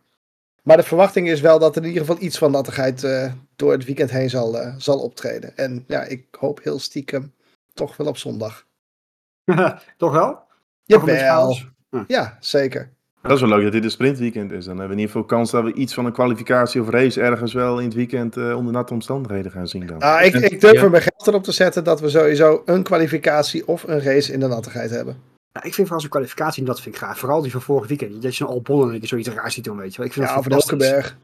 Maar 0.65 0.77
de 0.77 0.83
verwachting 0.83 1.29
is 1.29 1.41
wel 1.41 1.59
dat 1.59 1.77
er 1.77 1.83
in 1.83 1.89
ieder 1.89 2.05
geval 2.05 2.23
iets 2.23 2.39
van 2.39 2.51
nattigheid 2.51 3.05
eh, 3.05 3.33
door 3.57 3.73
het 3.73 3.85
weekend 3.85 4.11
heen 4.11 4.31
zal, 4.31 4.59
eh, 4.59 4.75
zal 4.79 4.99
optreden. 4.99 5.57
En 5.57 5.85
ja, 5.87 6.03
ik 6.03 6.27
hoop 6.39 6.63
heel 6.63 6.79
stiekem 6.79 7.33
toch 7.75 7.97
wel 7.97 8.07
op 8.07 8.17
zondag. 8.17 8.67
Toch 9.97 10.13
wel? 10.13 10.39
Jawel. 10.85 11.17
chaos? 11.17 11.69
Ja, 12.07 12.37
zeker. 12.41 12.93
Dat 13.23 13.33
is 13.33 13.41
wel 13.41 13.49
leuk 13.49 13.63
dat 13.63 13.73
dit 13.73 13.85
een 13.85 13.91
sprintweekend 13.91 14.53
is. 14.53 14.65
Dan 14.65 14.79
hebben 14.79 14.97
we 14.97 15.03
in 15.03 15.09
ieder 15.09 15.15
geval 15.15 15.39
kans 15.39 15.51
dat 15.51 15.65
we 15.65 15.73
iets 15.73 15.95
van 15.95 16.05
een 16.05 16.13
kwalificatie 16.13 16.81
of 16.81 16.89
race 16.89 17.21
ergens 17.21 17.53
wel 17.53 17.79
in 17.79 17.85
het 17.85 17.95
weekend 17.95 18.37
eh, 18.37 18.57
onder 18.57 18.73
natte 18.73 18.93
omstandigheden 18.93 19.51
gaan 19.51 19.69
zien 19.69 19.87
dan. 19.87 19.99
Ah, 19.99 20.25
ik, 20.25 20.35
ik 20.35 20.61
durf 20.61 20.75
ja. 20.75 20.83
er 20.83 20.91
mijn 20.91 21.03
geld 21.03 21.27
erop 21.27 21.45
te 21.45 21.53
zetten 21.53 21.85
dat 21.85 22.01
we 22.01 22.09
sowieso 22.09 22.63
een 22.65 22.83
kwalificatie 22.83 23.69
of 23.69 23.83
een 23.83 24.01
race 24.01 24.33
in 24.33 24.41
de 24.41 24.47
nattigheid 24.47 24.91
hebben. 24.91 25.34
Ja, 25.59 25.63
ik 25.63 25.75
vind 25.75 25.77
vooral 25.87 26.01
zo'n 26.01 26.11
kwalificatie, 26.11 26.65
dat 26.65 26.81
vind 26.81 26.95
ik 26.95 27.01
gaaf. 27.01 27.19
Vooral 27.19 27.43
die 27.43 27.51
van 27.51 27.63
vorig 27.63 27.87
weekend. 27.89 28.13
Dat 28.13 28.23
je 28.23 28.31
zo'n 28.45 28.49
Albon 28.55 28.89
en 28.89 28.95
ik 28.95 29.09
zoiets 29.09 29.29
raars 29.29 29.55
ziet 29.55 29.65
doen, 29.65 29.77
weet 29.77 29.91
je 29.91 29.97
wel. 29.97 30.07
Ik 30.07 30.13
vind 30.13 30.27
Ja, 30.27 30.35
dat. 30.35 31.15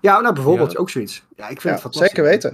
Ja, 0.00 0.20
nou 0.20 0.34
bijvoorbeeld 0.34 0.72
Ja. 0.72 0.78
ook 0.78 0.90
zoiets. 0.90 1.24
Ja, 1.36 1.42
ik 1.48 1.60
vind 1.60 1.62
Ja, 1.62 1.70
het 1.70 1.80
fantastisch. 1.80 2.08
zeker 2.10 2.24
weten. 2.24 2.52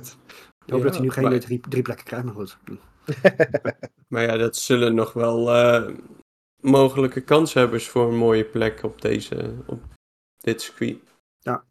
Ik 0.66 0.72
hoop 0.72 0.82
dat 0.82 0.92
hij 0.92 1.00
nu 1.00 1.06
Ja, 1.06 1.12
geen 1.12 1.22
maar- 1.22 1.32
eh, 1.32 1.38
drie, 1.40 1.60
drie 1.68 1.82
plekken 1.82 2.04
krijgt, 2.06 2.24
maar 2.24 2.34
goed. 2.34 2.58
Maar 4.08 4.22
ja, 4.22 4.36
dat 4.36 4.56
zullen 4.56 4.94
nog 4.94 5.12
wel 5.12 5.50
eh, 5.54 5.94
mogelijke 6.60 7.20
kanshebbers 7.20 7.88
voor 7.88 8.08
een 8.08 8.16
mooie 8.16 8.44
plek 8.44 8.82
op, 8.82 9.00
deze, 9.02 9.54
op 9.66 9.80
dit 10.40 10.62
circuit. 10.62 10.96
Ja, 11.38 11.62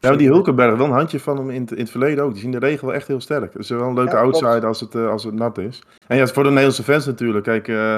maar 0.00 0.18
die 0.18 0.28
Hulkenberg, 0.28 0.76
wel 0.76 0.86
een 0.86 0.92
handje 0.92 1.20
van 1.20 1.36
hem 1.36 1.50
in, 1.50 1.60
het- 1.60 1.70
in 1.72 1.78
het 1.78 1.90
verleden 1.90 2.24
ook. 2.24 2.32
Die 2.32 2.40
zien 2.40 2.50
de 2.50 2.58
regen 2.58 2.86
wel 2.86 2.94
echt 2.94 3.06
heel 3.08 3.20
sterk. 3.20 3.52
Het 3.52 3.62
is 3.62 3.68
wel 3.68 3.88
een 3.88 3.94
leuke 3.94 4.10
Ja, 4.16 4.20
outsider 4.22 4.66
als 4.66 4.80
het, 4.80 4.94
eh, 4.94 5.08
als 5.08 5.24
het 5.24 5.34
nat 5.34 5.58
is. 5.58 5.82
En 6.06 6.16
ja, 6.16 6.26
voor 6.26 6.42
de 6.42 6.48
Nederlandse 6.48 6.82
fans 6.82 7.06
natuurlijk. 7.06 7.44
Kijk, 7.44 7.68
eh, 7.68 7.96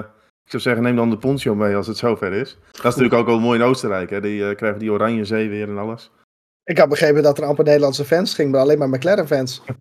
zou 0.50 0.62
zeggen, 0.62 0.82
neem 0.82 0.96
dan 0.96 1.10
de 1.10 1.18
poncho 1.18 1.54
mee 1.54 1.76
als 1.76 1.86
het 1.86 1.96
zover 1.96 2.32
is. 2.32 2.58
Dat 2.66 2.76
is 2.76 2.82
natuurlijk 2.82 3.14
ook 3.14 3.26
wel 3.26 3.40
mooi 3.40 3.58
in 3.58 3.64
Oostenrijk. 3.64 4.10
Hè? 4.10 4.20
Die 4.20 4.48
eh, 4.48 4.56
krijgen 4.56 4.78
die 4.78 4.92
oranje 4.92 5.24
zee 5.24 5.48
weer 5.48 5.68
en 5.68 5.78
alles. 5.78 6.10
Ik 6.64 6.78
had 6.78 6.88
begrepen 6.88 7.22
dat 7.22 7.38
er 7.38 7.44
amper 7.44 7.64
Nederlandse 7.64 8.04
fans 8.04 8.34
ging, 8.34 8.50
maar 8.50 8.60
alleen 8.60 8.78
maar 8.78 8.88
McLaren-fans. 8.88 9.62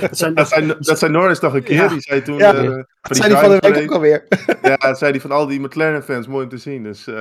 dat 0.00 0.08
zijn, 0.10 0.34
Dat 0.34 0.48
zijn, 0.48 0.68
dat 0.78 0.98
zijn 0.98 1.12
Norris 1.12 1.38
toch 1.38 1.54
een 1.54 1.62
keer. 1.62 1.76
Ja. 1.76 1.88
Die 1.88 2.00
zei 2.00 2.22
toen... 2.22 2.36
Ja. 2.38 2.54
eh, 2.54 2.64
Dat 2.70 2.84
voor 3.00 3.16
zijn 3.16 3.28
die 3.28 3.38
van 3.38 3.50
de 3.50 3.58
week 3.70 3.82
ook 3.82 3.90
alweer. 3.94 4.26
Ja, 4.62 4.76
dat 4.76 4.98
zei 4.98 5.12
die 5.12 5.20
van 5.20 5.30
al 5.30 5.46
die 5.46 5.60
McLaren-fans. 5.60 6.26
Mooi 6.26 6.44
om 6.44 6.50
te 6.50 6.56
zien. 6.56 6.82
Dus 6.82 7.06
eh, 7.06 7.14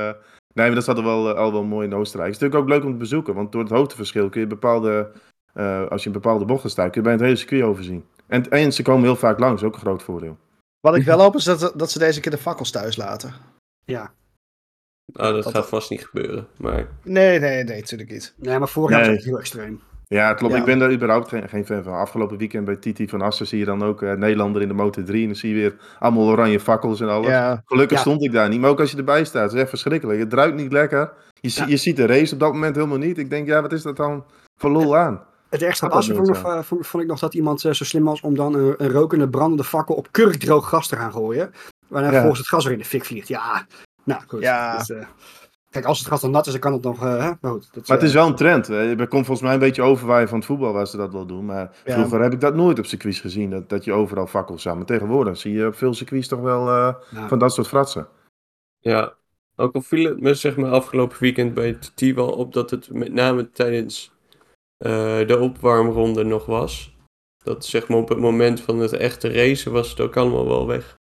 nee, 0.53 0.65
maar 0.65 0.75
dat 0.75 0.83
zat 0.83 0.97
er 0.97 1.03
wel, 1.03 1.35
al 1.35 1.51
wel 1.51 1.63
mooi 1.63 1.87
in 1.87 1.93
Oostenrijk. 1.93 2.33
Het 2.33 2.41
is 2.41 2.47
natuurlijk 2.47 2.71
ook 2.71 2.77
leuk 2.77 2.87
om 2.87 2.91
te 2.97 3.03
bezoeken. 3.03 3.33
Want 3.33 3.51
door 3.51 3.61
het 3.61 3.71
hoogteverschil 3.71 4.29
kun 4.29 4.41
je 4.41 4.47
bepaalde... 4.47 5.11
eh, 5.53 5.87
als 5.87 6.01
je 6.01 6.07
in 6.07 6.13
bepaalde 6.13 6.45
bochten 6.45 6.69
staat, 6.69 6.91
kun 6.91 7.01
je 7.01 7.07
bij 7.07 7.11
het 7.11 7.21
hele 7.21 7.35
circuit 7.35 7.63
overzien. 7.63 8.03
En, 8.27 8.49
en 8.49 8.73
ze 8.73 8.81
komen 8.81 9.03
heel 9.03 9.15
vaak 9.15 9.39
langs. 9.39 9.63
Ook 9.63 9.73
een 9.73 9.79
groot 9.79 10.03
voordeel. 10.03 10.37
Wat 10.79 10.95
ik 10.95 11.03
wel 11.11 11.19
hoop 11.19 11.35
is 11.35 11.43
dat, 11.43 11.73
dat 11.75 11.91
ze 11.91 11.99
deze 11.99 12.19
keer 12.19 12.31
de 12.31 12.37
fakkels 12.37 12.71
thuis 12.71 12.95
laten. 12.97 13.33
ja. 13.85 14.11
Nou, 15.13 15.33
dat 15.33 15.43
Dat- 15.43 15.53
gaat 15.53 15.67
vast 15.69 15.89
niet 15.89 16.05
gebeuren. 16.07 16.47
Maar 16.57 16.87
Nee, 17.03 17.39
nee, 17.39 17.63
nee, 17.63 17.79
natuurlijk 17.79 18.09
niet. 18.11 18.33
Nee, 18.37 18.59
maar 18.59 18.67
vorig 18.67 18.97
jaar 18.97 19.05
was 19.07 19.15
het 19.15 19.25
heel 19.25 19.39
extreem. 19.39 19.81
Ja, 20.07 20.33
klopt. 20.33 20.53
Ja. 20.53 20.59
Ik 20.59 20.65
ben 20.65 20.79
daar 20.79 20.91
überhaupt 20.91 21.27
geen, 21.29 21.49
geen 21.49 21.65
fan 21.65 21.83
van. 21.83 21.93
Afgelopen 21.93 22.37
weekend 22.37 22.65
bij 22.65 22.75
Titi 22.75 23.07
van 23.07 23.21
Assen 23.21 23.47
zie 23.47 23.59
je 23.59 23.65
dan 23.65 23.83
ook 23.83 24.01
eh, 24.01 24.13
Nederlander 24.13 24.61
in 24.61 24.67
de 24.67 24.73
Motor 24.73 25.03
3. 25.03 25.21
En 25.21 25.27
dan 25.27 25.35
zie 25.35 25.49
je 25.49 25.55
weer 25.55 25.75
allemaal 25.99 26.27
oranje 26.27 26.59
fakkels 26.59 26.99
en 27.01 27.09
alles. 27.09 27.27
Ja, 27.27 27.61
Gelukkig 27.65 27.97
Ja. 27.97 28.03
stond 28.03 28.23
ik 28.23 28.31
daar 28.31 28.49
niet. 28.49 28.59
Maar 28.59 28.69
ook 28.69 28.79
als 28.79 28.91
je 28.91 28.97
erbij 28.97 29.25
staat, 29.25 29.43
het 29.43 29.53
is 29.53 29.59
echt 29.59 29.69
verschrikkelijk. 29.69 30.19
Het 30.19 30.33
ruikt 30.33 30.55
niet 30.55 30.71
lekker. 30.71 31.13
Je, 31.41 31.63
je 31.67 31.77
ziet 31.77 31.95
de 31.95 32.05
race 32.05 32.33
op 32.33 32.39
dat 32.39 32.53
moment 32.53 32.75
helemaal 32.75 32.97
niet. 32.97 33.17
Ik 33.17 33.29
denk, 33.29 33.47
ja, 33.47 33.61
wat 33.61 33.71
is 33.73 33.81
dat 33.81 33.95
dan 33.97 34.25
voor 34.55 34.69
lol 34.69 34.97
aan? 34.97 35.23
Het 35.49 35.61
ergste 35.61 35.85
Dat 35.85 35.93
was 35.93 36.07
vond, 36.09 36.27
ik 36.27 36.33
nog, 36.33 36.43
eh, 36.45 36.61
vond, 36.63 36.87
vond 36.87 37.03
ik 37.03 37.09
nog 37.09 37.19
dat 37.19 37.33
iemand 37.33 37.65
eh, 37.65 37.71
zo 37.73 37.83
slim 37.83 38.03
was 38.03 38.21
om 38.21 38.35
dan 38.35 38.53
een, 38.53 38.73
een 38.77 38.91
rokende 38.91 39.29
brandende 39.29 39.63
fakkel 39.63 39.95
op 39.95 40.07
kurkdroog 40.11 40.69
gas 40.69 40.87
te 40.87 40.95
gaan 40.95 41.11
gooien. 41.11 41.51
Waarna 41.87 42.07
Ja. 42.07 42.11
vervolgens 42.13 42.39
het 42.39 42.49
gas 42.49 42.63
weer 42.63 42.73
in 42.73 42.79
de 42.79 42.85
fik 42.85 43.05
vliegt. 43.05 43.27
Ja, 43.27 43.65
nou 44.03 44.21
goed. 44.27 44.41
Ja. 44.41 44.77
Dus, 44.77 44.89
eh, 44.89 45.05
kijk, 45.69 45.85
als 45.85 45.99
het 45.99 46.07
gas 46.07 46.21
dan 46.21 46.31
nat 46.31 46.45
is, 46.45 46.51
dan 46.51 46.61
kan 46.61 46.73
het 46.73 46.81
nog... 46.83 47.03
eh, 47.03 47.17
hè? 47.23 47.31
Maar, 47.41 47.51
goed, 47.51 47.69
dat, 47.73 47.87
Maar 47.87 47.97
het 47.97 48.05
is 48.05 48.13
eh, 48.13 48.19
wel 48.19 48.27
een 48.29 48.35
trend. 48.35 48.67
Er 48.69 49.07
komt 49.07 49.25
volgens 49.25 49.41
mij 49.41 49.53
een 49.53 49.59
beetje 49.59 49.81
overwaaien 49.81 50.27
van 50.27 50.37
het 50.37 50.47
voetbal 50.47 50.73
waar 50.73 50.87
ze 50.87 50.97
dat 50.97 51.13
wel 51.13 51.25
doen. 51.25 51.45
Maar 51.45 51.71
Ja. 51.85 51.93
vroeger 51.93 52.21
heb 52.21 52.33
ik 52.33 52.39
dat 52.41 52.55
nooit 52.55 52.79
op 52.79 52.85
circuits 52.85 53.19
gezien. 53.19 53.49
Dat, 53.49 53.69
dat 53.69 53.83
je 53.83 53.93
overal 53.93 54.27
fakkels 54.27 54.61
zag. 54.61 54.75
Maar 54.75 54.85
tegenwoordig 54.85 55.37
zie 55.37 55.53
je 55.53 55.67
op 55.67 55.75
veel 55.75 55.93
circuits 55.93 56.27
toch 56.27 56.39
wel 56.41 56.67
eh, 56.69 56.93
van 57.27 57.39
dat 57.39 57.53
soort 57.53 57.67
fratsen. 57.67 58.07
ja, 58.79 59.13
ook 59.55 59.75
al 59.75 59.81
viel 59.81 60.09
het 60.09 60.21
me 60.21 60.33
zeg 60.33 60.55
maar 60.57 60.71
afgelopen 60.71 61.17
weekend 61.19 61.53
bij 61.53 61.73
TT 61.73 62.01
wel 62.13 62.29
op 62.31 62.53
dat 62.53 62.69
het 62.69 62.89
met 62.93 63.13
name 63.13 63.49
tijdens 63.51 64.11
eh, 64.79 65.27
de 65.27 65.37
opwarmronde 65.39 66.23
nog 66.23 66.45
was. 66.45 66.97
Dat 67.43 67.65
zeg 67.65 67.87
maar 67.87 67.97
op 67.97 68.09
het 68.09 68.17
moment 68.17 68.61
van 68.61 68.79
het 68.79 68.93
echte 68.93 69.33
racen 69.33 69.71
was 69.71 69.89
het 69.89 69.99
ook 69.99 70.17
allemaal 70.17 70.47
wel 70.47 70.67
weg. 70.67 70.97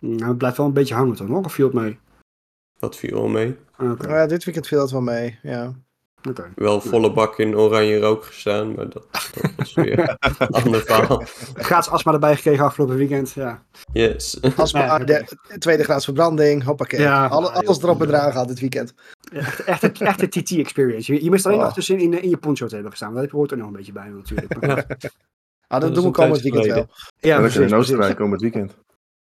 nou, 0.00 0.28
het 0.28 0.38
blijft 0.38 0.56
wel 0.56 0.66
een 0.66 0.72
beetje 0.72 0.94
hangen 0.94 1.14
toch 1.14 1.28
nog? 1.28 1.44
Of 1.44 1.52
viel 1.52 1.66
het 1.66 1.74
mee? 1.74 1.98
Dat 2.78 2.96
viel 2.96 3.18
al 3.18 3.28
mee. 3.28 3.56
Ah, 3.76 4.28
dit 4.28 4.44
weekend 4.44 4.66
viel 4.66 4.78
dat 4.78 4.90
wel 4.90 5.00
mee. 5.00 5.38
Ja. 5.42 5.74
Wel 6.54 6.80
volle 6.80 7.12
bak 7.12 7.38
in 7.38 7.56
oranje 7.56 7.98
rook 7.98 8.24
gestaan, 8.24 8.74
maar 8.74 8.88
dat, 8.88 9.06
dat 9.42 9.50
was 9.56 9.74
weer 9.74 10.16
een 10.18 10.48
ander 10.62 10.80
verhaal. 10.82 11.22
Gratis 11.54 11.90
astma 11.90 12.12
erbij 12.12 12.36
gekregen 12.36 12.64
afgelopen 12.64 12.96
weekend. 12.96 13.30
Ja. 13.32 13.62
Yes. 13.92 14.40
Oké. 14.40 15.04
de 15.04 15.24
tweede 15.58 15.84
graads 15.84 16.04
verbranding, 16.04 16.64
hoppakee. 16.64 17.00
Ja. 17.00 17.26
Alle, 17.26 17.50
alles 17.50 17.82
erop 17.82 18.02
en 18.02 18.08
eraan 18.08 18.30
gehad 18.32 18.48
dit 18.48 18.60
weekend. 18.60 18.94
Echt, 19.32 19.60
echt, 19.64 19.82
een- 19.82 20.06
echt 20.06 20.22
een 20.22 20.28
TT-experience. 20.30 21.12
Je, 21.14 21.24
je 21.24 21.30
mist 21.30 21.46
alleen 21.46 21.58
Oh. 21.58 21.64
nog 21.64 21.74
tussen 21.74 21.98
in, 21.98 22.22
in 22.22 22.28
je 22.28 22.36
poncho 22.36 22.66
te 22.66 22.72
hebben 22.74 22.90
gestaan. 22.92 23.14
Dat 23.14 23.30
hoort 23.30 23.50
er 23.50 23.56
nog 23.56 23.66
een 23.66 23.72
beetje 23.72 23.92
bij 23.92 24.08
natuurlijk. 24.08 24.56
Maar. 24.66 24.86
Ah, 25.66 25.80
dat 25.80 25.94
doen 25.94 26.04
we 26.04 26.10
komend 26.10 26.40
weekend 26.40 26.64
wel. 26.64 26.72
geleden. 26.74 26.90
Ja, 27.18 27.28
Ja, 27.28 27.34
lekker 27.40 27.52
precies, 27.52 27.72
in. 27.72 27.78
Oostenrijk 27.78 28.16
komend 28.16 28.40
weekend. 28.40 28.74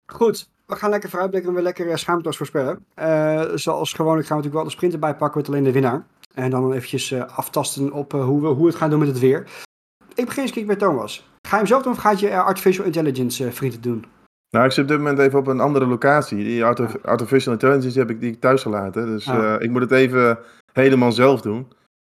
Goed, 0.05 0.49
we 0.65 0.75
gaan 0.75 0.89
lekker 0.89 1.09
vooruitblikken 1.09 1.49
en 1.49 1.55
weer 1.55 1.65
lekker 1.65 1.87
uh, 1.87 1.95
schaamteloos 1.95 2.37
voorspellen. 2.37 2.85
Eh, 2.93 3.41
zoals 3.55 3.93
gewoonlijk 3.93 4.27
gaan 4.27 4.37
we 4.37 4.43
natuurlijk 4.43 4.53
wel 4.53 4.63
de 4.63 4.69
sprint 4.69 4.93
erbij 4.93 5.15
pakken 5.15 5.41
met 5.41 5.49
alleen 5.49 5.63
de 5.63 5.71
winnaar. 5.71 6.05
En 6.37 6.49
dan 6.49 6.73
eventjes 6.73 7.11
eh, 7.11 7.37
aftasten 7.37 7.91
op 7.91 8.13
eh, 8.13 8.23
hoe 8.23 8.41
we 8.41 8.47
hoe 8.47 8.61
we 8.61 8.67
het 8.67 8.75
gaan 8.75 8.89
doen 8.89 8.99
met 8.99 9.07
het 9.07 9.19
weer. 9.19 9.47
Ik 10.15 10.25
begin 10.25 10.41
eens 10.43 10.51
kijken 10.51 10.77
bij 10.77 10.87
Thomas. 10.87 11.29
Ga 11.47 11.51
je 11.51 11.55
hem 11.57 11.65
zelf 11.65 11.83
doen 11.83 11.91
of 11.91 11.97
gaat 11.99 12.19
je 12.19 12.29
eh, 12.29 12.45
artificial 12.45 12.85
intelligence 12.85 13.51
vrienden 13.51 13.81
doen? 13.81 14.05
Nou, 14.49 14.65
ik 14.65 14.71
zit 14.71 14.83
op 14.83 14.89
dit 14.89 14.97
moment 14.97 15.19
even 15.19 15.39
op 15.39 15.47
een 15.47 15.59
andere 15.59 15.85
locatie. 15.85 16.37
Die 16.37 16.63
artif- 16.65 17.03
artificial 17.03 17.53
intelligence 17.53 17.99
heb 17.99 18.09
ik 18.09 18.19
die 18.19 18.39
thuis 18.39 18.61
gelaten. 18.61 19.05
Dus 19.05 19.27
Ah. 19.29 19.61
ik 19.61 19.69
moet 19.69 19.81
het 19.81 19.91
even 19.91 20.39
helemaal 20.73 21.11
zelf 21.11 21.41
doen. 21.41 21.67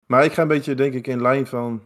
Maar 0.07 0.23
ik 0.25 0.33
ga 0.33 0.41
een 0.41 0.47
beetje, 0.47 0.75
denk 0.75 0.93
ik, 0.93 1.07
in 1.07 1.21
lijn 1.21 1.47
van 1.47 1.81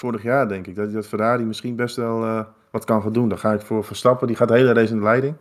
vorig 0.00 0.22
jaar, 0.22 0.48
denk 0.48 0.66
ik. 0.66 0.76
Dat, 0.76 0.92
dat 0.92 1.06
Ferrari 1.06 1.44
misschien 1.44 1.76
best 1.76 1.96
wel 1.96 2.46
wat 2.70 2.84
kan 2.84 3.02
gaan 3.02 3.12
doen. 3.12 3.28
Dan 3.28 3.38
ga 3.38 3.52
ik 3.52 3.60
voor 3.60 3.84
Verstappen. 3.84 4.26
Die 4.26 4.36
gaat 4.36 4.48
de 4.48 4.54
hele 4.54 4.72
race 4.72 4.92
in 4.92 4.98
de 4.98 5.04
leiding. 5.04 5.34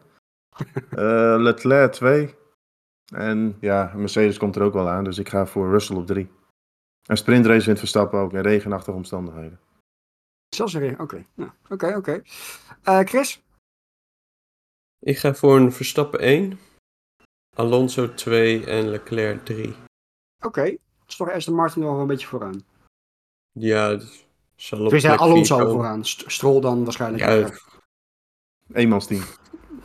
Eh, 0.90 1.36
Leclerc 1.38 1.92
2. 1.92 2.36
En 3.14 3.58
ja, 3.60 3.92
Mercedes 3.96 4.38
komt 4.38 4.56
er 4.56 4.62
ook 4.62 4.74
wel 4.74 4.90
aan. 4.90 5.04
Dus 5.04 5.18
ik 5.18 5.30
ga 5.30 5.46
voor 5.46 5.70
Russell 5.70 5.96
op 5.98 6.08
3. 6.08 6.32
En 7.04 7.18
sprintrace 7.18 7.66
wint 7.66 7.80
Verstappen 7.80 8.20
ook 8.20 8.34
in 8.34 8.40
regenachtige 8.42 8.98
omstandigheden. 8.98 9.60
Zelfs 10.56 10.74
een 10.74 11.00
Oké, 11.00 11.26
nou, 11.34 11.52
oké, 11.70 11.96
oké. 11.96 12.22
Eh, 12.84 13.00
Chris? 13.00 13.44
Ik 15.00 15.18
ga 15.18 15.34
voor 15.34 15.58
een 15.58 15.72
Verstappen 15.72 16.20
1, 16.20 16.60
Alonso 17.56 18.14
2 18.14 18.66
en 18.66 18.90
Leclerc 18.90 19.46
3. 19.46 19.76
Oké. 20.46 20.64
Dat 20.64 21.08
is 21.08 21.16
toch 21.16 21.30
Aston 21.32 21.56
Martin 21.56 21.82
nog 21.82 21.92
wel 21.92 22.02
een 22.02 22.08
beetje 22.08 22.28
vooraan. 22.28 22.64
Ja, 23.52 23.90
dat 23.90 24.26
zal 24.56 24.86
op 24.86 24.94
Alonso 25.04 25.72
vooraan. 25.72 26.06
St- 26.06 26.32
Stroll 26.32 26.62
dan 26.62 26.84
waarschijnlijk. 26.84 27.24
Ja, 27.24 27.32
Ja, 27.34 27.52
Eenmansteam. 28.74 29.22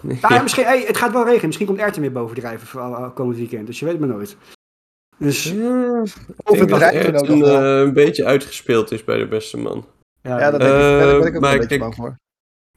Nou 0.00 0.34
ja, 0.34 0.42
misschien, 0.42 0.64
hey, 0.64 0.82
het 0.86 0.96
gaat 0.96 1.12
wel 1.12 1.24
regenen. 1.24 1.46
Misschien 1.46 1.66
komt 1.66 1.78
Erten 1.78 2.00
weer 2.00 2.12
bovendrijven 2.12 2.66
voor, 2.66 2.80
uh, 2.80 3.14
komend 3.14 3.36
weekend. 3.36 3.66
Dus 3.66 3.78
je 3.78 3.84
weet 3.84 3.94
het 3.98 4.06
maar 4.06 4.14
nooit. 4.16 4.36
Dus 5.16 5.44
Ja, 5.44 6.00
Of 6.02 6.56
denk 6.58 6.68
dat 6.68 6.82
Ayrton 6.82 7.38
nog 7.38 7.48
wel. 7.48 7.62
eh, 7.62 7.80
een 7.86 7.92
beetje 7.92 8.24
uitgespeeld 8.24 8.90
is 8.90 9.04
bij 9.04 9.18
de 9.18 9.28
beste 9.28 9.56
man. 9.56 9.86
ja, 10.22 10.38
Ja, 10.40 10.50
dat 10.50 10.60
denk 10.60 10.72
ik. 10.72 10.78
Daar 10.80 10.98
ben 10.98 11.26
ik- 11.26 11.36
ook 11.36 11.42
Eh, 11.44 11.52
een 11.52 11.58
beetje 11.58 11.78
bang 11.78 11.94
voor. 11.94 12.16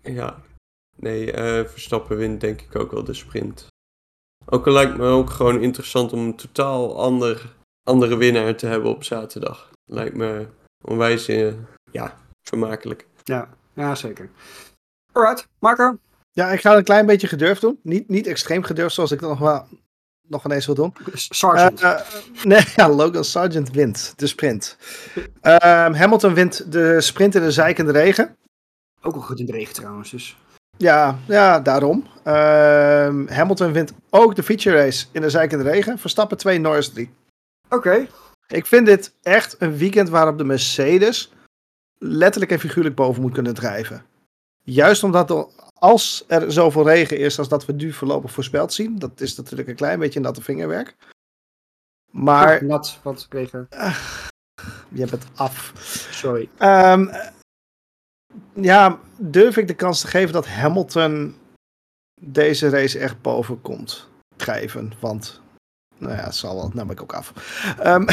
Ja, 0.02 0.42
nee, 0.96 1.32
eh, 1.32 1.66
Verstappen 1.68 2.18
wint 2.18 2.42
denk 2.42 2.62
ik 2.62 2.76
ook 2.76 2.92
wel 2.92 3.04
de 3.04 3.14
sprint. 3.14 3.68
Ook 4.46 4.68
al 4.68 4.74
lijkt 4.74 4.98
me 4.98 5.06
ook 5.08 5.30
gewoon 5.30 5.62
interessant 5.62 6.14
om 6.14 6.20
een 6.20 6.36
totaal 6.36 6.98
ander, 7.00 7.54
andere 7.84 8.18
winnaar 8.18 8.56
te 8.56 8.66
hebben 8.68 8.90
op 8.90 9.04
zaterdag. 9.04 9.70
Lijkt 9.86 10.16
me 10.16 10.48
onwijs, 10.82 11.28
eh, 11.28 11.54
ja, 11.92 12.18
vermakelijk. 12.42 13.08
ja, 13.24 13.50
ja, 13.74 13.96
zeker. 13.96 14.30
Alright, 15.12 15.48
Marco? 15.60 15.98
Ja, 16.32 16.52
ik 16.52 16.62
ga 16.62 16.70
het 16.70 16.78
een 16.78 16.84
klein 16.84 17.06
beetje 17.06 17.28
gedurfd 17.28 17.62
doen. 17.62 17.80
Niet, 17.84 18.10
niet 18.10 18.28
extreem 18.28 18.64
gedurfd 18.64 18.94
zoals 18.94 19.12
ik 19.12 19.20
dat 19.20 19.30
nog 19.30 19.40
wel 19.40 19.68
nog 20.32 20.46
ineens 20.46 20.66
wil 20.66 20.76
doen. 20.76 20.94
Sargent. 21.14 21.82
Eh, 21.82 21.92
eh, 21.92 22.00
nee, 22.44 22.64
ja, 22.76 22.90
Logan 22.90 23.24
Sargent 23.24 23.72
wint 23.72 24.14
de 24.16 24.28
sprint. 24.28 24.78
Ehm, 25.42 25.94
Hamilton 25.94 26.34
wint 26.34 26.72
de 26.72 27.02
sprint 27.02 27.36
in 27.36 27.42
de 27.42 27.52
zijkende 27.52 27.92
regen. 27.92 28.38
ook 29.02 29.14
wel 29.14 29.24
goed 29.24 29.40
in 29.40 29.46
de 29.46 29.52
regen 29.52 29.74
trouwens. 29.74 30.12
Dus. 30.12 30.38
Ja, 30.78 31.18
ja 31.28 31.60
daarom. 31.60 32.08
Ehm, 32.24 33.28
Hamilton 33.28 33.72
wint 33.72 33.94
ook 34.10 34.36
de 34.36 34.44
feature 34.44 34.78
race 34.78 35.06
in 35.12 35.22
de 35.22 35.30
zijkende 35.30 35.64
regen. 35.64 35.98
Verstappen 35.98 36.38
2, 36.38 36.60
Norris 36.60 36.90
3. 36.90 37.14
Oké. 37.70 38.08
Ik 38.48 38.66
vind 38.66 38.86
dit 38.86 39.14
echt 39.22 39.56
een 39.60 39.78
weekend 39.78 40.10
waarop 40.10 40.38
de 40.38 40.44
Mercedes 40.44 41.32
letterlijk 41.98 42.52
en 42.52 42.60
figuurlijk 42.60 42.96
boven 42.96 43.22
moet 43.22 43.34
kunnen 43.34 43.54
drijven. 43.54 44.06
Juist 44.64 45.04
omdat 45.04 45.30
er- 45.30 45.48
als 45.74 46.24
er 46.28 46.52
zoveel 46.52 46.88
regen 46.88 47.18
is 47.18 47.40
als 47.40 47.48
dat 47.50 47.66
we 47.66 47.74
nu 47.74 47.94
voorlopig 47.94 48.32
voorspeld 48.32 48.74
zien. 48.74 49.00
Dat 49.00 49.22
is 49.22 49.36
natuurlijk 49.36 49.70
een 49.70 49.76
klein 49.76 50.00
beetje 50.00 50.20
natte 50.20 50.42
vingerwerk. 50.42 50.96
Maar 52.12 52.56
Ah, 52.56 52.62
nat, 52.62 53.00
wat 53.04 53.28
regen. 53.30 53.68
je 54.90 55.06
bent 55.06 55.26
af. 55.36 55.74
Sorry. 56.12 56.50
Ehm, 56.58 57.08
ja, 58.54 59.00
durf 59.18 59.58
ik 59.58 59.68
de 59.68 59.76
kans 59.76 60.02
te 60.02 60.08
geven 60.08 60.34
dat 60.34 60.48
Hamilton 60.48 61.36
deze 62.22 62.70
race 62.70 63.00
echt 63.00 63.22
boven 63.22 63.62
komt 63.62 64.08
drijven. 64.36 64.94
Want, 65.00 65.42
nou 65.98 66.14
ja, 66.16 66.24
het 66.24 66.36
zal 66.36 66.56
wel, 66.56 66.70
ben 66.70 66.90
ik 66.90 67.02
ook 67.02 67.14
af. 67.14 67.34
Ehm, 67.80 68.06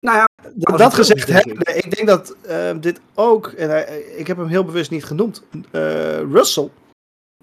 Nou 0.00 0.16
ja, 0.16 0.28
dat 0.76 0.94
gezegd 0.94 1.28
hebbende, 1.28 1.72
ik 1.74 1.94
denk 1.96 2.06
dat 2.08 2.36
ehm, 2.46 2.80
dit 2.80 3.00
ook, 3.14 3.46
en 3.46 3.68
hij- 3.68 4.00
ik 4.00 4.26
heb 4.26 4.36
hem 4.36 4.46
heel 4.46 4.64
bewust 4.64 4.90
niet 4.90 5.04
genoemd, 5.04 5.42
eh, 5.70 6.20
Russell, 6.20 6.70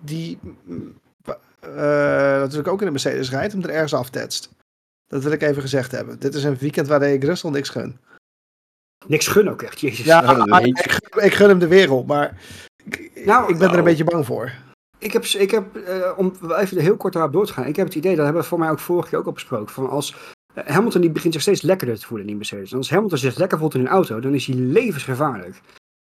die 0.02 0.40
eh, 1.60 1.72
natuurlijk 2.42 2.68
ook 2.68 2.80
in 2.80 2.86
de 2.86 2.92
Mercedes 2.92 3.30
rijdt, 3.30 3.54
hem 3.54 3.64
er 3.64 3.70
ergens 3.70 3.94
aftetst. 3.94 4.50
Dat 5.08 5.24
wil 5.24 5.32
ik 5.32 5.42
even 5.42 5.62
gezegd 5.62 5.92
hebben. 5.92 6.20
Dit 6.20 6.34
is 6.36 6.44
een 6.44 6.58
weekend 6.58 6.88
waarin 6.88 7.14
ik 7.14 7.24
Russell 7.24 7.50
niks 7.52 7.70
gun. 7.70 8.00
niks 9.08 9.28
gun 9.28 9.50
ook 9.50 9.62
echt. 9.62 9.80
Jezus. 9.80 10.06
Ja, 10.06 10.46
maar 10.46 10.66
ik, 10.66 10.78
gun- 10.92 11.24
ik 11.26 11.34
gun 11.34 11.50
hem 11.50 11.60
de 11.60 11.68
wereld, 11.68 12.08
maar 12.08 12.42
ik, 12.84 13.12
Nou, 13.26 13.42
ik 13.42 13.58
ben 13.58 13.62
er 13.62 13.66
nou. 13.68 13.78
een 13.78 13.84
beetje 13.84 14.04
bang 14.04 14.26
voor. 14.26 14.52
Ik 14.98 15.14
heb, 15.14 15.24
ik 15.24 15.52
heb 15.52 15.76
eh, 15.76 16.12
om 16.18 16.34
even 16.56 16.78
heel 16.80 16.98
kort 16.98 17.14
daarop 17.14 17.34
door 17.34 17.46
te 17.46 17.54
gaan. 17.54 17.66
Ik 17.66 17.76
heb 17.76 17.86
het 17.86 17.96
idee, 17.96 18.16
dat 18.16 18.24
hebben 18.26 18.42
we 18.44 18.48
voor 18.48 18.60
mij 18.60 18.70
ook 18.70 18.80
vorige 18.80 19.10
keer 19.10 19.20
ook 19.20 19.26
al 19.26 19.32
besproken. 19.32 19.74
Van 19.74 19.90
als 19.90 20.16
Hamilton 20.56 21.02
die 21.02 21.12
begint 21.12 21.34
zich 21.34 21.42
steeds 21.42 21.62
lekkerder 21.62 22.00
te 22.00 22.06
voelen 22.06 22.22
in 22.22 22.28
die 22.28 22.36
Mercedes. 22.36 22.72
En 22.72 22.78
als 22.78 22.90
Hamilton 22.90 23.18
zich 23.18 23.38
lekker 23.38 23.58
voelt 23.58 23.74
in 23.74 23.80
een 23.80 23.88
auto, 23.88 24.20
dan 24.20 24.34
is 24.34 24.46
hij 24.46 24.56
levensgevaarlijk. 24.56 25.62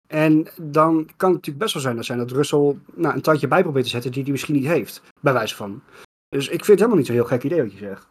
En 0.06 0.48
dan 0.60 0.94
kan 0.94 1.28
het 1.28 1.36
natuurlijk 1.36 1.58
best 1.58 1.74
wel 1.74 1.82
zijn 1.82 1.96
dat, 1.96 2.04
zijn 2.04 2.18
dat 2.18 2.30
Russell 2.30 2.76
nou, 2.94 3.14
een 3.14 3.20
tandje 3.20 3.48
bij 3.48 3.62
probeert 3.62 3.84
te 3.84 3.90
zetten 3.90 4.12
die 4.12 4.22
hij 4.22 4.32
misschien 4.32 4.54
niet 4.54 4.66
heeft. 4.66 5.02
Bij 5.20 5.32
wijze 5.32 5.56
van. 5.56 5.82
Dus 6.28 6.44
ik 6.44 6.50
vind 6.64 6.66
het 6.66 6.76
helemaal 6.76 6.96
niet 6.96 7.06
zo'n 7.06 7.14
heel 7.14 7.24
gek 7.24 7.42
idee 7.42 7.62
wat 7.62 7.72
je 7.72 7.78
zegt. 7.78 8.06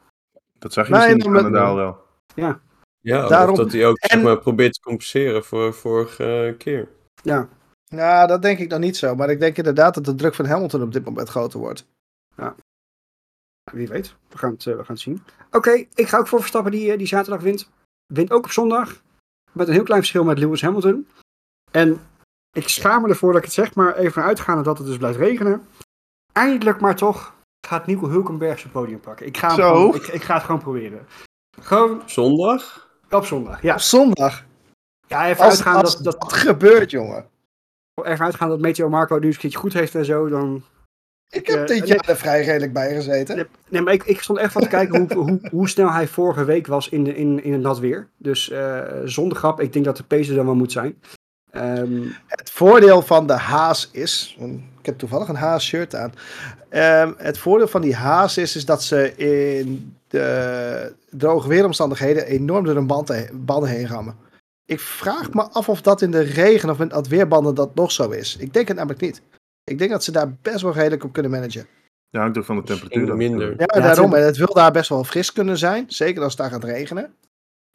Dat 0.60 0.74
zag 0.74 0.88
je 0.88 0.94
Nee, 0.94 1.02
misschien 1.02 1.24
in 1.36 1.42
Canada 1.42 1.76
wel. 1.76 1.98
Ja, 3.02 3.28
Daarom- 3.28 3.52
of 3.52 3.58
dat 3.58 3.72
hij 3.72 3.86
ook 3.86 3.98
zeg 4.00 4.22
maar, 4.22 4.40
probeert 4.40 4.74
te 4.74 4.80
compenseren 4.80 5.44
voor 5.46 5.74
vorige 5.74 6.56
keer. 6.58 6.88
Ja, 7.22 7.50
Nou, 7.90 8.28
dat 8.28 8.42
denk 8.42 8.60
ik 8.60 8.70
nog 8.70 8.80
niet 8.80 8.98
zo. 8.98 9.16
Maar 9.16 9.30
ik 9.30 9.40
denk 9.40 9.58
inderdaad 9.58 9.94
dat 9.94 10.06
de 10.06 10.16
druk 10.16 10.34
van 10.36 10.46
Hamilton 10.46 10.82
op 10.82 10.94
dit 10.94 11.06
moment 11.06 11.30
groter 11.30 11.60
wordt. 11.60 11.86
Wie 13.72 13.88
weet. 13.88 14.16
We 14.30 14.38
gaan 14.38 14.52
het, 14.52 14.66
eh, 14.66 14.74
we 14.76 14.84
gaan 14.84 14.96
het 14.96 15.00
zien. 15.04 15.24
Oké, 15.52 15.72
ik 15.94 16.08
ga 16.08 16.18
ook 16.18 16.28
voor 16.28 16.40
Verstappen 16.40 16.72
die, 16.72 16.92
eh, 16.92 16.98
die 16.98 17.08
zaterdag 17.08 17.42
wint. 17.42 17.70
Wint 18.14 18.32
ook 18.32 18.44
op 18.46 18.52
zondag. 18.52 19.02
Met 19.52 19.68
een 19.68 19.74
heel 19.74 19.84
klein 19.84 20.00
verschil 20.02 20.24
met 20.24 20.38
Lewis 20.40 20.62
Hamilton. 20.62 21.08
En 21.72 22.02
ik 22.52 22.68
schaam 22.70 23.02
me 23.02 23.10
ervoor 23.10 23.30
dat 23.32 23.38
ik 23.40 23.46
het 23.46 23.54
zeg, 23.54 23.76
maar 23.76 23.96
even 23.96 24.24
uitgaande 24.24 24.64
dat 24.64 24.78
het 24.78 24.88
dus 24.88 24.98
blijft 24.98 25.18
regenen. 25.20 25.68
Eindelijk 26.34 26.80
maar 26.80 26.96
toch 26.96 27.34
gaat 27.68 27.86
Nico 27.86 28.08
Hulkenberg 28.08 28.60
zijn 28.60 28.72
podium 28.72 29.00
pakken. 29.00 29.26
Ik 29.26 29.38
ga, 29.38 29.48
hem 29.48 29.56
Zo. 29.58 29.76
gewoon- 29.76 29.96
ik, 29.96 30.08
ik 30.08 30.24
ga 30.24 30.34
het 30.34 30.44
gewoon 30.44 30.62
proberen. 30.62 31.06
Gewoon 31.62 32.02
Zondag? 32.06 32.90
op 33.10 33.26
zondag. 33.26 33.62
Ja, 33.62 33.74
Op 33.74 33.80
zondag. 33.80 34.44
ja 35.08 35.28
even, 35.28 35.44
Als, 35.44 35.54
uitgaan 35.54 35.76
als 35.82 35.94
dat, 35.96 36.04
dat, 36.04 36.22
dat, 36.22 36.34
gebeurt, 36.34 36.92
jongen. 36.92 37.30
even 38.04 38.26
uitgaan 38.26 38.50
dat 38.50 38.60
Meteo 38.60 38.90
Marco 38.90 39.16
nu 39.18 39.26
eens 39.26 39.36
een 39.36 39.42
keertje 39.42 39.60
goed 39.60 39.74
heeft 39.74 39.96
en 39.96 40.06
zo. 40.06 40.30
Dan... 40.30 40.64
Ik 41.30 41.48
heb 41.48 41.60
Eh, 41.60 41.66
dit 41.66 41.88
jaar 41.88 42.06
er 42.10 42.16
vrij 42.18 42.44
redelijk 42.44 42.74
bij 42.74 42.94
gezeten. 42.96 43.48
Nee, 43.70 43.82
maar 43.82 43.94
ik, 43.94 44.04
ik 44.04 44.22
stond 44.22 44.40
echt 44.40 44.52
van 44.52 44.62
te 44.62 44.68
kijken 44.68 45.00
hoe, 45.00 45.14
hoe, 45.24 45.40
hoe 45.52 45.70
snel 45.70 45.92
hij 45.92 46.08
vorige 46.08 46.46
week 46.46 46.68
was 46.68 46.90
in, 46.90 47.04
de- 47.04 47.16
in, 47.16 47.44
in 47.44 47.54
het 47.54 47.62
nat 47.62 47.80
weer. 47.80 48.08
Dus 48.18 48.50
eh, 48.50 48.82
zonder 49.06 49.38
grap, 49.38 49.60
ik 49.62 49.74
denk 49.74 49.86
dat 49.86 49.98
de 49.98 50.04
pace 50.04 50.30
er 50.30 50.36
dan 50.36 50.46
wel 50.46 50.56
moet 50.56 50.72
zijn. 50.72 51.02
Ehm, 51.52 52.02
Het 52.28 52.50
voordeel 52.52 53.02
van 53.02 53.28
de 53.28 53.34
haas 53.34 53.90
is. 53.92 54.38
Ik 54.80 54.86
heb 54.86 54.98
toevallig 54.98 55.28
een 55.28 55.36
haas 55.36 55.66
shirt 55.66 55.96
aan. 55.96 56.14
Ehm, 56.70 57.12
het 57.18 57.38
voordeel 57.38 57.68
van 57.68 57.82
die 57.82 57.96
haas 57.96 58.38
is, 58.38 58.56
is 58.56 58.66
dat 58.66 58.84
ze 58.84 59.16
in 59.16 59.96
de 60.08 60.94
droge 61.10 61.48
weeromstandigheden 61.48 62.26
enorm 62.26 62.66
door 62.66 62.76
hun 62.76 62.88
band 62.88 63.08
he- 63.08 63.26
banden 63.34 63.70
heen 63.70 63.88
rammen. 63.88 64.16
Ik 64.66 64.80
vraag 64.80 65.34
me 65.34 65.42
af 65.42 65.70
of 65.70 65.82
dat 65.82 66.02
in 66.02 66.12
de 66.12 66.20
regen 66.22 66.70
of 66.70 66.78
met 66.78 66.94
adweerbanden 66.94 67.56
dat 67.56 67.76
nog 67.76 67.92
zo 67.92 68.10
is. 68.10 68.36
Ik 68.40 68.54
denk 68.54 68.68
het 68.68 68.78
namelijk 68.78 69.02
niet. 69.02 69.22
Ik 69.66 69.78
denk 69.78 69.92
dat 69.92 70.04
ze 70.04 70.12
daar 70.12 70.36
best 70.42 70.62
wel 70.62 70.74
redelijk 70.74 71.04
op 71.04 71.14
kunnen 71.14 71.32
managen. 71.32 71.68
Ja, 72.10 72.20
hangt 72.22 72.38
ook 72.38 72.46
van 72.46 72.56
de 72.56 72.64
temperatuur 72.64 73.16
minder. 73.16 73.50
Ja, 73.50 73.56
Ja, 73.58 73.82
daarom. 73.82 74.12
het- 74.12 74.20
En 74.20 74.26
het 74.26 74.38
wil 74.38 74.54
daar 74.54 74.72
best 74.72 74.90
wel 74.90 75.04
fris 75.04 75.34
kunnen 75.34 75.58
zijn. 75.58 75.86
Zeker 75.88 76.22
als 76.24 76.32
het 76.32 76.42
daar 76.42 76.52
gaat 76.52 76.64
regenen. 76.64 77.14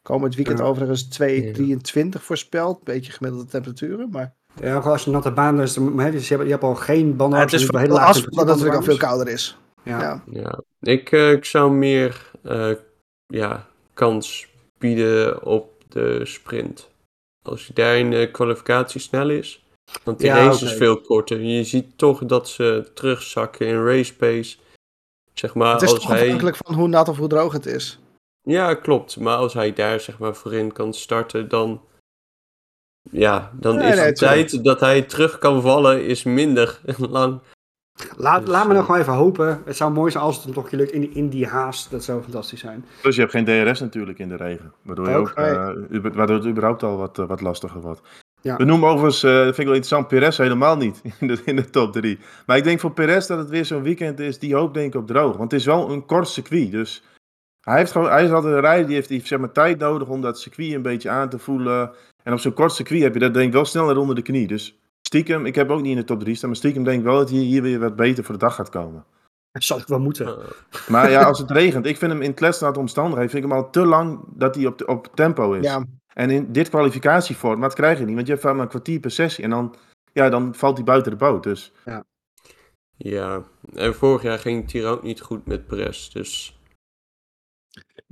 Komend 0.01 0.35
weekend 0.35 0.57
Ja. 0.59 0.63
overigens 0.65 1.03
2,23 1.03 2.23
voorspeld. 2.23 2.83
Beetje 2.83 3.11
gemiddelde 3.11 3.45
temperaturen. 3.45 4.09
Maar 4.11 4.33
ja, 4.61 4.75
gewoon 4.75 4.91
als 4.91 5.03
je 5.03 5.11
natte 5.11 5.31
baan 5.31 5.61
is, 5.61 5.75
heb 5.75 5.83
je, 5.85 5.91
je, 6.11 6.27
hebt, 6.27 6.43
je 6.43 6.49
hebt 6.49 6.63
al 6.63 6.75
geen 6.75 7.15
banden. 7.15 7.39
het 7.39 7.53
is 7.53 7.65
voor 7.65 7.79
vooral 7.79 7.99
als 7.99 8.17
het 8.21 8.35
natuurlijk 8.35 8.75
al 8.75 8.83
veel 8.83 8.97
kouder 8.97 9.27
is. 9.27 9.57
Ja. 9.83 9.99
Ja. 10.01 10.23
Ja, 10.31 10.59
ik, 10.79 11.11
eh, 11.11 11.31
ik 11.31 11.45
zou 11.45 11.71
meer 11.71 12.31
eh, 12.43 12.71
ja, 13.27 13.67
kans 13.93 14.47
bieden 14.77 15.43
op 15.45 15.71
de 15.89 16.25
sprint. 16.25 16.89
Als 17.43 17.67
je 17.67 17.73
daar 17.73 17.97
in 17.97 18.11
de 18.11 18.29
kwalificatie 18.31 19.01
snel 19.01 19.29
is. 19.29 19.65
Want 20.03 20.19
die 20.19 20.27
Ja, 20.27 20.35
race 20.35 20.65
is 20.65 20.73
veel 20.73 21.01
korter. 21.01 21.41
Je 21.41 21.63
ziet 21.63 21.97
toch 21.97 22.25
dat 22.25 22.49
ze 22.49 22.91
terugzakken 22.93 23.67
in 23.67 23.85
race 23.85 24.15
pace. 24.15 24.57
Zeg 25.33 25.53
maar, 25.53 25.73
Het 25.73 25.81
is 25.81 25.89
als 25.89 25.99
toch 25.99 26.09
hij... 26.09 26.23
afhankelijk 26.23 26.55
van 26.55 26.75
hoe 26.75 26.87
nat 26.87 27.07
of 27.07 27.17
hoe 27.17 27.27
droog 27.27 27.53
het 27.53 27.65
is. 27.65 27.99
Ja, 28.41 28.73
klopt. 28.73 29.19
Maar 29.19 29.35
als 29.37 29.53
hij 29.53 29.73
daar 29.73 29.99
zeg 29.99 30.19
maar 30.19 30.35
voorin 30.35 30.71
kan 30.71 30.93
starten, 30.93 31.49
dan... 31.49 31.81
Ja, 33.11 33.51
dan 33.53 33.75
Nee, 33.75 33.89
is 33.89 33.95
nee, 33.95 34.05
de 34.05 34.13
tijd 34.13 34.63
dat 34.63 34.79
hij 34.79 35.01
terug 35.01 35.37
kan 35.37 35.61
vallen 35.61 36.05
is 36.05 36.23
minder 36.23 36.79
lang. 36.97 37.41
Laat, 38.17 38.41
Dus, 38.41 38.49
laat 38.49 38.67
me 38.67 38.73
eh, 38.73 38.79
nog 38.87 38.97
even 38.97 39.13
hopen. 39.13 39.61
Het 39.65 39.77
zou 39.77 39.91
mooi 39.91 40.11
zijn 40.11 40.23
als 40.23 40.35
het 40.35 40.43
hem 40.43 40.53
toch 40.53 40.71
lukt 40.71 40.91
in, 40.91 41.13
in 41.13 41.29
die 41.29 41.47
haast. 41.47 41.91
Dat 41.91 42.03
zou 42.03 42.21
fantastisch 42.21 42.59
zijn. 42.59 42.85
Plus 43.01 43.15
je 43.15 43.21
hebt 43.21 43.33
geen 43.33 43.45
DRS 43.45 43.79
natuurlijk 43.79 44.19
in 44.19 44.29
de 44.29 44.35
regen. 44.35 44.73
Waardoor, 44.81 45.09
je 45.09 45.15
Ook, 45.15 45.29
ook, 45.29 45.35
eh, 45.35 45.71
waardoor 46.13 46.35
het 46.35 46.45
überhaupt 46.45 46.83
al 46.83 46.97
wat, 46.97 47.19
eh, 47.19 47.27
wat 47.27 47.41
lastiger 47.41 47.81
wordt. 47.81 48.01
Ja. 48.41 48.55
We 48.57 48.63
noemen 48.63 48.89
overigens, 48.89 49.23
eh, 49.23 49.31
dat 49.31 49.43
vind 49.43 49.57
ik 49.57 49.65
wel 49.65 49.73
interessant, 49.75 50.07
Perez 50.07 50.37
helemaal 50.37 50.77
niet 50.77 51.01
in 51.19 51.27
de, 51.27 51.41
in 51.45 51.55
de 51.55 51.69
top 51.69 51.93
3. 51.93 52.19
Maar 52.45 52.57
ik 52.57 52.63
denk 52.63 52.79
voor 52.79 52.91
Perez 52.91 53.27
dat 53.27 53.37
het 53.37 53.49
weer 53.49 53.65
zo'n 53.65 53.83
weekend 53.83 54.19
is, 54.19 54.39
die 54.39 54.55
hoopt 54.55 54.73
denk 54.73 54.93
ik 54.93 54.99
op 55.01 55.07
droog. 55.07 55.37
Want 55.37 55.51
het 55.51 55.59
is 55.59 55.65
wel 55.65 55.89
een 55.91 56.05
kort 56.05 56.27
circuit, 56.27 56.71
dus 56.71 57.03
hij, 57.61 57.77
heeft 57.77 57.91
gewoon, 57.91 58.09
hij 58.09 58.23
is 58.23 58.31
altijd 58.31 58.53
een 58.53 58.59
rijder, 58.59 58.85
die 58.85 58.95
heeft, 58.95 59.07
die 59.09 59.25
zeg 59.27 59.39
maar, 59.39 59.51
tijd 59.51 59.79
nodig 59.79 60.07
om 60.07 60.21
dat 60.21 60.39
circuit 60.39 60.73
een 60.73 60.81
beetje 60.81 61.09
aan 61.09 61.29
te 61.29 61.39
voelen. 61.39 61.91
En 62.23 62.33
op 62.33 62.39
zo'n 62.39 62.53
kort 62.53 62.71
circuit 62.71 63.01
heb 63.01 63.13
je 63.13 63.19
dat 63.19 63.33
denk 63.33 63.47
ik 63.47 63.53
wel 63.53 63.65
sneller 63.65 63.97
onder 63.97 64.15
de 64.15 64.21
knie. 64.21 64.47
Dus 64.47 64.79
stiekem, 65.01 65.45
ik 65.45 65.55
heb 65.55 65.69
ook 65.69 65.81
niet 65.81 65.91
in 65.91 65.97
de 65.97 66.03
top 66.03 66.19
3 66.19 66.35
staan, 66.35 66.49
maar 66.49 66.57
stiekem 66.57 66.83
denk 66.83 66.99
ik 66.99 67.05
wel 67.05 67.17
dat 67.17 67.29
hij 67.29 67.39
hier 67.39 67.61
weer 67.61 67.79
wat 67.79 67.95
beter 67.95 68.23
voor 68.23 68.33
de 68.33 68.39
dag 68.39 68.55
gaat 68.55 68.69
komen. 68.69 69.05
Dat 69.51 69.63
zal 69.63 69.77
ik 69.79 69.87
wel 69.87 69.99
moeten. 69.99 70.25
Eh, 70.27 70.33
Maar 70.87 71.09
ja, 71.11 71.23
als 71.23 71.39
het 71.39 71.51
regent, 71.51 71.85
ik 71.85 71.97
vind 71.97 72.11
hem 72.11 72.21
in 72.21 72.33
Klesstraat 72.33 72.77
omstandigheden, 72.77 73.29
vind 73.31 73.43
ik 73.43 73.49
hem 73.49 73.59
al 73.59 73.69
te 73.69 73.85
lang 73.85 74.19
dat 74.35 74.55
hij 74.55 74.65
op, 74.65 74.77
de- 74.77 74.85
op 74.87 75.07
tempo 75.15 75.53
is. 75.53 75.65
Ja, 75.65 75.83
En 76.13 76.29
in 76.29 76.51
dit 76.51 76.69
kwalificatieformat 76.69 77.73
krijg 77.73 77.99
je 77.99 78.05
niet, 78.05 78.15
want 78.15 78.27
je 78.27 78.33
hebt 78.33 78.45
vaak 78.45 78.53
maar 78.55 78.63
een 78.63 78.69
kwartier 78.69 78.99
per 78.99 79.11
sessie. 79.11 79.43
En 79.43 79.49
dan, 79.49 79.75
ja, 80.13 80.29
dan 80.29 80.55
valt 80.55 80.75
hij 80.75 80.85
buiten 80.85 81.11
de 81.11 81.17
boot. 81.17 81.43
Dus 81.43 81.71
ja, 82.97 83.43
en 83.73 83.95
vorig 83.95 84.21
jaar 84.21 84.39
ging 84.39 84.61
het 84.61 84.71
hier 84.71 84.87
ook 84.87 85.03
niet 85.03 85.21
goed 85.21 85.45
met 85.47 85.67
Perez. 85.67 86.09
Dus 86.09 86.59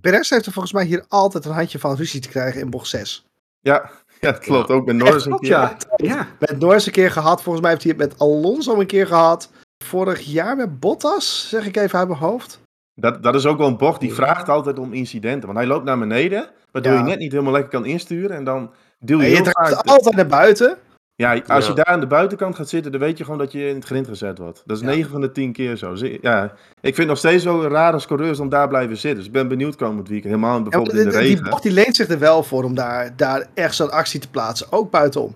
Perez 0.02 0.30
heeft 0.30 0.46
er 0.46 0.52
volgens 0.52 0.74
mij 0.74 0.86
hier 0.86 1.06
altijd 1.08 1.46
een 1.46 1.52
handje 1.52 1.80
van 1.80 1.96
ruzie 1.96 2.22
te 2.22 2.30
krijgen 2.30 2.62
in 2.62 2.70
bocht 2.70 2.88
6. 2.88 3.26
ja, 3.60 3.92
ja 4.22 4.32
dat 4.32 4.40
klopt. 4.40 4.68
Ja. 4.68 4.74
Ook 4.74 4.86
met 4.86 4.96
Norris 4.96 5.26
een 5.26 5.30
Klopt, 5.30 5.42
keer. 5.44 5.52
ja. 5.52 5.78
ja. 5.98 6.28
Met 6.40 6.60
Norris 6.60 6.86
een 6.86 6.92
keer 6.92 7.12
gehad. 7.12 7.42
Volgens 7.42 7.62
mij 7.64 7.72
heeft 7.72 7.84
hij 7.84 7.94
het 7.98 8.02
met 8.02 8.20
Alonso 8.20 8.80
een 8.80 8.88
keer 8.88 9.08
gehad. 9.08 9.52
Vorig 9.84 10.20
jaar 10.20 10.56
met 10.56 10.80
Bottas, 10.80 11.50
zeg 11.50 11.66
ik 11.66 11.78
even 11.78 12.00
uit 12.00 12.08
mijn 12.08 12.20
hoofd. 12.20 12.60
Dat, 13.00 13.24
dat 13.24 13.36
is 13.36 13.46
ook 13.46 13.58
wel 13.58 13.68
een 13.68 13.78
bocht 13.78 14.00
die 14.00 14.14
vraagt 14.14 14.50
altijd 14.50 14.80
om 14.80 14.94
incidenten. 14.94 15.46
Want 15.48 15.58
hij 15.58 15.68
loopt 15.68 15.86
naar 15.86 16.00
beneden, 16.00 16.50
waardoor 16.72 16.94
Ja. 16.94 16.98
je 17.00 17.04
net 17.06 17.20
niet 17.20 17.32
helemaal 17.32 17.54
lekker 17.54 17.72
kan 17.72 17.86
insturen. 17.86 18.36
En 18.36 18.44
dan 18.44 18.72
duw 19.00 19.20
je 19.22 19.24
En 19.26 19.32
je 19.32 19.42
draait 19.42 19.76
vaak... 19.76 19.86
altijd 19.88 20.16
naar 20.16 20.28
buiten. 20.28 20.78
Ja, 21.16 21.32
als 21.48 21.64
Ja. 21.64 21.70
je 21.70 21.76
daar 21.76 21.86
aan 21.86 22.00
de 22.00 22.08
buitenkant 22.08 22.56
gaat 22.56 22.70
zitten, 22.70 22.92
dan 22.92 23.02
weet 23.02 23.18
je 23.18 23.24
gewoon 23.24 23.40
dat 23.40 23.52
je 23.52 23.68
in 23.68 23.76
het 23.76 23.86
grind 23.86 24.08
gezet 24.08 24.38
wordt. 24.38 24.64
Dat 24.66 24.78
is 24.78 24.84
Ja. 24.84 24.90
9 24.90 25.12
van 25.12 25.22
de 25.22 25.32
10 25.32 25.52
keer 25.52 25.76
zo. 25.76 25.94
Ja, 26.22 26.44
ik 26.44 26.52
vind 26.82 26.98
het 26.98 27.08
nog 27.08 27.18
steeds 27.18 27.44
wel 27.44 27.68
raar 27.68 27.94
als 27.94 28.08
coureurs 28.08 28.38
dan 28.38 28.50
daar 28.50 28.68
blijven 28.68 28.98
zitten. 28.98 29.18
Dus 29.18 29.28
ik 29.28 29.32
ben 29.32 29.48
benieuwd 29.48 29.76
komend 29.76 30.08
weekend. 30.08 30.34
Helemaal 30.34 30.58
Ja, 30.58 30.64
bijvoorbeeld 30.64 30.96
want 30.96 31.06
in 31.06 31.12
de 31.12 31.18
die- 31.18 31.28
die 31.28 31.36
regen. 31.36 31.50
bocht 31.50 31.64
die 31.64 31.72
leent 31.72 31.96
zich 31.96 32.08
er 32.08 32.20
wel 32.20 32.44
voor 32.44 32.64
om 32.64 32.76
daar, 32.76 33.14
daar 33.16 33.48
echt 33.54 33.76
zo'n 33.76 33.92
actie 33.92 34.20
te 34.20 34.30
plaatsen. 34.30 34.68
Ook 34.72 34.92
buitenom. 34.92 35.36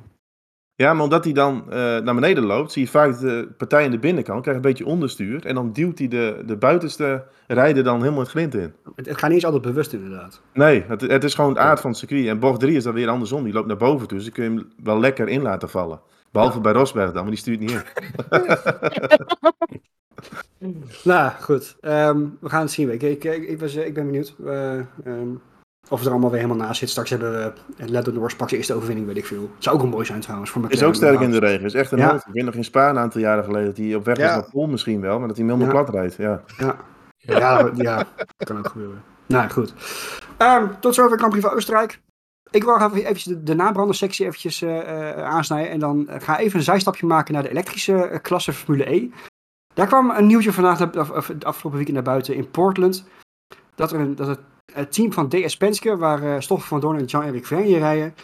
Ja, 0.76 0.94
maar 0.94 1.04
omdat 1.04 1.24
hij 1.24 1.34
dan 1.34 1.64
eh, 1.70 1.78
naar 1.78 2.16
beneden 2.16 2.44
loopt, 2.44 2.72
zie 2.72 2.84
je 2.84 2.90
vaak 2.90 3.20
de 3.20 3.48
partij 3.58 3.86
aan 3.86 3.92
de 3.92 4.00
binnenkant, 4.00 4.42
krijgt 4.42 4.64
een 4.64 4.70
beetje 4.70 4.86
onderstuur. 4.86 5.46
En 5.46 5.56
dan 5.56 5.74
duwt 5.74 6.00
hij 6.00 6.08
de, 6.08 6.44
de 6.46 6.58
buitenste 6.58 7.24
rijder 7.48 7.84
dan 7.84 8.00
helemaal 8.00 8.20
het 8.20 8.30
grind 8.30 8.56
in. 8.56 8.74
Het, 8.96 9.06
het 9.06 9.18
gaat 9.18 9.24
niet 9.30 9.34
eens 9.34 9.46
altijd 9.46 9.62
bewust 9.64 9.94
inderdaad. 9.94 10.42
Nee, 10.54 10.84
het, 10.88 11.02
het 11.02 11.24
is 11.24 11.34
gewoon 11.34 11.50
het 11.50 11.60
aard 11.60 11.80
van 11.80 11.90
het 11.90 12.00
circuit. 12.00 12.28
En 12.28 12.40
bocht 12.40 12.60
3 12.60 12.76
is 12.76 12.84
dan 12.84 12.94
weer 12.94 13.10
andersom. 13.10 13.44
Die 13.44 13.54
loopt 13.54 13.68
naar 13.68 13.78
boven 13.78 14.08
toe, 14.08 14.18
dus 14.18 14.26
dan 14.26 14.36
kun 14.36 14.44
je 14.44 14.50
hem 14.50 14.72
wel 14.84 15.00
lekker 15.00 15.28
in 15.28 15.42
laten 15.42 15.70
vallen. 15.70 16.02
Behalve 16.32 16.60
bij 16.60 16.74
Rosberg 16.74 17.12
dan, 17.12 17.22
maar 17.22 17.32
die 17.32 17.40
stuurt 17.40 17.60
niet 17.60 17.72
in. 17.72 17.82
Nou, 21.04 21.32
goed. 21.42 21.76
Ehm, 21.82 22.26
we 22.40 22.50
gaan 22.50 22.62
het 22.62 22.72
zien. 22.72 22.92
Ik, 22.92 23.02
ik, 23.02 23.24
ik, 23.24 23.48
ik, 23.48 23.60
was, 23.60 23.76
eh, 23.76 23.86
ik 23.86 23.94
ben 23.94 24.06
benieuwd 24.06 24.36
eh, 24.46 24.78
ehm, 24.80 25.30
of 25.90 26.00
we 26.00 26.06
er 26.06 26.12
allemaal 26.12 26.32
weer 26.32 26.42
helemaal 26.42 26.66
naast 26.66 26.80
zit. 26.80 26.90
Straks 26.90 27.10
hebben 27.10 27.32
we 27.78 27.86
Lando 27.92 28.12
Norris 28.12 28.36
pakt 28.36 28.50
de 28.50 28.58
eerste 28.58 28.74
overwinning, 28.74 29.08
weet 29.08 29.18
ik 29.18 29.26
veel. 29.26 29.50
Zou 29.58 29.76
ook 29.76 29.82
wel 29.82 29.92
mooi 29.92 30.06
zijn 30.06 30.20
trouwens. 30.20 30.50
Voor 30.52 30.62
Is 30.62 30.68
McLaren, 30.68 30.88
ook 30.88 30.96
sterk 30.96 31.20
in 31.20 31.32
de 31.32 31.40
regen. 31.40 31.66
Is 31.66 31.74
echt 31.74 31.92
een 31.92 31.98
Ja. 31.98 32.14
Ik 32.14 32.24
weet 32.32 32.44
nog 32.46 32.54
in 32.54 32.64
Spa 32.64 32.90
een 32.90 32.98
aantal 32.98 33.22
jaren 33.22 33.44
geleden 33.44 33.68
dat 33.68 33.78
hij 33.78 33.96
op 33.96 34.06
weg 34.06 34.18
was 34.18 34.26
Ja. 34.26 34.36
naar 34.36 34.50
Pool 34.52 34.68
misschien 34.68 35.02
wel, 35.02 35.20
maar 35.20 35.28
dat 35.28 35.38
hij 35.38 35.46
hem 35.46 35.56
helemaal 35.56 35.76
Ja. 35.76 35.84
plat 35.84 35.96
rijdt. 35.96 36.16
Ja. 36.16 36.42
Ja. 36.58 36.76
Ja, 37.18 37.72
ja, 37.76 37.98
dat 38.16 38.48
kan 38.48 38.58
ook 38.58 38.68
gebeuren. 38.68 39.04
Nou, 39.26 39.50
goed. 39.50 39.74
Ehm, 40.38 40.68
tot 40.80 40.96
zover 40.96 41.18
Grand 41.18 41.32
Prix 41.32 41.48
van 41.48 41.56
Oostenrijk. 41.56 42.02
Ik 42.52 42.64
wil 42.64 42.76
even 42.76 42.92
eventjes 42.94 43.24
de, 43.24 43.44
de 43.44 43.56
nabrandersectie 43.56 44.26
eventjes 44.26 44.62
eh, 44.62 45.10
eh, 45.10 45.24
aansnijden. 45.24 45.72
En 45.72 45.80
dan 45.80 46.08
ga 46.10 46.40
even 46.40 46.58
een 46.58 46.66
zijstapje 46.66 47.06
maken 47.06 47.34
naar 47.34 47.44
de 47.44 47.50
elektrische 47.50 48.04
eh, 48.08 48.20
klasse 48.22 48.54
Formule 48.54 48.94
E. 48.94 49.10
Daar 49.74 49.88
kwam 49.88 50.10
een 50.10 50.26
nieuwtje 50.28 50.54
vandaag, 50.54 50.96
of, 50.98 51.10
of 51.10 51.28
het 51.28 51.46
afgelopen 51.46 51.78
weekend 51.78 51.96
naar 51.96 52.14
buiten 52.14 52.36
in 52.36 52.52
Portland. 52.52 53.06
Dat, 53.76 53.92
er 53.92 54.00
een, 54.00 54.16
dat 54.16 54.28
het, 54.28 54.40
het 54.74 54.92
team 54.92 55.14
van 55.14 55.30
DS 55.30 55.58
Penske, 55.58 55.98
waar 55.98 56.24
eh 56.24 56.40
Stoffel 56.40 56.68
van 56.68 56.80
Doorn 56.80 56.98
en 56.98 57.06
Jean-Eric 57.06 57.46
Vernier 57.46 57.78
rijden. 57.78 58.16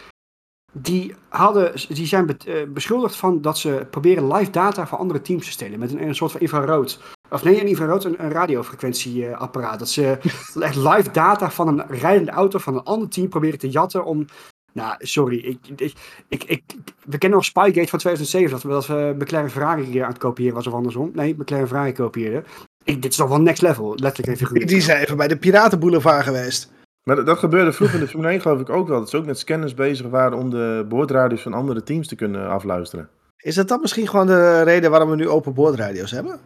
Die, 0.71 1.15
hadden, 1.29 1.73
die 1.87 2.05
zijn 2.07 2.25
be- 2.25 2.37
eh, 2.45 2.67
beschuldigd 2.67 3.15
van 3.15 3.41
dat 3.41 3.57
ze 3.57 3.87
proberen 3.89 4.33
live 4.33 4.51
data 4.51 4.87
van 4.87 4.97
andere 4.97 5.21
teams 5.21 5.45
te 5.45 5.51
stelen. 5.51 5.79
Met 5.79 5.91
een, 5.91 6.01
een 6.07 6.15
soort 6.15 6.31
van 6.31 6.41
infrarood. 6.41 6.99
Of 7.29 7.43
nee, 7.43 7.61
een 7.61 7.67
infrarood, 7.67 8.03
een, 8.03 8.23
een 8.23 8.31
radiofrequentieapparaat. 8.31 9.79
Dat 9.79 9.89
ze 9.89 10.17
echt 10.59 10.75
live 10.75 11.11
data 11.11 11.51
van 11.51 11.67
een 11.67 11.87
rijdende 11.87 12.31
auto 12.31 12.59
van 12.59 12.75
een 12.75 12.83
ander 12.83 13.09
team 13.09 13.29
proberen 13.29 13.59
te 13.59 13.69
jatten 13.69 14.05
om... 14.05 14.25
Nou, 14.73 14.95
sorry. 14.97 15.37
Ik, 15.37 15.57
ik, 15.75 15.93
ik, 16.27 16.43
ik, 16.43 16.63
we 17.05 17.17
kennen 17.17 17.37
nog 17.37 17.45
Spygate 17.47 17.87
van 17.87 17.99
2007, 17.99 18.51
dat 18.51 18.63
we, 18.63 18.69
dat 18.69 18.87
we 18.87 19.15
McLaren 19.19 19.49
Ferrari 19.49 19.99
aan 19.99 20.09
het 20.09 20.17
kopiëren 20.17 20.55
was 20.55 20.67
of 20.67 20.73
andersom. 20.73 21.11
Nee, 21.13 21.35
McLaren 21.37 21.67
Ferrari 21.67 21.91
kopieerden. 21.91 22.45
Ik, 22.89 23.01
dit 23.01 23.11
is 23.11 23.17
toch 23.17 23.29
wel 23.29 23.41
next 23.41 23.61
level, 23.61 23.89
letterlijk 23.95 24.27
en 24.27 24.37
figuurlijk. 24.37 24.69
Die 24.69 24.81
zijn 24.81 25.01
even 25.01 25.17
bij 25.17 25.27
de 25.27 25.37
Piratenboulevard 25.37 26.23
geweest. 26.23 26.71
Maar 27.03 27.15
dat, 27.15 27.25
dat 27.25 27.37
gebeurde 27.37 27.71
vroeger 27.73 27.97
in 27.99 28.03
de 28.03 28.09
Formule 28.09 28.31
1 28.31 28.41
geloof 28.41 28.59
ik 28.59 28.69
ook 28.69 28.87
wel. 28.87 28.99
Dat 28.99 29.09
ze 29.09 29.17
ook 29.17 29.25
met 29.25 29.39
scanners 29.39 29.73
bezig 29.73 30.07
waren 30.07 30.37
om 30.37 30.49
de 30.49 30.85
boordradios 30.89 31.41
van 31.41 31.53
andere 31.53 31.83
teams 31.83 32.07
te 32.07 32.15
kunnen 32.15 32.49
afluisteren. 32.49 33.09
Is 33.37 33.55
dat 33.55 33.67
dan 33.67 33.81
misschien 33.81 34.07
gewoon 34.07 34.27
de 34.27 34.61
reden 34.61 34.89
waarom 34.89 35.09
we 35.09 35.15
nu 35.15 35.29
open 35.29 35.53
boordradio's 35.53 36.11
hebben? 36.11 36.39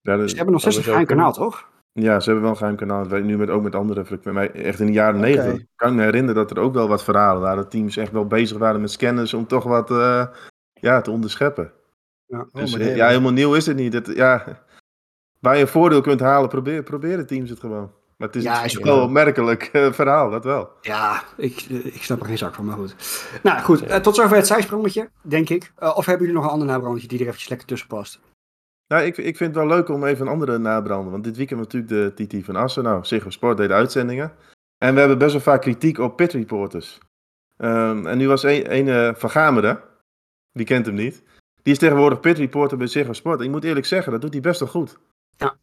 Ja, 0.00 0.16
dat- 0.16 0.30
Ze 0.30 0.34
hebben 0.36 0.52
nog 0.52 0.60
steeds 0.62 0.76
een 0.76 0.82
geheim 0.82 1.06
kanaal, 1.06 1.32
toch? 1.32 1.68
Ja, 1.92 2.20
ze 2.20 2.24
hebben 2.24 2.42
wel 2.42 2.50
een 2.50 2.56
geheim 2.58 2.76
kanaal. 2.76 3.04
Nu 3.04 3.36
met, 3.38 3.50
ook 3.50 3.62
met 3.62 3.74
andere 3.74 4.04
frequenties. 4.04 4.62
Echt 4.62 4.80
in 4.80 4.86
de 4.86 4.92
jaren. 4.92 5.20
90 5.20 5.64
kan 5.76 5.90
ik 5.90 5.94
me 5.96 6.02
herinneren 6.02 6.34
dat 6.46 6.50
er 6.50 6.58
ook 6.62 6.74
wel 6.74 6.88
wat 6.88 7.04
verhalen 7.04 7.42
waren. 7.42 7.56
Dat 7.62 7.70
teams 7.70 7.96
echt 7.96 8.12
wel 8.12 8.26
bezig 8.26 8.58
waren 8.58 8.80
met 8.80 8.90
scanners 8.90 9.34
om 9.34 9.46
toch 9.46 9.64
wat 9.64 9.90
eh, 9.90 10.26
ja, 10.72 11.00
te 11.00 11.10
onderscheppen. 11.10 11.72
Ja. 12.30 12.46
Dus, 12.52 12.72
maar 12.72 12.80
eh, 12.80 12.96
ja, 12.96 13.08
helemaal 13.08 13.32
nieuw 13.32 13.54
is 13.54 13.66
het 13.66 13.76
niet. 13.76 13.92
Het, 13.92 14.06
ja, 14.14 14.62
waar 15.38 15.56
je 15.56 15.60
een 15.60 15.68
voordeel 15.68 16.00
kunt 16.00 16.20
halen, 16.20 16.48
probeer, 16.48 16.82
proberen 16.82 17.26
teams 17.26 17.50
het 17.50 17.60
gewoon. 17.60 17.92
Maar 18.16 18.28
het 18.28 18.36
is, 18.36 18.42
Ja, 18.42 18.62
het 18.62 18.78
wel 18.78 19.02
opmerkelijk 19.02 19.62
eh, 19.62 19.92
verhaal, 19.92 20.30
dat 20.30 20.44
wel. 20.44 20.70
Ja, 20.80 21.24
ik, 21.36 21.66
eh, 21.70 21.86
ik 21.86 22.02
snap 22.02 22.20
er 22.20 22.26
geen 22.26 22.38
zak 22.38 22.54
van, 22.54 22.64
maar 22.64 22.76
goed. 22.76 22.94
Nou 23.42 23.60
goed, 23.60 24.02
tot 24.02 24.14
zover 24.14 24.36
het 24.36 24.46
zijsprongetje, 24.46 25.10
denk 25.22 25.48
ik. 25.48 25.72
Of 25.78 26.06
hebben 26.06 26.26
jullie 26.26 26.40
nog 26.40 26.44
een 26.44 26.52
ander 26.52 26.68
nabrandetje 26.68 27.08
die 27.08 27.18
er 27.18 27.24
eventjes 27.24 27.48
lekker 27.48 27.66
tussen 27.66 27.88
past? 27.88 28.20
Nou, 28.86 29.04
ik, 29.04 29.16
ik 29.16 29.36
vind 29.36 29.54
het 29.54 29.64
wel 29.64 29.76
leuk 29.76 29.88
om 29.88 30.04
even 30.04 30.26
een 30.26 30.32
andere 30.32 30.58
nabranden. 30.58 31.12
Want 31.12 31.24
dit 31.24 31.36
weekend 31.36 31.60
natuurlijk 31.60 32.16
de 32.16 32.26
TT 32.26 32.44
van 32.44 32.56
Assen. 32.56 32.82
Nou, 32.82 33.04
Ziggo 33.04 33.30
Sport 33.30 33.56
deed 33.56 33.70
uitzendingen. 33.70 34.32
En 34.78 34.94
we 34.94 35.00
hebben 35.00 35.18
best 35.18 35.32
wel 35.32 35.40
vaak 35.40 35.60
kritiek 35.60 35.98
op 35.98 36.16
pit 36.16 36.32
reporters. 36.32 36.98
Ehm, 37.56 38.06
en 38.06 38.18
nu 38.18 38.28
was 38.28 38.42
een, 38.42 38.88
een 38.88 39.16
Van 39.16 39.30
Gameren. 39.30 39.80
Wie 40.52 40.66
kent 40.66 40.86
hem 40.86 40.94
niet? 40.94 41.22
Die 41.62 41.72
is 41.72 41.78
tegenwoordig 41.78 42.20
pit 42.20 42.38
reporter 42.38 42.78
bij 42.78 42.86
Ziggo 42.86 43.12
Sport. 43.12 43.40
Ik 43.40 43.50
moet 43.50 43.64
eerlijk 43.64 43.86
zeggen, 43.86 44.12
dat 44.12 44.20
doet 44.20 44.32
hij 44.32 44.40
best 44.40 44.60
wel 44.60 44.68
goed. 44.68 44.98
Ja. 45.36 45.56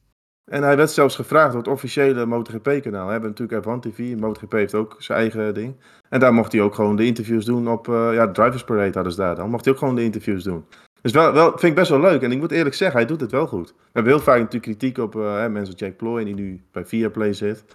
En 0.51 0.63
hij 0.63 0.77
werd 0.77 0.91
zelfs 0.91 1.15
gevraagd 1.15 1.51
door 1.51 1.61
het 1.61 1.71
officiële 1.71 2.25
MotoGP-kanaal. 2.25 3.05
We 3.05 3.11
hebben 3.11 3.29
natuurlijk 3.29 3.65
F1 3.65 3.79
TV. 3.79 4.15
MotoGP 4.15 4.51
heeft 4.51 4.75
ook 4.75 4.95
zijn 4.99 5.19
eigen 5.19 5.53
ding. 5.53 5.75
En 6.09 6.19
daar 6.19 6.33
mocht 6.33 6.51
hij 6.51 6.61
ook 6.61 6.75
gewoon 6.75 6.95
de 6.95 7.05
interviews 7.05 7.45
doen 7.45 7.67
op... 7.67 7.87
eh, 7.87 8.13
ja, 8.13 8.31
Drivers 8.31 8.63
Parade 8.63 8.93
hadden 8.93 9.11
ze 9.11 9.19
daar. 9.19 9.35
Dan 9.35 9.49
mocht 9.49 9.65
hij 9.65 9.73
ook 9.73 9.79
gewoon 9.79 9.95
de 9.95 10.03
interviews 10.03 10.43
doen. 10.43 10.65
Dus 11.01 11.11
wel, 11.11 11.33
wel, 11.33 11.49
vind 11.49 11.63
ik 11.63 11.75
best 11.75 11.89
wel 11.89 11.99
leuk. 11.99 12.21
En 12.21 12.31
ik 12.31 12.39
moet 12.39 12.51
eerlijk 12.51 12.75
zeggen, 12.75 12.97
hij 12.97 13.07
doet 13.07 13.21
het 13.21 13.31
wel 13.31 13.47
goed. 13.47 13.67
We 13.77 13.83
hebben 13.91 14.13
heel 14.13 14.21
vaak 14.21 14.37
natuurlijk 14.37 14.63
kritiek 14.63 14.97
op 14.97 15.15
eh, 15.15 15.35
hè, 15.35 15.49
mensen 15.49 15.73
als 15.73 15.81
Jack 15.83 15.97
Ploy, 15.97 16.23
die 16.23 16.33
nu 16.33 16.61
bij 16.71 16.85
Viaplay 16.85 17.33
zit. 17.33 17.65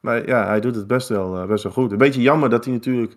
Maar 0.00 0.26
ja, 0.26 0.46
hij 0.46 0.60
doet 0.60 0.74
het 0.74 0.86
best 0.86 1.08
wel, 1.08 1.36
eh, 1.36 1.46
best 1.46 1.62
wel 1.62 1.72
goed. 1.72 1.92
Een 1.92 1.98
beetje 1.98 2.22
jammer 2.22 2.50
dat 2.50 2.64
hij 2.64 2.74
natuurlijk... 2.74 3.16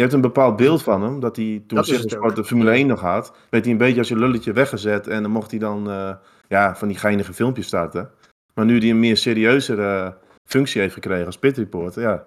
Je 0.00 0.06
hebt 0.06 0.18
een 0.18 0.32
bepaald 0.32 0.56
beeld 0.56 0.82
van 0.82 1.02
hem, 1.02 1.20
dat 1.20 1.36
hij 1.36 1.62
toen 1.66 1.76
Dat 1.76 1.84
is 1.84 1.90
Ziggo 1.90 2.02
het 2.02 2.12
Sport 2.12 2.30
ook. 2.30 2.36
de 2.36 2.44
Formule 2.44 2.70
1 2.70 2.86
nog 2.86 3.00
had. 3.00 3.32
Werd 3.50 3.64
hij 3.64 3.72
een 3.72 3.78
beetje 3.78 3.98
als 3.98 4.10
een 4.10 4.18
lulletje 4.18 4.52
weggezet 4.52 5.06
en 5.06 5.22
dan 5.22 5.30
mocht 5.30 5.50
hij 5.50 5.60
dan 5.60 5.90
eh, 5.90 6.14
ja, 6.48 6.76
van 6.76 6.88
die 6.88 6.96
geinige 6.96 7.32
filmpjes 7.32 7.66
starten. 7.66 8.10
Maar 8.54 8.64
nu 8.64 8.78
hij 8.78 8.90
een 8.90 9.00
meer 9.00 9.16
serieuzere 9.16 10.16
functie 10.44 10.80
heeft 10.80 10.94
gekregen 10.94 11.26
als 11.26 11.38
pit 11.38 11.56
reporter, 11.56 12.02
ja. 12.02 12.24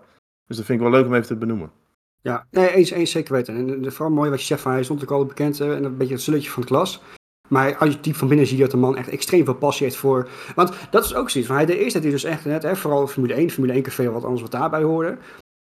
Dus 0.47 0.57
dat 0.57 0.65
vind 0.65 0.81
ik 0.81 0.85
wel 0.85 0.93
leuk 0.93 1.05
om 1.05 1.13
even 1.13 1.27
te 1.27 1.35
benoemen. 1.35 1.71
Ja, 2.21 2.45
nee, 2.51 2.69
eens, 2.69 2.89
eens 2.91 3.11
zeker 3.11 3.33
weten. 3.33 3.55
En 3.55 3.85
eh, 3.85 3.91
vooral 3.91 4.15
mooi 4.15 4.29
wat 4.29 4.39
je 4.39 4.45
zegt, 4.45 4.61
van, 4.61 4.71
hij 4.71 4.83
stond 4.83 5.03
ook 5.03 5.11
al 5.11 5.25
bekend 5.25 5.59
eh, 5.59 5.75
en 5.75 5.83
een 5.83 5.97
beetje 5.97 6.13
het 6.13 6.23
zulletje 6.23 6.49
van 6.49 6.61
het 6.61 6.71
klas. 6.71 7.01
Maar 7.49 7.77
als 7.77 7.93
je 7.93 7.99
diep 7.99 8.15
van 8.15 8.27
binnen 8.27 8.47
ziet 8.47 8.59
dat 8.59 8.71
de 8.71 8.77
man 8.77 8.97
echt 8.97 9.09
extreem 9.09 9.45
veel 9.45 9.55
passie 9.55 9.85
heeft 9.85 9.97
voor... 9.97 10.29
Want 10.55 10.71
dat 10.91 11.05
is 11.05 11.15
ook 11.15 11.29
zoiets. 11.29 11.49
Van 11.49 11.59
hij 11.59 11.65
deed 11.65 11.77
eerst 11.77 11.93
dat 11.93 12.03
hij 12.03 12.11
dus 12.11 12.23
echt 12.23 12.45
net, 12.45 12.63
hè, 12.63 12.75
vooral 12.75 13.07
Formule 13.07 13.33
1, 13.33 13.49
Formule 13.49 13.73
1 13.73 13.83
café, 13.83 14.11
wat 14.11 14.23
anders 14.23 14.41
wat 14.41 14.51
daarbij 14.51 14.83
hoorde. 14.83 15.17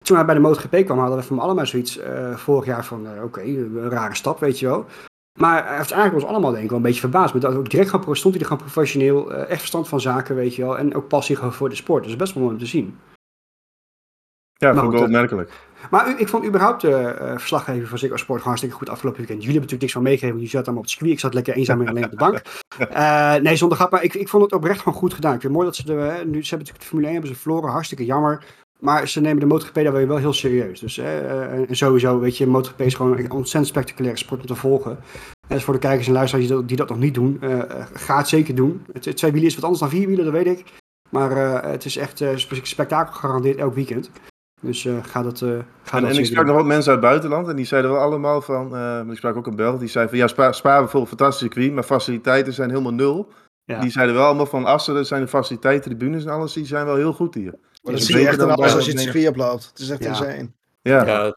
Toen 0.06 0.16
hij 0.16 0.24
bij 0.26 0.34
de 0.34 0.40
MotoGP 0.40 0.84
kwam, 0.84 0.98
hadden 0.98 1.18
we 1.18 1.24
van 1.24 1.38
allemaal 1.38 1.66
zoiets 1.66 1.98
eh, 1.98 2.36
vorig 2.36 2.64
jaar 2.66 2.84
van, 2.84 3.06
eh, 3.06 3.22
oké, 3.22 3.40
een 3.40 3.88
rare 3.88 4.14
stap, 4.14 4.38
weet 4.40 4.58
je 4.58 4.66
wel. 4.66 4.84
Maar 5.38 5.66
hij 5.66 5.76
heeft 5.76 5.90
eigenlijk 5.90 6.22
ons 6.22 6.32
allemaal 6.32 6.50
denk 6.50 6.62
ik 6.62 6.68
wel 6.68 6.78
een 6.78 6.84
beetje 6.84 7.00
verbaasd. 7.00 7.32
Met 7.32 7.42
dat 7.42 7.54
ook 7.54 7.70
direct 7.70 7.90
gewoon, 7.90 8.16
stond 8.16 8.34
hij 8.34 8.42
er 8.42 8.48
gewoon 8.50 8.64
professioneel, 8.64 9.32
eh, 9.32 9.50
echt 9.50 9.58
verstand 9.58 9.88
van 9.88 10.00
zaken, 10.00 10.34
weet 10.34 10.54
je 10.54 10.62
wel. 10.62 10.78
En 10.78 10.94
ook 10.94 11.08
passie 11.08 11.36
gewoon 11.36 11.52
voor 11.52 11.68
de 11.68 11.74
sport. 11.74 12.04
Dus 12.04 12.16
best 12.16 12.34
wel 12.34 12.42
mooi 12.42 12.54
om 12.54 12.60
te 12.60 12.66
zien. 12.66 12.98
Ja, 14.58 14.66
Nou, 14.72 14.78
vond 14.78 14.92
ik 14.92 14.98
wel 14.98 15.08
opmerkelijk. 15.08 15.50
Maar 15.90 16.08
u- 16.10 16.18
ik 16.18 16.28
vond 16.28 16.44
überhaupt 16.46 16.80
de 16.80 16.92
eh 16.96 17.30
verslaggever 17.38 17.88
van 17.88 17.98
Ziggo 17.98 18.16
Sport 18.16 18.28
gewoon 18.38 18.46
hartstikke 18.46 18.76
goed 18.76 18.88
afgelopen 18.88 19.18
weekend. 19.20 19.42
Jullie 19.42 19.58
hebben 19.58 19.76
natuurlijk 19.76 19.82
niks 19.82 19.92
van 19.92 20.02
meegegeven, 20.02 20.34
want 20.36 20.50
jullie 20.50 20.56
zaten 20.56 20.66
allemaal 20.72 20.82
op 20.82 20.88
het 20.88 20.98
circuit. 20.98 21.12
Ik 21.14 21.20
zat 21.24 21.34
lekker 21.34 21.54
eenzaam 21.54 21.80
en 21.80 21.88
alleen 21.88 22.04
op 22.04 22.10
de 22.10 22.16
bank. 22.16 22.42
Nee, 23.46 23.56
zonder 23.56 23.76
grap, 23.78 23.90
maar 23.90 24.02
ik, 24.02 24.14
ik 24.14 24.28
vond 24.28 24.42
het 24.42 24.52
oprecht 24.52 24.80
gewoon 24.80 24.98
goed 24.98 25.14
gedaan. 25.14 25.34
Ik 25.34 25.40
vind 25.40 25.52
het 25.52 25.62
mooi 25.62 25.66
dat 25.66 25.76
ze 25.76 25.84
de, 25.86 25.92
nu, 25.94 26.42
ze 26.44 26.48
hebben 26.48 26.66
natuurlijk 26.66 26.78
de 26.78 26.84
Formule 26.86 27.06
1 27.06 27.12
hebben 27.16 27.34
ze 27.34 27.40
verloren, 27.40 27.70
hartstikke 27.70 28.04
jammer. 28.04 28.44
Maar 28.78 29.08
ze 29.08 29.20
nemen 29.20 29.40
de 29.40 29.46
MotoGP 29.46 29.74
daar 29.74 29.92
weer 29.92 30.08
wel 30.08 30.16
heel 30.16 30.32
serieus. 30.32 30.80
Dus 30.80 30.98
eh, 30.98 31.52
en 31.52 31.76
sowieso, 31.76 32.20
weet 32.20 32.36
je, 32.36 32.46
MotoGP 32.46 32.80
is 32.80 32.94
gewoon 32.94 33.18
een 33.18 33.30
ontzettend 33.30 33.66
spectaculaire 33.66 34.18
sport 34.18 34.40
om 34.40 34.46
te 34.46 34.54
volgen. 34.54 34.90
En 35.48 35.54
dus 35.54 35.64
voor 35.64 35.74
de 35.74 35.80
kijkers 35.80 36.06
en 36.06 36.12
luisteraars 36.12 36.46
die 36.46 36.56
dat, 36.56 36.68
die 36.68 36.76
dat 36.76 36.88
nog 36.88 36.98
niet 36.98 37.14
doen, 37.14 37.38
uh, 37.40 37.62
ga 37.92 38.16
het 38.16 38.28
zeker 38.28 38.54
doen. 38.54 38.84
Het, 38.92 39.16
twee 39.16 39.32
wielen 39.32 39.48
is 39.48 39.54
wat 39.54 39.64
anders 39.64 39.80
dan 39.80 39.90
vier 39.90 40.06
wielen, 40.06 40.24
dat 40.24 40.34
weet 40.34 40.58
ik. 40.58 40.64
Maar 41.10 41.36
uh, 41.36 41.70
het 41.70 41.84
is 41.84 41.96
echt 41.96 42.20
uh, 42.20 42.36
spektakel 42.62 43.12
gegarandeerd 43.12 43.58
elk 43.58 43.74
weekend. 43.74 44.10
Dus 44.60 44.88
ga 45.02 45.22
dat. 45.22 45.38
Ga 45.38 45.96
en, 45.96 46.02
dat 46.02 46.10
en 46.10 46.18
ik 46.18 46.26
sprak 46.26 46.46
nog 46.46 46.56
wat 46.56 46.64
mensen 46.64 46.92
uit 46.92 47.00
het 47.00 47.10
buitenland 47.10 47.48
en 47.48 47.56
die 47.56 47.64
zeiden 47.64 47.90
wel 47.90 48.00
allemaal 48.00 48.40
van. 48.40 48.66
Ik 49.10 49.16
sprak 49.16 49.36
ook 49.36 49.46
een 49.46 49.56
Belg 49.56 49.78
die 49.78 49.88
zei 49.88 50.08
van 50.08 50.18
ja, 50.18 50.26
Spa, 50.26 50.52
Spa 50.52 50.78
bijvoorbeeld 50.78 51.08
fantastisch 51.08 51.38
circuit, 51.38 51.72
maar 51.72 51.82
faciliteiten 51.82 52.52
zijn 52.52 52.70
helemaal 52.70 52.94
nul. 52.94 53.32
Ja. 53.64 53.80
Die 53.80 53.90
zeiden 53.90 54.14
wel 54.14 54.24
allemaal 54.24 54.46
van 54.46 54.64
Assen, 54.64 55.06
zijn 55.06 55.22
de 55.22 55.28
faciliteiten, 55.28 55.90
tribunes 55.90 56.24
en 56.24 56.32
alles, 56.32 56.52
die 56.52 56.66
zijn 56.66 56.86
wel 56.86 56.96
heel 56.96 57.12
goed 57.12 57.34
hier. 57.34 57.54
Maar 57.86 57.94
dat 57.94 58.04
zie 58.04 58.18
je 58.18 58.28
echt 58.28 58.40
alles 58.40 58.74
als 58.74 58.84
je 58.84 58.90
het 58.90 59.00
circuit 59.00 59.28
oploopt. 59.28 59.66
Het 59.66 59.78
is 59.78 59.90
echt 59.90 60.02
ja. 60.02 60.08
insane. 60.08 60.50
Ja, 60.82 61.06
ja 61.06 61.36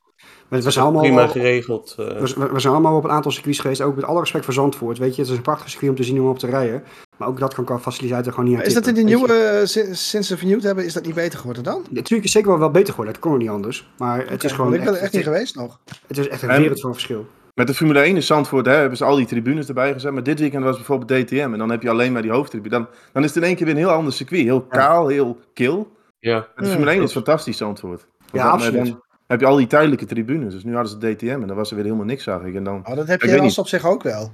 we, 0.49 0.61
we 0.61 0.71
zijn 0.71 0.85
allemaal 0.85 1.03
prima 1.03 1.23
op, 1.23 1.29
geregeld. 1.29 1.95
Uh. 1.99 2.05
We, 2.05 2.49
we, 2.51 2.59
zijn 2.59 2.73
allemaal 2.73 2.95
op 2.95 3.03
een 3.03 3.09
aantal 3.09 3.31
circuits 3.31 3.59
geweest, 3.59 3.81
ook 3.81 3.95
met 3.95 4.03
alle 4.03 4.19
respect 4.19 4.45
voor 4.45 4.53
Zandvoort. 4.53 4.97
Weet 4.97 5.15
je, 5.15 5.21
het 5.21 5.31
is 5.31 5.37
een 5.37 5.43
prachtig 5.43 5.69
circuit 5.69 5.89
om 5.91 5.97
te 5.97 6.03
zien 6.03 6.21
om 6.21 6.27
op 6.27 6.39
te 6.39 6.47
rijden. 6.47 6.83
Maar 7.17 7.27
ook 7.27 7.39
dat 7.39 7.53
kan 7.53 7.65
qua 7.65 7.79
faciliteiten 7.79 8.33
gewoon 8.33 8.49
niet 8.49 8.59
aan 8.59 8.65
Is 8.65 8.73
dat 8.73 8.87
in 8.87 8.93
de 8.93 9.01
nieuwe, 9.01 9.61
sinds 9.91 10.27
ze 10.27 10.37
vernieuwd 10.37 10.63
hebben, 10.63 10.85
is 10.85 10.93
dat 10.93 11.05
niet 11.05 11.15
beter 11.15 11.39
geworden 11.39 11.63
dan? 11.63 11.85
Natuurlijk 11.89 12.23
is 12.23 12.31
zeker 12.31 12.49
wel, 12.49 12.59
wel 12.59 12.71
beter 12.71 12.89
geworden, 12.89 13.13
dat 13.13 13.23
kon 13.23 13.31
er 13.31 13.37
niet 13.37 13.49
anders. 13.49 13.89
Maar 13.97 14.17
het 14.17 14.25
okay, 14.25 14.37
is 14.41 14.51
gewoon... 14.51 14.73
Ik 14.73 14.83
ben 14.83 14.93
er 14.93 14.99
echt 14.99 15.13
niet 15.13 15.23
geweest 15.23 15.55
nog. 15.55 15.79
Het 16.07 16.17
is 16.17 16.27
echt 16.27 16.41
een 16.41 16.57
wereld 16.57 16.79
van 16.79 16.93
verschil. 16.93 17.25
Met 17.53 17.67
de 17.67 17.73
Formule 17.73 17.99
1 17.99 18.15
in 18.15 18.23
Zandvoort 18.23 18.65
hè, 18.65 18.73
hebben 18.73 18.97
ze 18.97 19.03
al 19.03 19.15
die 19.15 19.25
tribunes 19.25 19.67
erbij 19.67 19.93
gezet. 19.93 20.13
Maar 20.13 20.23
dit 20.23 20.39
weekend 20.39 20.63
was 20.63 20.75
bijvoorbeeld 20.75 21.27
DTM. 21.27 21.49
En 21.51 21.57
dan 21.57 21.69
heb 21.69 21.81
je 21.81 21.89
alleen 21.89 22.11
maar 22.11 22.21
die 22.21 22.31
hoofdtribune. 22.31 22.75
Dan, 22.75 22.87
dan 23.13 23.23
is 23.23 23.29
het 23.29 23.37
in 23.37 23.47
één 23.47 23.55
keer 23.55 23.65
weer 23.65 23.75
een 23.75 23.81
heel 23.81 23.91
ander 23.91 24.13
circuit. 24.13 24.43
Heel 24.43 24.61
kaal, 24.61 25.07
heel 25.07 25.37
kil. 25.53 25.91
Ja. 26.19 26.47
En 26.55 26.63
de 26.63 26.69
Formule 26.69 26.91
1 26.91 27.01
is 27.03 27.11
fantastisch 27.11 27.57
Zandvoort. 27.57 28.07
Ja, 28.31 28.43
dan, 28.43 28.51
absoluut. 28.51 28.85
Dan 28.85 29.01
heb 29.27 29.39
je 29.39 29.45
al 29.45 29.55
die 29.55 29.67
tijdelijke 29.67 30.05
tribunes. 30.05 30.53
Dus 30.53 30.63
nu 30.63 30.75
hadden 30.75 30.91
ze 30.91 31.15
DTM 31.15 31.27
en 31.41 31.47
dan 31.47 31.55
was 31.55 31.69
er 31.69 31.75
weer 31.75 31.85
helemaal 31.85 32.05
niks, 32.05 32.23
zag 32.23 32.43
ik. 32.43 32.55
En 32.55 32.63
dan, 32.63 32.87
Oh, 32.87 32.95
dat 32.95 33.07
heb 33.07 33.21
je 33.21 33.39
als 33.39 33.57
op 33.57 33.67
zich 33.67 33.85
ook 33.85 34.03
wel. 34.03 34.31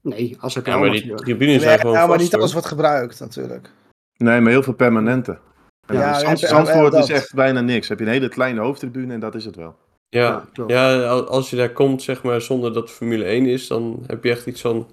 Nee, 0.00 0.36
als 0.40 0.54
heb 0.54 0.66
je 0.66 0.70
Ja, 0.70 0.78
maar 0.78 0.90
die 0.90 1.14
tribunes 1.14 1.56
zijn 1.62 1.68
Nee, 1.68 1.78
gewoon 1.78 1.94
nou, 1.94 2.08
maar 2.08 2.16
vast, 2.18 2.30
niet 2.30 2.40
alles 2.40 2.52
wordt 2.52 2.66
gebruikt 2.66 3.20
natuurlijk. 3.20 3.70
Nee, 4.16 4.40
maar 4.40 4.50
heel 4.50 4.62
veel 4.62 4.72
permanente. 4.74 5.38
En 5.86 5.94
Ja, 5.94 6.20
ja, 6.20 6.30
ja, 6.30 6.36
Zandvoort 6.36 6.92
ja, 6.92 6.98
is 6.98 7.08
echt 7.10 7.34
bijna 7.34 7.60
niks. 7.60 7.88
Heb 7.88 7.98
je 7.98 8.04
een 8.04 8.10
hele 8.10 8.28
kleine 8.28 8.60
hoofdtribune 8.60 9.12
en 9.12 9.20
dat 9.20 9.34
is 9.34 9.44
het 9.44 9.56
wel. 9.56 9.76
Ja, 10.08 10.44
Ja, 10.66 10.90
ja, 10.90 11.08
als 11.10 11.50
je 11.50 11.56
daar 11.56 11.72
komt, 11.72 12.02
zeg 12.02 12.22
maar, 12.22 12.40
zonder 12.40 12.72
dat 12.72 12.82
het 12.82 12.92
Formule 12.92 13.24
1 13.24 13.46
is, 13.46 13.66
dan 13.66 14.04
heb 14.06 14.24
je 14.24 14.30
echt 14.30 14.46
iets 14.46 14.60
van 14.60 14.90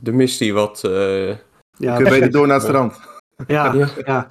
de 0.00 0.12
Misty 0.12 0.52
wat... 0.52 0.84
eh, 0.84 1.28
Ja, 1.28 1.36
Kun 1.96 2.04
je 2.04 2.10
beter 2.10 2.30
door 2.30 2.46
naar 2.46 2.56
het 2.56 2.64
strand. 2.64 3.00
Ja, 3.46 3.72
Ja. 3.72 3.88
ja. 4.04 4.26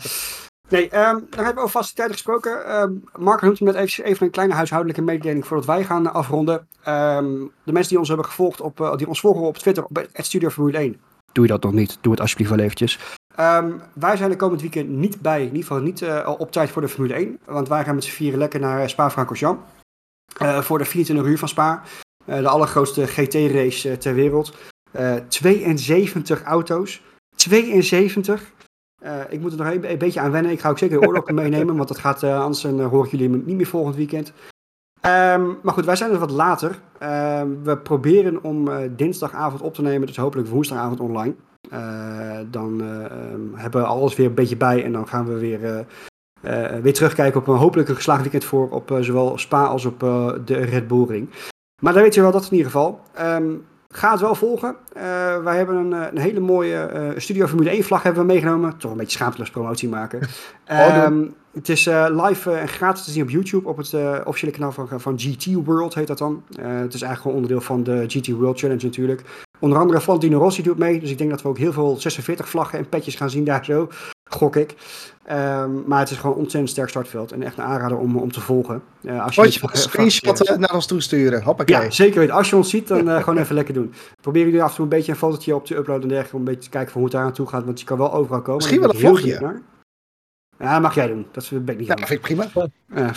Nee, 0.72 0.90
ehm, 0.90 1.20
dan 1.30 1.46
hebben 1.46 1.54
we 1.56 1.60
over 1.60 1.70
faciliteiten 1.70 2.18
gesproken. 2.18 2.66
Ehm 2.66 2.94
Mark 3.18 3.42
noemt 3.42 3.60
net 3.60 3.76
even, 3.76 4.04
even 4.04 4.26
een 4.26 4.32
kleine 4.32 4.54
huishoudelijke 4.54 5.02
mededeling 5.02 5.46
voordat 5.46 5.66
wij 5.66 5.84
gaan 5.84 6.08
eh, 6.08 6.14
afronden. 6.14 6.68
Ehm, 6.84 7.26
de 7.64 7.72
mensen 7.72 7.90
die 7.90 8.00
ons 8.00 8.08
hebben 8.08 8.26
gevolgd, 8.26 8.62
op, 8.62 8.82
eh, 8.82 8.96
die 8.96 9.08
ons 9.08 9.20
volgen 9.20 9.42
op 9.42 9.58
Twitter, 9.58 9.84
op 9.84 9.96
het 10.12 10.26
Studio 10.26 10.50
Formule 10.50 10.78
1. 10.78 11.00
Doe 11.32 11.44
je 11.44 11.52
dat 11.52 11.64
nog 11.64 11.74
niet? 11.74 11.98
Doe 12.02 12.12
het 12.12 12.22
alsjeblieft 12.22 12.50
wel 12.50 12.60
eventjes. 12.60 13.00
Wij 13.94 14.18
zijn 14.18 14.32
er 14.32 14.36
komend 14.36 14.62
weekend 14.62 14.90
niet 14.90 15.22
bij, 15.22 15.40
in 15.40 15.46
ieder 15.46 15.62
geval 15.62 15.80
niet 15.80 16.02
eh, 16.02 16.36
op 16.38 16.52
tijd 16.52 16.70
voor 16.70 16.82
de 16.82 16.88
Formule 16.88 17.14
1. 17.14 17.40
Want 17.46 17.68
wij 17.68 17.84
gaan 17.84 17.96
met 17.96 18.04
z'n 18.04 18.12
vieren 18.12 18.40
lekker 18.40 18.60
naar 18.60 18.90
Spa-Francorchamps. 18.90 19.62
Eh 20.38 20.62
voor 20.62 20.78
de 20.78 20.86
24 20.86 21.32
uur 21.32 21.38
van 21.38 21.48
Spa. 21.48 21.82
De 22.26 22.48
allergrootste 22.48 23.08
GT-race 23.08 23.98
ter 23.98 24.14
wereld. 24.14 24.54
Eh 24.92 25.16
72 25.28 26.44
auto's. 26.44 27.02
72. 27.36 28.52
Eh, 29.02 29.20
ik 29.30 29.40
moet 29.40 29.52
er 29.52 29.58
nog 29.58 29.68
een, 29.68 29.92
een 29.92 29.98
beetje 29.98 30.20
aan 30.20 30.32
wennen. 30.32 30.52
Ik 30.52 30.60
ga 30.60 30.70
ook 30.70 30.78
zeker 30.78 31.00
de 31.00 31.08
oorlog 31.08 31.32
meenemen, 31.42 31.76
want 31.76 31.88
dat 31.88 32.00
gaat 32.00 32.24
eh, 32.24 32.42
anders 32.42 32.64
eh, 32.64 32.88
hoor 32.88 33.06
ik 33.06 33.12
jullie 33.12 33.30
niet 33.30 33.56
meer 33.56 33.66
volgend 33.66 33.96
weekend. 33.96 34.34
Ehm, 35.02 35.46
maar 35.62 35.74
goed, 35.74 35.86
wij 35.86 35.96
zijn 35.96 36.12
er 36.12 36.20
wat 36.20 36.32
later. 36.32 36.80
Ehm, 37.00 37.48
we 37.64 37.78
proberen 37.78 38.44
om 38.44 38.70
dinsdagavond 38.96 39.62
op 39.62 39.74
te 39.74 39.82
nemen, 39.82 40.08
dus 40.08 40.18
hopelijk 40.18 40.48
woensdagavond 40.48 41.00
online. 41.00 41.34
Dan 42.50 42.82
eh, 42.82 43.06
ehm, 43.06 43.54
hebben 43.54 43.82
we 43.82 43.88
alles 43.88 44.16
weer 44.16 44.26
een 44.26 44.34
beetje 44.34 44.58
bij 44.58 44.84
en 44.84 44.92
dan 44.92 45.08
gaan 45.08 45.26
we 45.26 45.40
weer, 45.40 45.86
weer 46.82 46.94
terugkijken 46.94 47.40
op 47.40 47.48
een 47.48 47.56
hopelijk 47.56 47.90
een 47.90 47.96
geslaagd 47.96 48.22
weekend 48.22 48.44
voor 48.44 48.70
op 48.70 48.98
zowel 49.00 49.38
Spa 49.38 49.66
als 49.66 49.86
op 49.86 50.00
de 50.46 50.56
Red 50.56 50.88
Bull 50.88 51.06
Ring. 51.06 51.30
Maar 51.82 51.94
dan 51.94 52.02
weet 52.02 52.14
je 52.14 52.22
wel 52.22 52.32
dat 52.32 52.44
in 52.44 52.52
ieder 52.52 52.72
geval. 52.72 53.00
Ehm, 53.14 53.54
Ga 53.92 54.12
het 54.12 54.20
wel 54.20 54.36
volgen. 54.36 54.76
Eh, 54.94 55.04
wij 55.44 55.58
hebben 55.58 55.76
een, 55.76 55.94
eh, 55.94 56.08
een 56.12 56.18
hele 56.18 56.40
mooie 56.40 56.78
eh, 56.78 57.10
Studio 57.18 57.48
Formule 57.48 57.72
1 57.72 57.84
vlag 57.84 58.04
hebben 58.04 58.22
we 58.22 58.28
meegenomen. 58.28 58.78
Toch 58.78 58.92
een 58.92 58.98
beetje 58.98 59.18
schaamteloos 59.18 59.50
promotie 59.50 59.90
maken. 59.90 60.20
Ehm, 60.66 61.24
het 61.54 61.70
is 61.70 61.86
live 62.10 62.52
en 62.52 62.68
gratis 62.68 63.04
te 63.04 63.12
zien 63.12 63.24
op 63.24 63.30
YouTube 63.30 63.68
op 63.68 63.78
het 63.78 63.96
officiële 64.26 64.52
kanaal 64.52 64.72
van, 64.72 65.02
van 65.02 65.20
GT 65.20 65.46
World 65.66 65.94
heet 65.94 66.08
dat 66.08 66.18
dan. 66.18 66.44
Het 66.50 66.94
is 66.94 67.02
eigenlijk 67.02 67.22
gewoon 67.22 67.36
onderdeel 67.36 67.62
van 67.62 67.84
de 67.84 68.04
GT 68.08 68.28
World 68.28 68.60
Challenge 68.60 68.86
natuurlijk. 68.86 69.24
Onder 69.62 69.80
andere 69.80 70.02
Valentino 70.02 70.40
Rossi 70.40 70.62
doet 70.64 70.78
mee. 70.78 71.00
Dus 71.00 71.12
ik 71.12 71.18
denk 71.18 71.30
dat 71.30 71.42
we 71.42 71.48
ook 71.48 71.58
heel 71.58 71.74
veel 71.74 71.96
46 72.00 72.50
vlaggen 72.50 72.80
en 72.80 72.90
petjes 72.90 73.16
gaan 73.16 73.30
zien 73.30 73.44
daar 73.44 73.66
zo. 73.66 73.90
Gok 74.30 74.56
ik. 74.56 74.76
Ehm, 75.26 75.70
maar 75.86 76.00
het 76.00 76.10
is 76.10 76.18
gewoon 76.18 76.32
een 76.36 76.42
ontzettend 76.42 76.72
sterk 76.72 76.90
startveld. 76.90 77.32
En 77.32 77.44
echt 77.44 77.58
een 77.58 77.64
aanrader 77.64 77.98
om, 77.98 78.18
om 78.18 78.32
te 78.32 78.42
volgen. 78.42 78.82
Eh, 79.04 79.24
als 79.24 79.36
je 79.36 79.42
Ooit 79.42 79.54
je 79.54 79.60
dit 79.60 79.70
een 79.70 79.76
vra- 79.78 79.90
screenshot 79.90 80.48
eh, 80.48 80.58
naar 80.58 80.74
ons 80.74 80.86
toesturen. 80.88 81.44
Hoppakee. 81.44 81.76
ja, 81.82 81.90
zeker 81.90 82.20
weten. 82.20 82.36
Als 82.36 82.50
je 82.50 82.56
ons 82.56 82.70
ziet, 82.70 82.88
dan 82.88 83.10
eh, 83.10 83.24
gewoon 83.24 83.38
even 83.38 83.56
lekker 83.56 83.74
doen. 83.74 83.94
Probeer 84.22 84.46
jullie 84.46 84.64
af 84.64 84.70
en 84.70 84.76
toe 84.76 84.84
een 84.84 84.90
beetje 84.90 85.12
een 85.12 85.18
fotootje 85.18 85.56
op 85.56 85.66
te 85.66 85.76
uploaden 85.76 86.02
en 86.04 86.08
dergelijke. 86.08 86.36
Om 86.36 86.42
een 86.42 86.48
beetje 86.54 86.64
te 86.64 86.70
kijken 86.70 86.92
van 86.92 87.02
hoe 87.02 87.10
het 87.10 87.18
daar 87.18 87.26
naartoe 87.26 87.48
gaat. 87.48 87.66
Want 87.66 87.80
je 87.80 87.86
kan 87.86 87.98
wel 87.98 88.14
overal 88.14 88.42
komen. 88.42 88.56
Misschien 88.56 88.80
wel 88.80 88.90
een 88.94 89.00
vlogje. 89.00 89.62
Ja, 90.60 90.80
mag 90.80 90.96
jij 90.96 91.08
doen. 91.08 91.26
Dat 91.32 91.50
ben 91.52 91.62
ik 91.68 91.78
niet 91.78 91.88
Ja, 91.88 91.94
aan. 91.94 92.00
dat 92.00 92.08
vind 92.08 92.20
ik 92.20 92.26
prima. 92.26 92.44
Eh, 92.54 92.64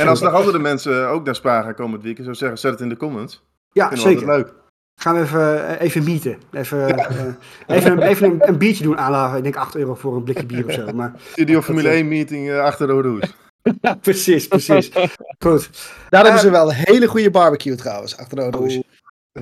En 0.00 0.08
als 0.08 0.20
geen- 0.20 0.28
nog 0.30 0.38
andere 0.38 0.58
mensen 0.58 1.08
ook 1.08 1.24
naar 1.24 1.34
Spa 1.34 1.62
gaan 1.62 1.74
komen 1.74 1.92
het 1.94 2.02
weekend, 2.02 2.24
zou 2.24 2.36
ik 2.36 2.42
zeggen, 2.42 2.58
zet 2.58 2.70
het 2.72 2.80
in 2.80 2.88
de 2.88 2.96
comments. 2.96 3.42
ja, 3.72 3.96
zeker. 3.96 4.26
leuk. 4.26 4.52
Gaan 5.00 5.14
we 5.14 5.20
even, 5.20 5.68
eh, 5.68 5.80
even 5.80 6.04
meeten. 6.04 6.38
Even, 6.52 6.88
eh, 6.98 7.26
even, 7.66 7.92
een, 7.92 8.02
even 8.02 8.30
een, 8.30 8.48
een 8.48 8.58
biertje 8.58 8.84
doen 8.84 8.98
aan, 8.98 9.36
ik 9.36 9.42
denk 9.42 9.56
8 9.56 9.74
euro 9.74 9.94
voor 9.94 10.16
een 10.16 10.22
blikje 10.22 10.46
bier 10.46 10.66
of 10.66 10.72
zo. 10.72 10.92
Maar 10.92 11.12
Studio 11.30 11.62
Formule 11.62 11.88
1 11.88 12.08
meeting 12.08 12.50
eh, 12.50 12.60
achter 12.60 12.86
de 12.86 12.92
Roes. 12.92 13.34
ja, 13.80 13.94
precies, 14.08 14.48
precies. 14.48 14.90
Goed. 15.38 15.70
Daar 16.10 16.22
hebben 16.22 16.40
ze 16.40 16.50
wel 16.50 16.68
een 16.68 16.76
hele 16.76 17.06
goede 17.06 17.30
barbecue 17.30 17.74
trouwens, 17.74 18.16
achter 18.16 18.36
de 18.36 18.50
Roos. 18.50 18.80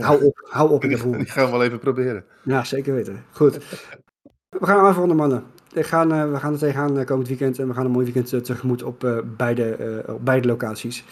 Hou 0.00 0.24
op, 0.24 0.48
hou 0.50 0.70
op 0.70 0.82
in 0.82 0.88
de 0.88 0.94
Die, 0.94 1.04
voer. 1.04 1.16
die 1.16 1.26
gaan 1.32 1.44
we 1.44 1.50
wel 1.50 1.62
even 1.64 1.78
proberen. 1.78 2.24
Ja, 2.42 2.64
zeker 2.64 2.94
weten. 2.94 3.24
Goed. 3.30 3.58
We 4.48 4.66
gaan 4.66 4.84
afronden, 4.84 5.16
mannen. 5.16 5.44
We 5.72 5.82
gaan, 5.84 6.12
eh, 6.12 6.30
we 6.30 6.36
gaan 6.38 6.52
er 6.52 6.58
tegenaan 6.58 7.04
komend 7.04 7.28
weekend 7.28 7.58
en 7.58 7.68
we 7.68 7.74
gaan 7.74 7.84
een 7.84 7.90
mooi 7.90 8.12
weekend 8.12 8.44
tegemoet 8.44 8.82
op, 8.82 9.04
eh, 9.04 9.18
beide, 9.36 9.74
eh, 9.74 10.14
op 10.14 10.24
beide 10.24 10.46
locaties. 10.48 11.04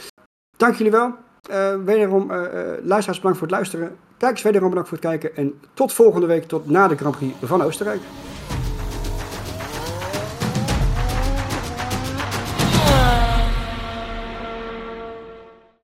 Dank 0.56 0.74
jullie 0.74 0.92
wel. 0.92 1.14
Eh, 1.50 1.74
wederom, 1.84 2.26
luisteraars, 2.82 3.16
bedankt 3.16 3.38
voor 3.38 3.46
het 3.46 3.50
luisteren. 3.56 3.96
Kijkers, 4.20 4.42
wederom 4.42 4.68
bedankt 4.68 4.88
voor 4.88 4.98
het 4.98 5.06
kijken. 5.06 5.36
En 5.36 5.60
tot 5.74 5.92
volgende 5.92 6.26
week, 6.26 6.44
tot 6.44 6.70
na 6.70 6.88
de 6.88 6.96
Grand 6.96 7.16
Prix 7.16 7.34
van 7.42 7.62
Oostenrijk. 7.62 8.00